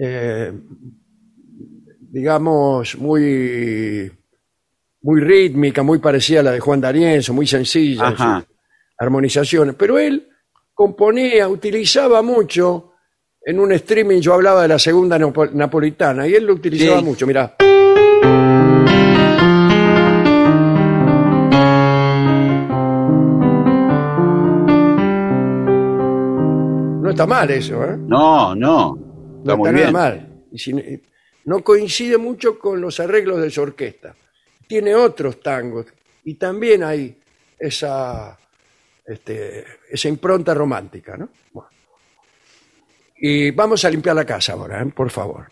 [0.00, 0.52] eh,
[2.00, 4.10] digamos, muy,
[5.02, 8.40] muy rítmica, muy parecida a la de Juan D'Arienzo, muy sencilla en Ajá.
[8.40, 8.56] sus
[8.98, 9.74] armonizaciones.
[9.76, 10.28] Pero él
[10.72, 12.89] componía, utilizaba mucho
[13.44, 17.04] en un streaming, yo hablaba de la segunda napo- napolitana, y él lo utilizaba Sí.
[17.04, 17.56] mucho, mira.
[27.02, 27.96] No está mal eso, ¿eh?
[27.96, 28.94] No, no.
[28.94, 29.92] No Está muy está nada bien.
[29.92, 30.44] mal.
[30.52, 31.02] Y si-
[31.46, 34.14] no coincide mucho con los arreglos de su orquesta.
[34.66, 35.86] Tiene otros tangos
[36.24, 37.16] y también hay
[37.58, 38.38] esa,
[39.04, 41.30] este, esa impronta romántica, ¿no?
[41.52, 41.69] Bueno.
[43.20, 44.86] Y vamos a limpiar la casa ahora, ¿eh?
[44.86, 45.50] por favor.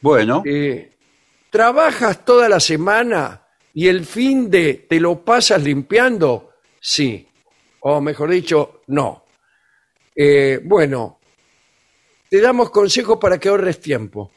[0.00, 0.88] Bueno, Eh,
[1.50, 6.54] ¿Trabajas toda la semana y el fin de te lo pasas limpiando?
[6.80, 7.28] Sí.
[7.80, 9.24] O mejor dicho, no.
[10.14, 11.18] Eh, bueno,
[12.30, 14.32] te damos consejos para que ahorres tiempo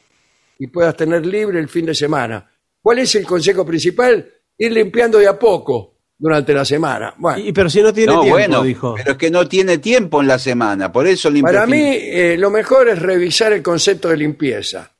[0.60, 2.50] y puedas tener libre el fin de semana.
[2.82, 4.30] ¿Cuál es el consejo principal?
[4.58, 7.14] Ir limpiando de a poco durante la semana.
[7.18, 8.96] Bueno, Y, pero si no tiene no, tiempo, bueno, dijo.
[8.96, 12.36] pero es que no tiene tiempo en la semana, por eso limpia para mí eh,
[12.38, 14.92] lo mejor es revisar el concepto de limpieza.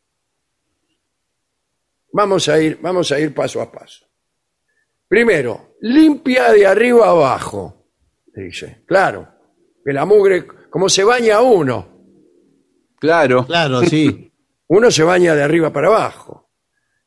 [2.14, 4.06] Vamos a ir, vamos a ir paso a paso.
[5.08, 7.88] Primero, limpia de arriba a abajo,
[8.34, 8.84] dice.
[8.88, 9.28] Claro,
[9.84, 11.94] que la mugre, como se baña uno,
[12.98, 13.46] Claro.
[13.46, 14.32] Claro, sí.
[14.68, 16.50] uno se baña de arriba para abajo.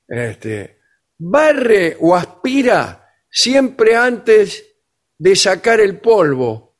[0.06, 0.78] Este,
[1.18, 4.64] barre o aspira siempre antes
[5.18, 6.76] de sacar el polvo.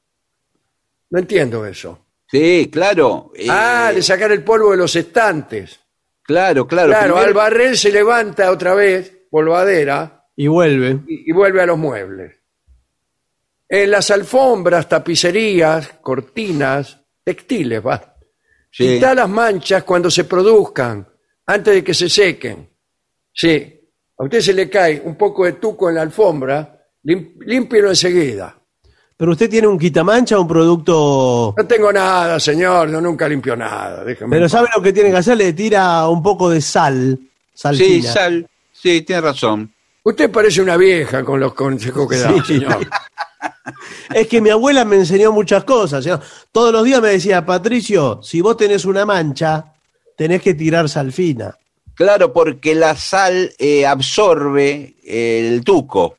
[1.10, 2.06] No entiendo eso.
[2.30, 3.32] Sí, claro.
[3.34, 5.80] eh, ah, de sacar el polvo de los estantes.
[6.22, 6.88] claro, claro.
[6.90, 11.00] Claro, primero- al barrer se levanta otra vez, polvadera, Y vuelve.
[11.08, 12.34] y, y vuelve a los muebles.
[13.70, 18.14] En las alfombras, tapicerías, cortinas, textiles, va.
[18.70, 18.94] Sí.
[18.94, 21.06] Quita las manchas cuando se produzcan,
[21.46, 22.68] antes de que se sequen.
[23.32, 23.77] Sí,
[24.18, 28.54] a usted se le cae un poco de tuco en la alfombra, lim- límpielo enseguida.
[29.16, 31.54] Pero usted tiene un quitamancha, un producto.
[31.56, 34.04] No tengo nada, señor, yo nunca limpio nada.
[34.04, 35.36] déjeme Pero en ¿sabe lo que tiene que hacer?
[35.36, 37.18] Le tira un poco de sal.
[37.52, 38.12] Sal Sí, fina.
[38.12, 38.48] sal.
[38.72, 39.72] Sí, tiene razón.
[40.04, 42.54] Usted parece una vieja con los consejos que da, Sí.
[42.60, 42.78] señor.
[44.14, 46.04] Es que mi abuela me enseñó muchas cosas.
[46.06, 46.20] ¿no?
[46.50, 49.72] Todos los días me decía, Patricio, si vos tenés una mancha,
[50.16, 51.54] tenés que tirar sal fina.
[51.98, 56.18] Claro, porque la sal eh, absorbe el tuco.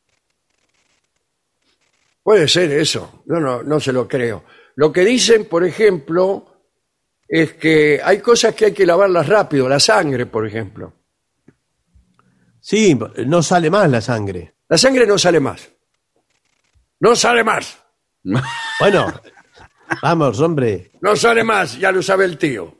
[2.21, 4.43] Puede ser eso, yo no, no se lo creo.
[4.75, 6.65] Lo que dicen, por ejemplo,
[7.25, 10.91] es que hay cosas que hay que lavarlas rápido, la sangre, por ejemplo.
[12.59, 14.55] Sí, no sale más la sangre.
[14.67, 15.69] La sangre no sale más.
[16.99, 17.79] No sale más.
[18.81, 19.13] Bueno,
[20.01, 20.91] vamos, hombre.
[20.99, 22.78] No sale más, ya lo sabe el tío.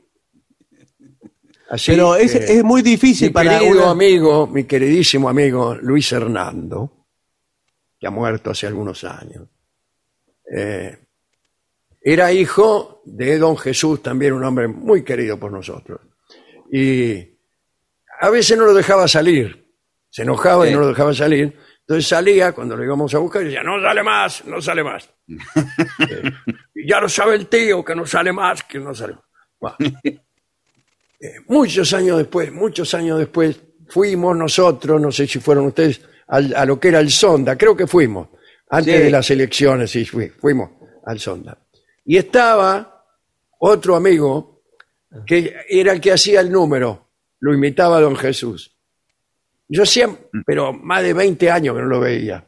[1.70, 5.76] Así Pero es, que, es muy difícil mi para querido una- amigo, mi queridísimo amigo
[5.76, 7.06] Luis Hernando,
[7.98, 9.46] que ha muerto hace algunos años,
[10.52, 10.98] eh,
[12.02, 16.00] era hijo de don Jesús, también un hombre muy querido por nosotros.
[16.72, 17.18] Y
[18.20, 19.72] a veces no lo dejaba salir,
[20.08, 21.56] se enojaba y no lo dejaba salir.
[21.82, 25.08] Entonces salía cuando lo íbamos a buscar y decía, no sale más, no sale más.
[26.08, 26.32] Eh,
[26.74, 29.22] y ya lo sabe el tío que no sale más, que no sale más.
[29.78, 30.00] Bueno.
[31.20, 36.54] Eh, muchos años después, muchos años después, fuimos nosotros, no sé si fueron ustedes, al-
[36.54, 38.28] a lo que era el Sonda, creo que fuimos,
[38.70, 39.02] antes Sí.
[39.02, 40.70] de las elecciones, sí, fui- fuimos
[41.04, 41.58] al Sonda.
[42.04, 43.04] Y estaba
[43.58, 44.62] otro amigo
[45.26, 47.08] que era el que hacía el número,
[47.40, 48.76] lo imitaba a don Jesús.
[49.68, 50.08] Yo hacía,
[50.46, 52.46] pero más de 20 años que no lo veía.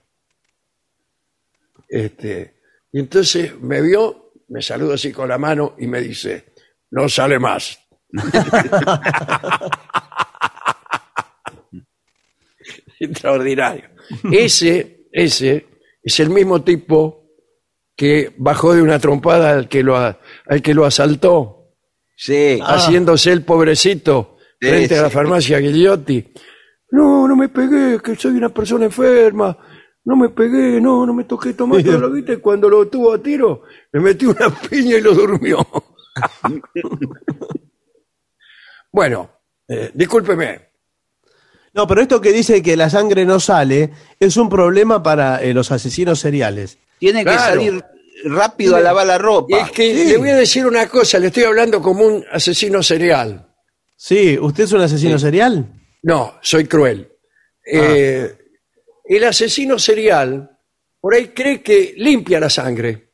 [1.89, 2.55] Este,
[2.93, 6.53] y entonces me vio, me saluda así con la mano y me dice,
[6.91, 7.79] no sale más.
[13.01, 13.85] Extraordinario.
[14.31, 15.67] Ese, ese
[16.03, 17.23] es el mismo tipo
[17.97, 21.59] que bajó de una trompada al que lo, a- al que lo asaltó,
[22.17, 22.59] Sí.
[22.63, 25.15] haciéndose el pobrecito Sí, frente a la sí.
[25.15, 26.33] farmacia Guillotti.
[26.93, 29.57] No, no me pegué, que soy una persona enferma.
[30.05, 33.63] No me pegué, no, no me toqué tomar, lo viste cuando lo tuvo a tiro,
[33.93, 35.59] le metí una piña y lo durmió.
[38.93, 39.31] bueno,
[39.69, 40.69] eh, discúlpeme,
[41.75, 43.91] No, pero esto que dice que la sangre no sale
[44.21, 46.77] es un problema para eh, los asesinos seriales.
[46.99, 47.83] Tiene que salir
[48.25, 49.59] rápido a lavar la Y ropa.
[49.59, 50.05] es que Sí.
[50.11, 53.49] le voy a decir una cosa, le estoy hablando como un asesino serial.
[53.97, 55.67] Sí, ¿usted es un asesino serial?
[56.03, 57.09] No, soy cruel.
[57.65, 58.37] Eh,
[59.07, 60.51] el asesino serial
[61.01, 63.13] por ahí cree que limpia la sangre.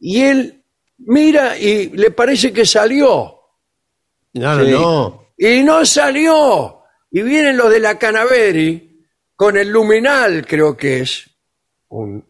[0.00, 0.64] Y él
[0.98, 3.38] mira y le parece que salió.
[4.34, 4.70] No, no, Sí.
[4.70, 5.26] no.
[5.36, 6.80] Y no salió.
[7.10, 9.04] Y vienen los de la Canaveri
[9.36, 11.28] con el luminal, creo que es.
[11.88, 12.24] Un,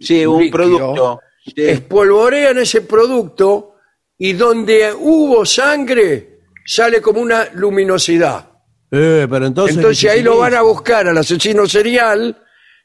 [0.00, 0.52] Sí, un líquido.
[0.56, 1.20] producto.
[1.44, 1.52] Sí.
[1.62, 3.76] espolvorean ese producto
[4.16, 8.50] y donde hubo sangre sale como una luminosidad.
[8.90, 9.76] Eh, pero entonces.
[9.76, 12.42] Entonces ahí lo van a buscar al asesino serial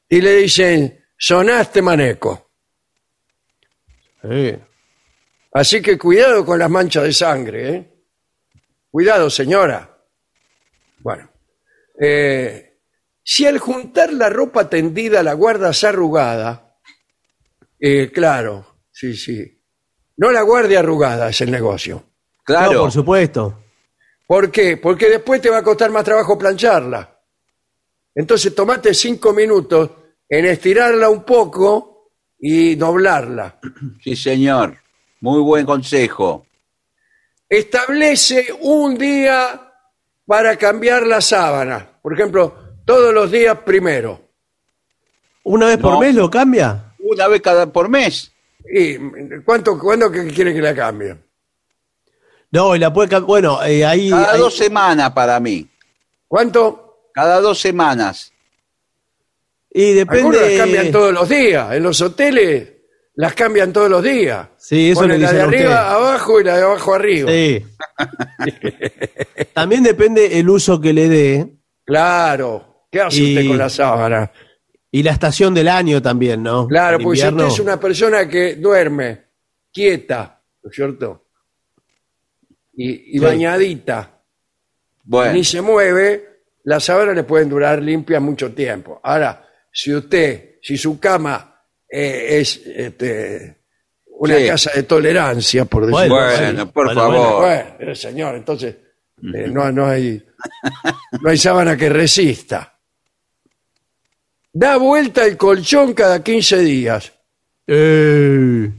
[0.09, 2.51] y le dicen, sonaste maneco.
[4.23, 4.59] Eh,
[5.53, 7.93] Así que cuidado con las manchas de sangre, ¿eh?
[8.91, 9.97] Cuidado, señora.
[10.99, 11.29] Bueno,
[11.99, 12.79] eh,
[13.23, 16.77] si al juntar la ropa tendida la guardas arrugada,
[17.79, 19.61] eh, claro, sí, sí.
[20.17, 22.03] No la guarde arrugada, es el negocio.
[22.43, 22.73] Claro.
[22.73, 23.63] No, por supuesto.
[24.27, 24.77] ¿Por qué?
[24.77, 27.19] Porque después te va a costar más trabajo plancharla.
[28.13, 29.91] Entonces tomate cinco minutos
[30.27, 33.59] en estirarla un poco y doblarla.
[34.03, 34.77] Sí, señor.
[35.21, 36.45] Muy buen consejo.
[37.49, 39.59] Establece un día
[40.25, 41.89] para cambiar la sábana.
[42.01, 42.55] Por ejemplo,
[42.85, 44.21] todos los días primero.
[45.43, 45.99] ¿Una vez por No.
[45.99, 46.93] mes lo cambia?
[46.99, 48.31] Una vez cada por mes.
[48.71, 48.97] ¿Y
[49.43, 51.15] cuánto, cuándo que quiere que la cambie?
[52.51, 53.27] No, y la puede cambiar.
[53.27, 54.09] Bueno, eh, ahí.
[54.11, 55.67] Cada ahí- dos semanas para mí.
[56.27, 57.09] ¿Cuánto?
[57.13, 58.31] Cada dos semanas.
[59.71, 60.49] y Algunos depende.
[60.57, 61.73] las cambian todos los días.
[61.73, 62.69] En los hoteles
[63.21, 64.47] las cambian todos los días.
[64.57, 65.93] Sí, eso Ponen le la de arriba usted.
[65.93, 67.29] abajo y la de abajo arriba.
[67.29, 67.65] Sí.
[69.53, 71.53] También depende el uso que le dé.
[71.85, 72.85] Claro.
[72.89, 74.31] ¿Qué hace Y- usted con la sábana?
[74.91, 76.65] Y la estación del año también, ¿no?
[76.67, 79.25] Claro, pues si usted es una persona que duerme
[79.71, 81.25] quieta, ¿no es cierto?
[82.73, 83.19] Y, y Sí.
[83.19, 84.21] bañadita,
[85.03, 88.99] Bueno, ni se mueve, las sábanas le pueden durar limpias mucho tiempo.
[89.03, 91.48] Ahora, si usted, si su cama
[91.89, 93.57] eh, es este,
[94.07, 94.47] una Sí.
[94.47, 96.43] casa de tolerancia, por decirlo Bueno, así.
[96.43, 97.41] bueno, por Bueno, favor.
[97.45, 100.23] Bueno, eh, señor, entonces eh, no, no hay
[101.21, 102.79] no hay sábana que resista.
[104.51, 107.13] Da vuelta el colchón cada 15 días
[107.67, 108.71] Eh,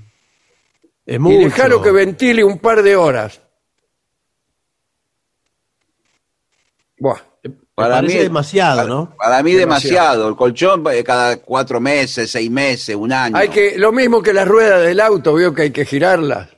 [1.07, 3.41] es y déjalo que ventile un par de horas.
[6.99, 7.21] Buah,
[7.89, 9.15] Me parece demasiado, para, ¿no?
[9.17, 9.95] Para mí Demasiado.
[10.01, 10.29] demasiado.
[10.29, 13.37] El colchón eh, cada cuatro meses, seis meses, un año.
[13.37, 16.49] hay que lo mismo que las ruedas del auto, veo que hay que girarlas.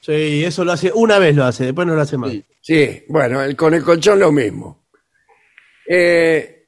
[0.00, 2.30] Sí, eso lo hace, una vez lo hace, después no lo hace más.
[2.30, 2.44] Sí.
[2.60, 4.84] Sí, bueno, el- con el colchón lo mismo.
[5.88, 6.66] Eh,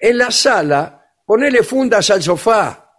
[0.00, 2.90] en la sala, ponele fundas al sofá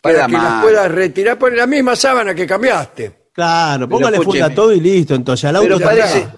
[0.00, 1.38] para Queda que las puedas retirar.
[1.38, 3.28] Pon la misma sábana que cambiaste.
[3.32, 6.28] Claro, póngale funda todo y listo, entonces al auto Pero parece.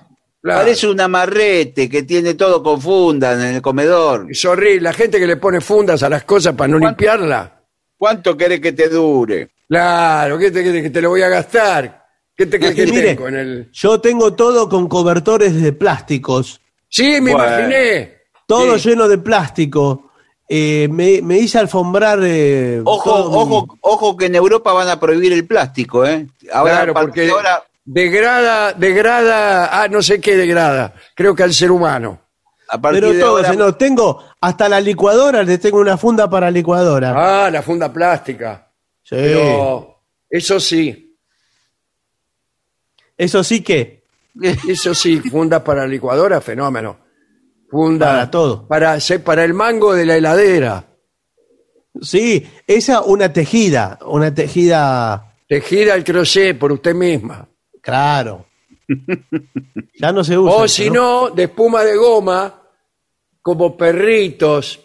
[0.43, 0.61] Claro.
[0.61, 4.27] parece un amarrete que tiene todo con funda en el comedor.
[4.29, 4.81] Es horrible.
[4.81, 6.89] La gente que le pone fundas a las cosas para no ¿Cuánto?
[7.01, 7.61] limpiarla.
[7.97, 9.51] ¿Cuánto querés que te dure?
[9.69, 12.03] Claro, ¿qué te, que te lo voy a gastar?
[12.37, 13.71] ¿Qué te crees que Mire, tengo en el...?
[13.73, 17.47] Yo tengo todo con cobertores de plásticos, Sí, me Bueno.
[17.47, 18.15] imaginé.
[18.47, 18.89] todo Sí.
[18.91, 20.11] lleno de plástico.
[20.49, 22.19] Eh, me, me hice alfombrar.
[22.23, 26.27] eh, Ojo, mi- ojo, ojo que en Europa van a prohibir el plástico, ¿eh?
[26.53, 31.71] Ahora, claro, porque ahora, degrada, degrada, ah, no sé qué degrada, creo que al ser
[31.71, 32.21] humano.
[32.69, 36.29] a partir Pero de todo, ahora, señor, tengo hasta la licuadora, le tengo una funda
[36.31, 37.13] para licuadora.
[37.47, 38.71] Ah, la funda plástica.
[39.03, 39.17] Sí.
[39.17, 40.01] Pero
[40.31, 41.17] eso sí,
[43.17, 44.05] Eso sí que,
[44.67, 46.99] eso sí, funda para licuadora, fenómeno.
[47.71, 48.67] Funda Para todo.
[48.69, 50.85] Para, se- para el mango de la heladera.
[52.01, 57.47] sí, esa una tejida, una tejida, Tejida al crochet por usted misma.
[57.83, 58.47] Claro.
[60.01, 60.55] Ya no se usa.
[60.55, 62.63] O si no, de espuma de goma,
[63.41, 64.81] como perritos,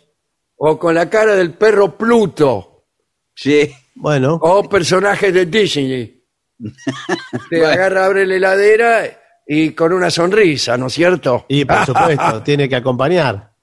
[0.58, 2.86] o con la cara del perro Pluto,
[3.34, 6.24] sí, Bueno, o personajes de Disney.
[7.50, 11.46] Te agarra, abre la heladera y con una sonrisa, ¿no es cierto?
[11.48, 13.54] y por supuesto, tiene que acompañar.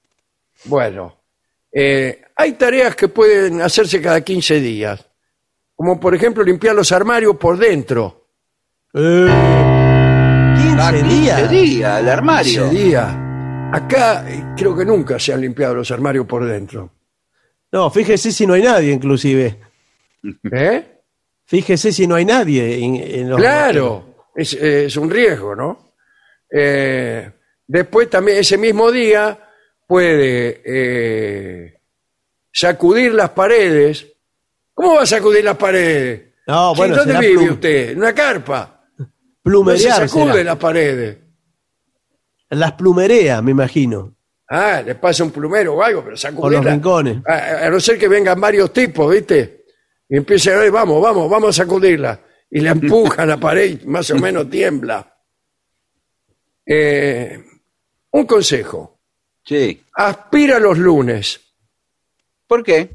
[0.65, 1.21] Bueno,
[1.71, 5.05] eh, hay tareas que pueden hacerse cada 15 días,
[5.75, 8.24] como por ejemplo limpiar los armarios por dentro.
[8.97, 9.27] Eh,
[10.57, 11.49] 15 a 15 días.
[11.51, 12.69] días, el armario.
[12.69, 13.15] 15 días.
[13.73, 16.91] Acá eh, creo que nunca se han limpiado los armarios por dentro.
[17.71, 19.59] No, fíjese si no hay nadie, inclusive.
[20.51, 20.91] ¿Eh?
[21.45, 22.83] Fíjese si no hay nadie.
[22.83, 25.93] en- en los- Claro, es, es un riesgo, ¿no?
[26.49, 27.29] Eh,
[27.67, 29.37] después también ese mismo día
[29.85, 31.79] puede eh,
[32.51, 34.07] sacudir las paredes.
[34.73, 36.21] ¿Cómo va a sacudir las paredes?
[36.47, 37.89] No, bueno, ¿Dónde vive plum- usted?
[37.89, 38.74] ¿En una carpa?
[39.45, 40.09] No se Plumerear.
[40.09, 41.17] sacude las paredes.
[42.49, 44.15] Las plumerea, me imagino.
[44.49, 46.61] Ah, le pasa un plumero o algo, pero Por sacudirla.
[46.63, 47.17] los rincones.
[47.27, 49.65] A, a no ser que vengan varios tipos, ¿viste?
[50.09, 52.19] Y empiecen a vamos, vamos, vamos a sacudirla.
[52.49, 55.11] Y la empujan a la pared y más o menos tiembla.
[56.65, 57.43] Eh,
[58.11, 58.99] un consejo.
[59.43, 59.83] Sí.
[59.93, 61.39] Aspira los lunes.
[62.47, 62.89] ¿Por qué?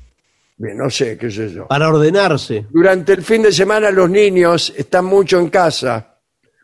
[0.56, 1.66] Bien, no sé, qué sé yo.
[1.68, 2.66] Para ordenarse.
[2.70, 6.09] Durante el fin de semana los niños están mucho en casa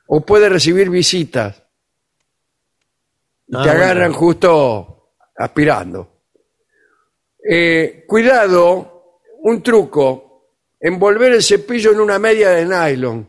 [0.09, 1.63] o puede recibir visitas.
[3.53, 3.71] Ah, te bueno.
[3.71, 6.23] agarran justo aspirando.
[7.49, 10.51] Eh, cuidado, un truco,
[10.81, 13.29] envolver el cepillo en una media de nylon.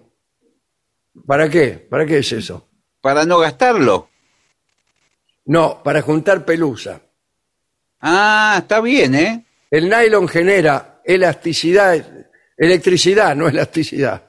[1.25, 1.71] ¿Para qué?
[1.89, 2.67] ¿Para qué es eso?
[3.01, 4.09] Para no gastarlo.
[5.45, 7.01] No, para juntar pelusa.
[8.01, 9.45] Ah, está bien, ¿eh?
[9.69, 12.27] El nylon genera elasticidad,
[12.57, 14.26] electricidad, no elasticidad,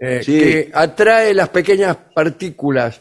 [0.00, 0.38] eh, Sí.
[0.38, 3.00] que atrae las pequeñas partículas.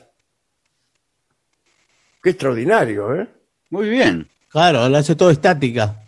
[2.21, 3.27] Qué extraordinario, ¿eh?
[3.69, 4.27] Muy bien.
[4.49, 6.03] Claro, la hace todo estática.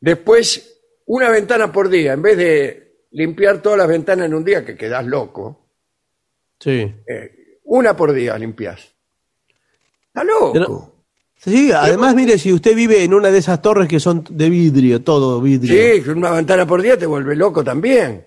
[0.00, 4.64] Después, una ventana por día, en vez de limpiar todas las ventanas en un día,
[4.64, 5.68] que quedas loco,
[6.58, 6.92] Sí.
[7.06, 8.92] eh, una por día limpias.
[10.08, 10.52] Está loco.
[10.52, 10.92] Pero-
[11.38, 15.02] Sí, además, mire, si usted vive en una de esas torres que son de vidrio,
[15.02, 16.02] todo vidrio.
[16.02, 18.26] sí, una ventana por día te vuelve loco también.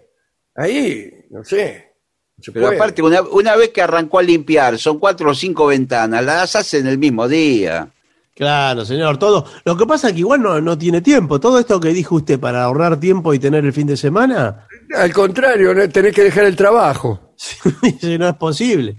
[0.55, 1.93] Ahí, no sé.
[2.41, 2.77] se Pero puede.
[2.77, 6.87] aparte, una, una vez que arrancó a limpiar, son cuatro o cinco ventanas, las hacen
[6.87, 7.89] el mismo día.
[8.35, 9.45] Claro, señor, todo.
[9.65, 11.41] Lo que pasa es que igual no, no tiene tiempo.
[11.41, 14.65] Todo esto que dijo usted para ahorrar tiempo y tener el fin de semana,
[14.95, 17.33] Al contrario, tenés que dejar el trabajo.
[17.35, 18.95] si no es posible.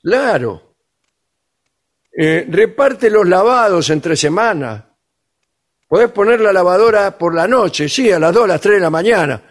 [0.00, 0.76] Claro.
[2.16, 4.84] Eh, reparte los lavados entre semanas.
[5.88, 8.80] Podés poner la lavadora por la noche, sí, a las 2, a las 3 de
[8.80, 9.42] la mañana,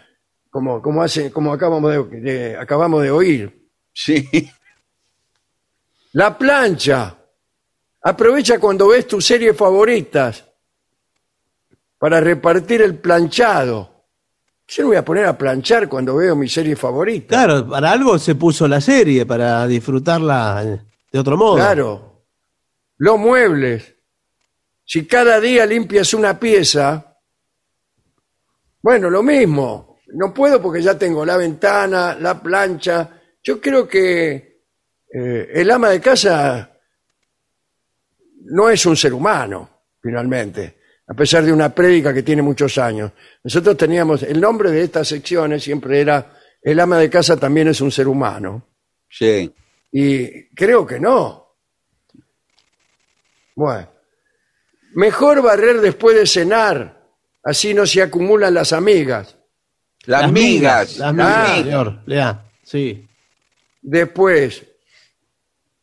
[0.54, 3.68] como, como, hace, como acabamos, de, de- acabamos de oír.
[3.92, 4.24] Sí.
[6.12, 7.18] La plancha.
[8.00, 10.44] Aprovecha cuando ves tus series favoritas
[11.98, 14.04] para repartir el planchado.
[14.68, 17.26] Yo no voy a poner a planchar cuando veo mi serie favorita.
[17.34, 21.56] Claro, para algo se puso la serie, para disfrutarla de otro modo.
[21.56, 22.26] Claro.
[22.98, 23.92] Los muebles.
[24.84, 27.18] Si cada día limpias una pieza,
[28.82, 29.93] bueno, lo mismo.
[30.14, 33.20] No puedo porque ya tengo la ventana, la plancha.
[33.42, 34.62] Yo creo que
[35.12, 36.70] eh, el ama de casa
[38.46, 43.12] no es un ser humano, finalmente, a pesar de una prédica que tiene muchos años.
[43.42, 46.32] Nosotros teníamos, el nombre de estas secciones siempre era
[46.62, 48.66] El ama de casa también es un ser humano.
[49.10, 49.52] Sí.
[49.92, 51.58] Y creo que no.
[53.54, 53.90] Bueno.
[54.94, 57.04] Mejor barrer después de cenar.
[57.42, 59.36] Así no se acumulan las amigas.
[60.06, 60.98] Las, migas.
[60.98, 61.56] Las migas, Ah.
[61.56, 61.98] señor.
[62.06, 63.08] Lea, sí.
[63.80, 64.64] Después,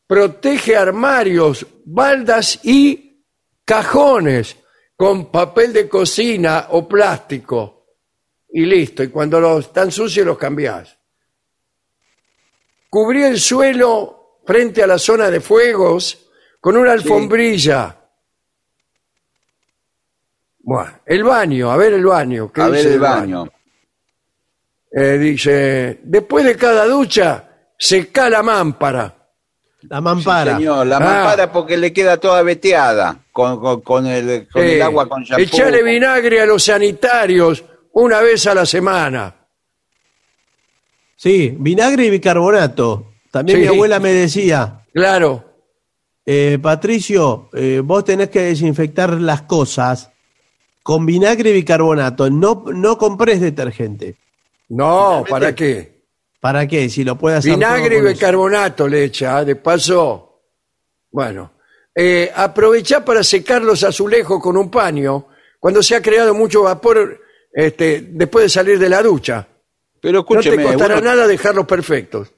[0.07, 3.23] protege armarios, baldas y
[3.65, 4.57] cajones
[4.95, 7.85] con papel de cocina o plástico.
[8.49, 9.02] Y listo.
[9.03, 10.98] Y cuando los están sucios los cambiás.
[12.89, 16.27] Cubrí el suelo frente a la zona de fuegos
[16.60, 17.98] con una alfombrilla.
[20.60, 22.52] Bueno, el baño, a ver el baño.
[22.52, 23.48] ¿qué A ver el baño.
[24.91, 29.15] Eh, dice, después de cada ducha, seca la mámpara.
[29.84, 30.57] La mampara.
[30.57, 30.99] Señor, la Ah.
[30.99, 35.23] mampara porque le queda toda veteada con, con, con el, con el Eh, agua con
[35.23, 35.41] shampoo.
[35.43, 37.63] Echale vinagre a los sanitarios
[37.93, 39.35] una vez a la semana.
[41.15, 43.13] Sí, vinagre y bicarbonato.
[43.31, 43.61] También Sí.
[43.63, 45.45] mi abuela me decía, Claro.
[46.26, 50.11] eh, Patricio, eh, vos tenés que desinfectar las cosas
[50.84, 52.30] con vinagre y bicarbonato.
[52.30, 54.18] No, no compres detergente.
[54.73, 56.02] No, ¿para qué?
[56.39, 56.89] ¿Para qué?
[56.89, 58.14] Si lo puedes hacer Vinagre todo y con eso.
[58.15, 59.45] bicarbonato le echa, ¿eh?
[59.45, 60.41] de paso.
[61.11, 61.52] Bueno,
[61.93, 65.27] eh, aprovechá para secar los azulejos con un paño
[65.60, 67.19] cuando se ha creado mucho vapor
[67.53, 69.45] este, después de salir de la ducha.
[69.99, 72.31] Pero No escúcheme, te costará uno- nada dejarlos perfectos.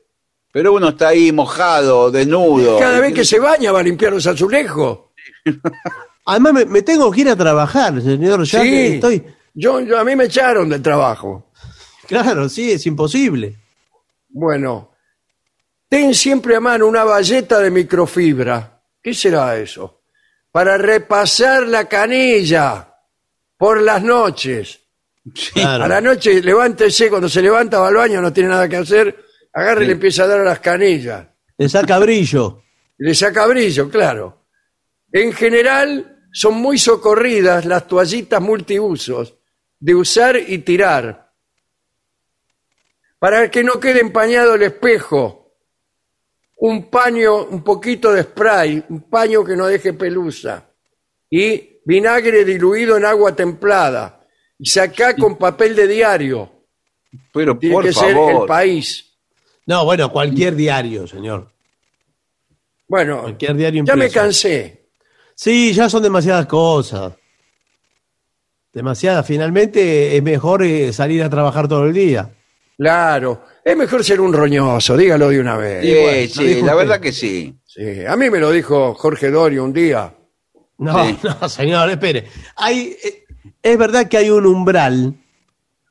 [0.52, 2.80] pero uno está ahí mojado, desnudo.
[2.80, 5.00] Cada vez que se baña va a limpiar los azulejos.
[6.26, 8.44] Además, me, me tengo que ir a trabajar, señor.
[8.46, 9.24] Ya sí, que estoy.
[9.54, 11.52] yo, yo- a mí me echaron del trabajo.
[12.08, 13.56] Claro, sí, es imposible.
[14.30, 14.92] Bueno,
[15.88, 18.82] ten siempre a mano una valleta de microfibra.
[19.02, 20.02] ¿Qué será eso?
[20.52, 22.96] Para repasar la canilla
[23.58, 24.80] por las noches.
[25.54, 25.86] Claro.
[25.86, 29.26] A la noche levántese, cuando se levanta va al baño, no tiene nada que hacer,
[29.54, 31.26] agarre y le empieza a dar a las canillas.
[31.58, 32.64] Le saca brillo.
[32.98, 34.48] Le saca brillo, claro.
[35.12, 39.36] En general, son muy socorridas las toallitas multiusos,
[39.80, 41.23] de usar y tirar.
[43.24, 45.54] Para que no quede empañado el espejo,
[46.58, 50.70] un paño, un poquito de spray, un paño que no deje pelusa,
[51.30, 54.28] y vinagre diluido en agua templada,
[54.60, 56.52] y sacá con papel de diario.
[57.32, 58.42] Pero Tiene por que ser favor.
[58.42, 59.16] el país.
[59.68, 61.50] No, bueno, cualquier diario, señor.
[62.90, 64.90] Bueno, Cualquier diario ya me cansé.
[65.34, 67.14] Sí, ya son demasiadas cosas.
[68.74, 69.26] Demasiadas.
[69.26, 72.30] Finalmente es mejor eh, salir a trabajar todo el día.
[72.78, 76.32] Claro, es mejor ser un roñoso, dígalo de una vez.
[76.32, 76.78] Sí, sí, la usted.
[76.78, 77.56] verdad que sí.
[77.66, 80.14] Sí, a mí me lo dijo Jorge Dorio un día.
[80.80, 81.20] No, Sí.
[81.24, 82.28] no, señor, espere.
[82.56, 83.26] Hay, eh,
[83.62, 85.14] es verdad que hay un umbral.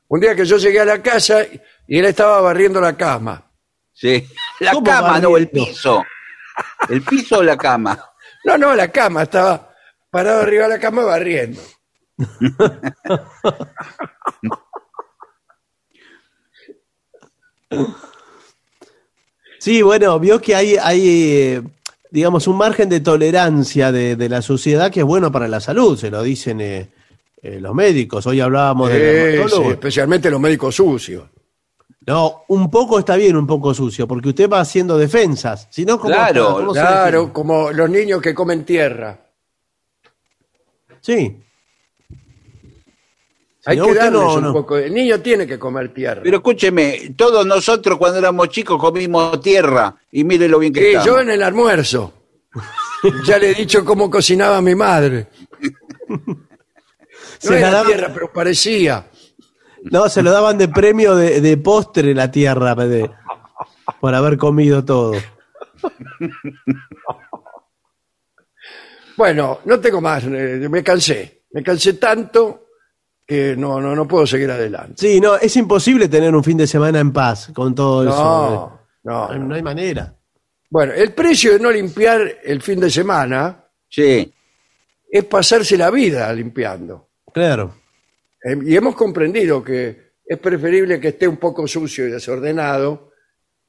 [0.07, 1.39] Un día que yo llegué a la casa
[1.87, 3.43] y él estaba barriendo la cama.
[3.93, 4.27] Sí.
[4.59, 6.03] La ¿Cómo cama, no, el piso.
[6.89, 8.09] El piso o la cama.
[8.45, 9.69] No, no, la cama, estaba
[10.11, 11.61] parado arriba de la cama barriendo.
[19.59, 21.61] Sí, bueno, vio que hay, hay eh,
[22.11, 25.97] digamos, un margen de tolerancia de, de la sociedad que es bueno para la salud,
[25.97, 26.89] se lo dicen eh,
[27.41, 28.27] eh, los médicos.
[28.27, 29.71] Hoy hablábamos de Eh, sí, dermatólogos.
[29.73, 31.23] especialmente los médicos sucios.
[32.05, 35.67] No, un poco está bien, un poco sucio, porque usted va haciendo defensas.
[35.71, 39.17] Si no, ¿cómo Claro, Claro, como los niños que comen tierra.
[40.99, 41.42] Sí.
[43.65, 44.53] Hay que darles no, un no.
[44.53, 44.77] poco.
[44.77, 46.21] El niño tiene que comer tierra.
[46.23, 50.85] Pero escúcheme, todos nosotros cuando éramos chicos comimos tierra y mire lo bien que Sí,
[50.87, 51.05] estamos.
[51.05, 52.13] yo en el almuerzo.
[53.25, 55.27] ya le he dicho cómo cocinaba mi madre.
[57.45, 59.05] No Se la era daba- tierra, pero parecía.
[59.91, 63.11] No, se lo daban de premio de, de postre la tierra de-
[63.99, 65.13] por haber comido todo.
[69.17, 71.43] Bueno, no tengo más, eh, me cansé.
[71.51, 72.62] Me cansé tanto
[73.25, 74.95] que no, no, no puedo seguir adelante.
[74.97, 78.13] Sí, no, es imposible tener un fin de semana en paz con todo eso.
[78.13, 80.13] No, No, no, no hay manera.
[80.69, 84.33] Bueno, el precio de no limpiar el fin de semana Sí.
[85.11, 87.09] es pasarse la vida limpiando.
[87.33, 87.75] Claro.
[88.43, 93.11] Eh, Y hemos comprendido que es preferible que esté un poco sucio y desordenado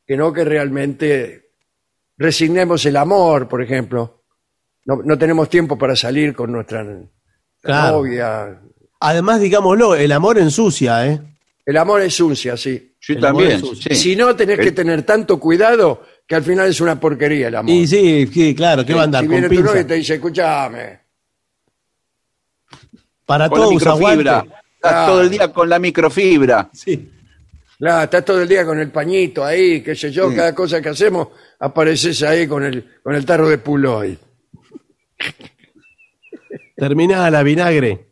[0.06, 1.50] que no que realmente
[2.16, 4.22] resignemos el amor, por ejemplo.
[4.86, 6.84] No, no tenemos tiempo para salir con nuestra
[7.60, 7.96] Claro.
[7.98, 8.60] novia.
[9.06, 11.20] Además, digámoslo, el amor ensucia, ¿eh?
[11.66, 12.94] El amor es sucia, sí.
[13.00, 13.62] Yo El también.
[13.76, 13.94] sí.
[13.94, 17.70] Si no, tenés que tener tanto cuidado que al final es una porquería el amor.
[17.70, 19.80] Y sí, sí, claro, ¿qué va a andar si con viene tu novia pinza?
[19.80, 21.00] y te dice, escúchame,
[23.26, 24.32] Para Con la todo usa microfibra.
[24.40, 24.54] guante.
[24.76, 25.06] Estás Ah.
[25.06, 26.70] todo el día con la microfibra.
[26.72, 27.10] Sí.
[27.78, 30.36] claro, estás todo el día con el pañito ahí, qué sé yo, Sí.
[30.36, 31.28] cada cosa que hacemos,
[31.58, 34.18] apareces ahí con el, con el tarro de Puloy.
[36.76, 38.06] Termina a la vinagre.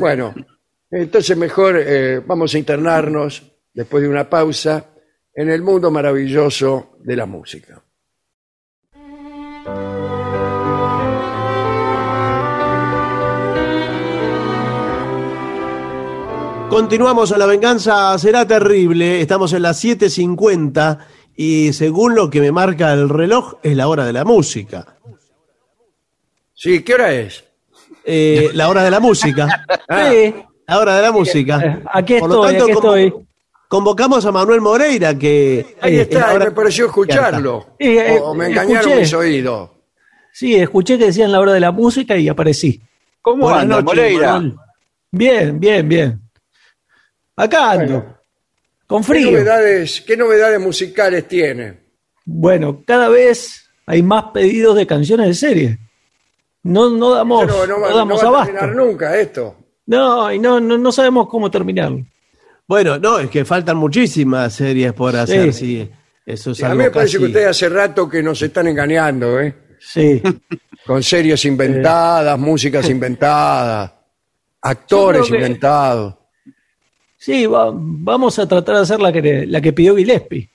[0.00, 0.34] Bueno,
[0.90, 3.42] entonces mejor eh, vamos a internarnos,
[3.72, 4.86] después de una pausa,
[5.34, 7.82] en el mundo maravilloso de la música.
[16.68, 19.22] Continuamos a la venganza, será terrible.
[19.22, 20.98] Estamos en las 7.50
[21.34, 24.98] y según lo que me marca el reloj, es la hora de la música.
[26.52, 27.47] Sí, ¿qué hora es?
[28.10, 29.46] Eh, la hora de la música.
[29.88, 30.34] Ah, Sí,
[30.66, 31.80] La hora de la música.
[31.92, 33.14] aquí Por lo estoy, aquí estoy.
[33.68, 35.76] Convocamos a Manuel Moreira, que.
[35.80, 37.74] ahí eh, está, me pareció escucharlo.
[37.78, 39.00] Sí, eh, o me engañaron escuché.
[39.00, 39.70] mis oídos.
[40.32, 42.80] Sí, escuché que decían la hora de la música y aparecí.
[43.20, 44.32] ¿Cómo Buenas anda, noches, Moreira?
[44.32, 44.54] Manuel.
[45.10, 46.20] Bien, bien, bien.
[47.36, 47.92] Acá ando.
[48.00, 48.18] Bueno.
[48.86, 49.30] Con ¿Qué frío.
[49.32, 51.78] novedades, ¿Qué novedades musicales tiene?
[52.24, 55.78] Bueno, cada vez hay más pedidos de canciones de serie.
[56.62, 58.58] No, no damos, no, no va, no damos no va a abasto.
[58.58, 59.56] terminar nunca esto.
[59.86, 62.04] No, y no, no, no sabemos cómo terminarlo.
[62.66, 65.88] Bueno, no, es que faltan muchísimas series por hacer, sí.
[66.26, 68.66] Eso es Sí, a mí me parece casi- que ustedes hace rato que nos están
[68.68, 69.54] engañando, ¿eh?
[69.80, 70.20] Sí.
[70.86, 73.92] Con series inventadas, músicas inventadas,
[74.60, 76.14] actores que- inventados.
[77.16, 80.50] Sí, va- vamos a tratar de hacer la que, la que pidió Gillespie.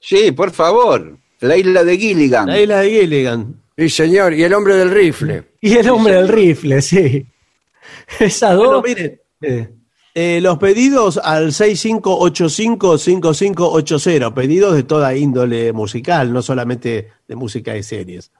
[0.00, 1.16] Sí, por favor.
[1.40, 2.46] La isla de Gilligan.
[2.46, 3.60] La isla de Gilligan.
[3.78, 5.44] Sí, señor, y el hombre del rifle.
[5.60, 7.24] Y el hombre del rifle, sí.
[8.18, 8.82] Esas Bueno, dos.
[8.84, 9.68] miren, eh,
[10.14, 17.82] eh, los pedidos al 6585-5580, pedidos de toda índole musical, no solamente de música de
[17.82, 18.30] series.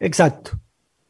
[0.00, 0.52] exacto.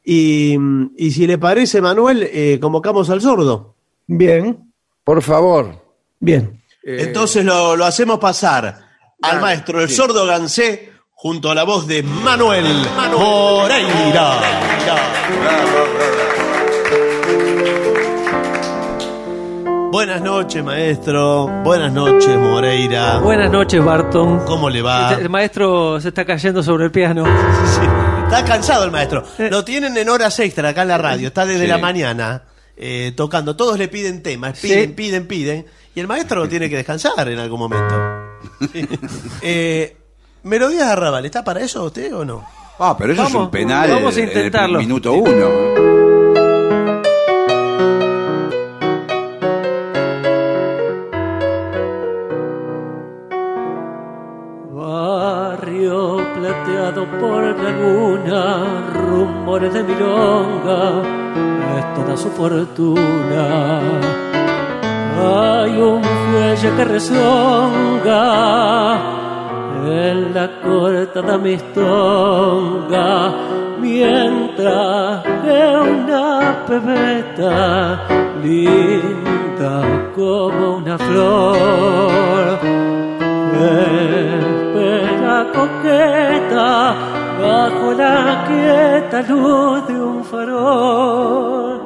[0.07, 0.55] Y,
[0.99, 3.75] y si le parece, Manuel, eh, convocamos al sordo.
[4.07, 4.71] Bien,
[5.03, 5.83] Por favor.
[6.21, 6.61] bien.
[6.83, 8.81] Eh, Entonces lo, lo hacemos pasar
[9.23, 10.91] al maestro, el sordo Gansé,
[11.25, 12.67] junto a la voz de Manuel
[13.19, 14.41] Moreira.
[19.91, 21.47] Buenas noches, maestro.
[21.65, 23.21] Buenas noches, Moreira.
[23.21, 24.41] Buenas noches, Barton.
[24.45, 25.15] ¿Cómo le va?
[25.15, 27.25] El maestro se está cayendo sobre el piano.
[27.75, 27.81] Sí,
[28.25, 29.25] Está cansado el maestro.
[29.51, 31.29] Lo tienen en horas extra acá en la radio.
[31.29, 31.67] Está desde Sí.
[31.69, 32.43] la mañana
[32.77, 33.57] eh, tocando.
[33.57, 34.59] Todos le piden temas.
[34.61, 35.65] Piden, piden, piden.
[35.95, 37.95] Y el maestro tiene que descansar en algún momento.
[39.41, 39.97] Eh,
[40.45, 42.45] Melodías de Arrabal, ¿está para eso usted o no?
[42.79, 44.79] Ah, pero eso es un penal vamos a en el intentarlo.
[44.79, 45.75] minuto uno.
[54.95, 61.03] Barrio plateado por la luna, rumores de milonga,
[61.79, 63.81] es toda su fortuna.
[65.17, 68.23] Hay un fuelle que rezonga
[69.87, 73.33] en la corta mistonga,
[73.81, 78.01] mientras que una pebeta
[78.43, 79.83] linda
[80.15, 82.59] como una flor
[83.55, 86.95] espera coqueta
[87.41, 91.81] bajo la quieta luz de un farol.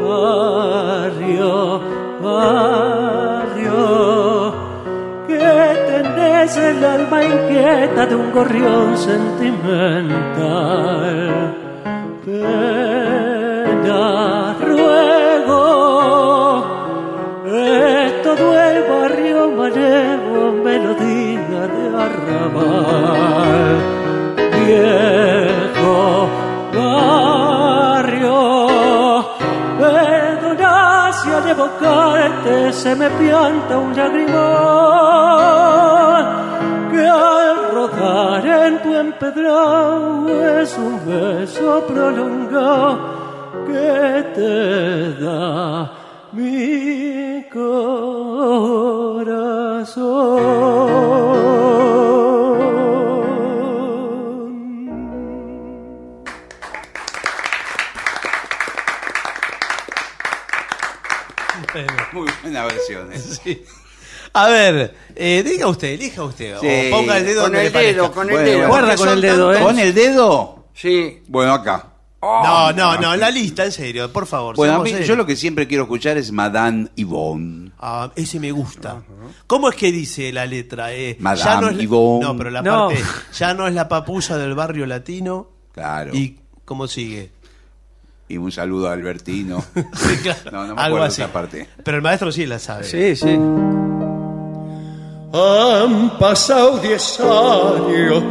[0.00, 1.80] Barrio,
[6.38, 11.56] tenés el alma inquieta de un gorrión sentimental.
[12.24, 16.64] Pena, ruego,
[17.46, 23.76] es todo el barrio manejo, melodía de arrabal.
[24.64, 26.28] Viejo
[26.76, 28.36] barrio,
[29.78, 30.72] perdona
[31.12, 35.97] si al evocarte se me pianta un lagrimón
[37.08, 43.18] al rodar en tu empedrado es un beso prolongado
[43.66, 45.92] que te da
[46.32, 48.48] mi corazón.
[62.12, 63.12] Muy buena versión.
[63.12, 63.64] ¿eh?
[64.32, 66.56] A ver, eh, diga usted, elija usted.
[66.60, 66.90] Sí.
[66.92, 68.14] O ponga el dedo Con donde el le dedo, parezca.
[68.14, 68.68] con el Bueno, dedo.
[68.68, 69.60] Guarda con el dedo, ¿eh?
[69.60, 70.64] ¿Con el dedo?
[70.74, 71.22] Sí.
[71.28, 71.84] Bueno, acá.
[72.20, 74.56] No, no, no, la lista, en serio, por favor.
[74.56, 75.08] Bueno, a seamos mí, serios.
[75.08, 77.70] yo lo que siempre quiero escuchar es Madame Yvonne.
[77.78, 79.02] Ah, ese me gusta.
[79.46, 80.92] ¿Cómo es que dice la letra?
[80.92, 82.24] Eh, Madame no es la- Yvonne.
[82.24, 82.88] No, pero la No.
[82.88, 83.02] parte.
[83.38, 85.48] Ya no es la papusa del barrio latino.
[85.72, 86.12] Claro.
[86.12, 87.30] Y, ¿Y cómo sigue?
[88.30, 89.64] un saludo a Albertino.
[89.94, 91.22] Sí, claro, No, no me algo acuerdo así.
[91.22, 91.68] esa parte.
[91.84, 92.82] Pero el maestro sí la sabe.
[92.84, 93.38] Sí, sí.
[95.30, 98.22] Han pasado diez años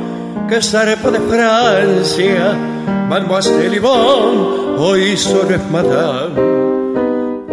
[0.49, 2.55] que zarpó de Francia,
[3.07, 6.41] Mademoiselle Yvonne, hoy solo es Madame,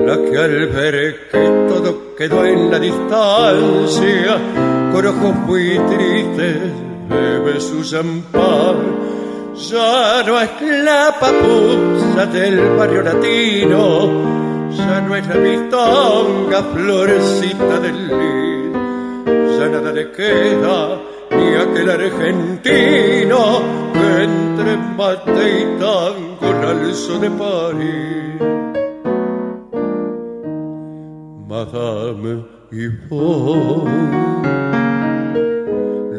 [0.07, 4.39] la que al ver que todo quedó en la distancia,
[4.93, 6.61] con ojos muy tristes
[7.11, 8.77] bebe su champán.
[9.57, 14.09] Ya no es la papusa del barrio latino,
[14.75, 18.54] ya no es la mistonga florecita del lis,
[19.27, 20.79] ya nada le queda
[21.31, 23.41] ni aquel argentino
[23.95, 28.25] que entre mate y tango la alzó de París.
[31.49, 34.43] Madame Yvonne,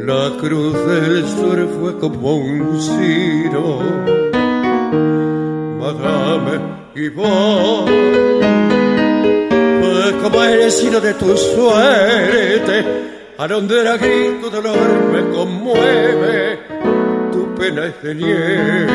[0.06, 3.80] la cruz del sur fue como un ciro.
[5.82, 6.54] Madame
[6.96, 7.92] Yvonne,
[10.14, 12.86] como el sino de tu suerte,
[13.38, 14.78] a donde el grito dolor
[15.12, 16.60] me conmueve,
[17.32, 18.88] tu pena es de nieve.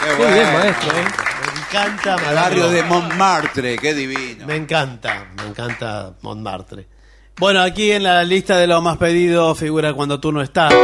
[0.00, 0.90] Qué Qué bien, maestro.
[0.90, 1.04] ¿eh?
[1.44, 2.82] Me encanta El barrio de.
[2.82, 4.46] Montmartre, qué divino.
[4.46, 6.97] Me encanta, me encanta Montmartre.
[7.38, 10.74] Bueno, aquí en la lista de los más pedidos figura cuando tú no estás.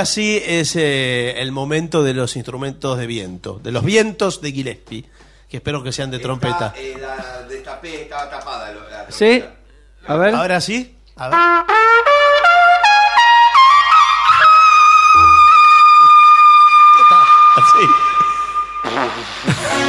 [0.00, 4.50] ahora sí es eh, el momento de los instrumentos de viento, de los vientos de
[4.50, 5.04] Gillespie,
[5.46, 6.72] que espero que sean de trompeta.
[6.74, 8.72] eh, la destapé, estaba tapada.
[9.10, 9.44] ¿Sí?
[10.06, 10.34] A ver.
[10.34, 11.38] Ahora sí, a ver.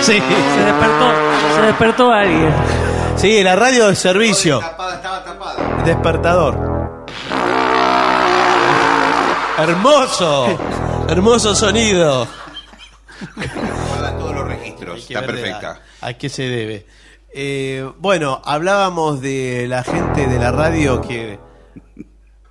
[0.02, 0.18] Sí.
[0.20, 1.14] Se despertó,
[1.56, 2.54] se despertó alguien.
[3.16, 4.60] Sí, la radio de servicio.
[4.60, 5.84] Estaba Tapada, estaba tapada.
[5.84, 6.61] Despertador.
[9.64, 10.58] Hermoso.
[11.08, 12.28] Hermoso sonido.
[13.36, 15.00] Guarda todos los registros.
[15.02, 15.82] Está perfecta.
[16.02, 16.86] ¿A, a qué se debe?
[17.34, 21.40] Eh, bueno, hablábamos de la gente de la radio que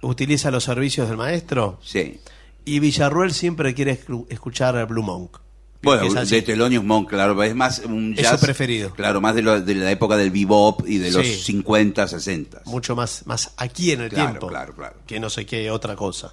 [0.02, 1.78] utiliza los servicios del maestro.
[1.82, 2.20] Sí.
[2.64, 5.38] Y Villarruel siempre quiere escu- escuchar Blue Monk.
[5.82, 8.90] Bueno, de Thelonious Monk, claro, es más un Es su preferido.
[8.90, 11.36] Claro, más de, lo- de la época del bebop y de los Sí.
[11.36, 12.60] 50, 60.
[12.66, 14.48] Mucho más, más aquí en el Claro, tiempo.
[14.48, 14.96] claro, claro.
[15.06, 16.32] Que no sé qué otra cosa.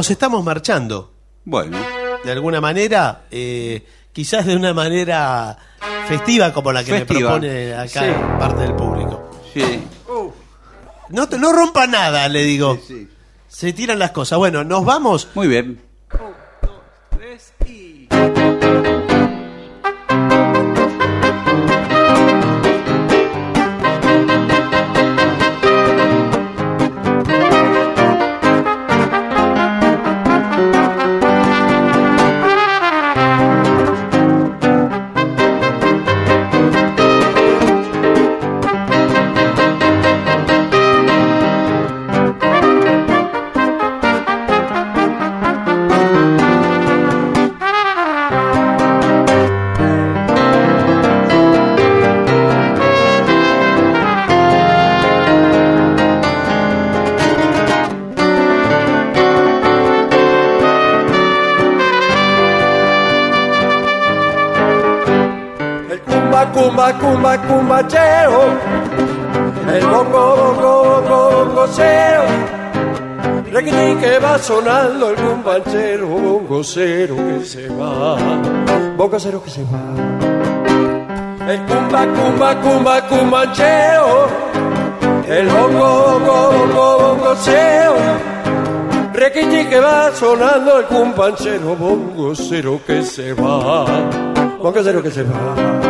[0.00, 1.12] Nos estamos marchando.
[1.44, 1.76] Bueno.
[2.24, 5.58] De alguna manera, eh, quizás de una manera
[6.08, 8.10] festiva como la que me propone acá Sí.
[8.38, 9.30] parte del público.
[9.52, 9.82] Sí.
[11.10, 12.76] No, te- no rompa nada, le digo.
[12.76, 13.08] Sí, sí.
[13.46, 14.38] Se tiran las cosas.
[14.38, 15.28] Bueno, nos vamos.
[15.34, 15.82] Muy bien.
[74.50, 78.16] Sonando el cumbanchero, bongocero que se va.
[78.96, 79.84] Bongocero que se va.
[81.52, 84.26] El cumba, cumba, cumba, cumbancheo.
[85.28, 87.94] El bongo, bongo, bongo, bongocero.
[89.12, 93.84] Requitín que va sonando el cumbanchero, bongocero que se va.
[94.60, 95.89] Bongocero que se va.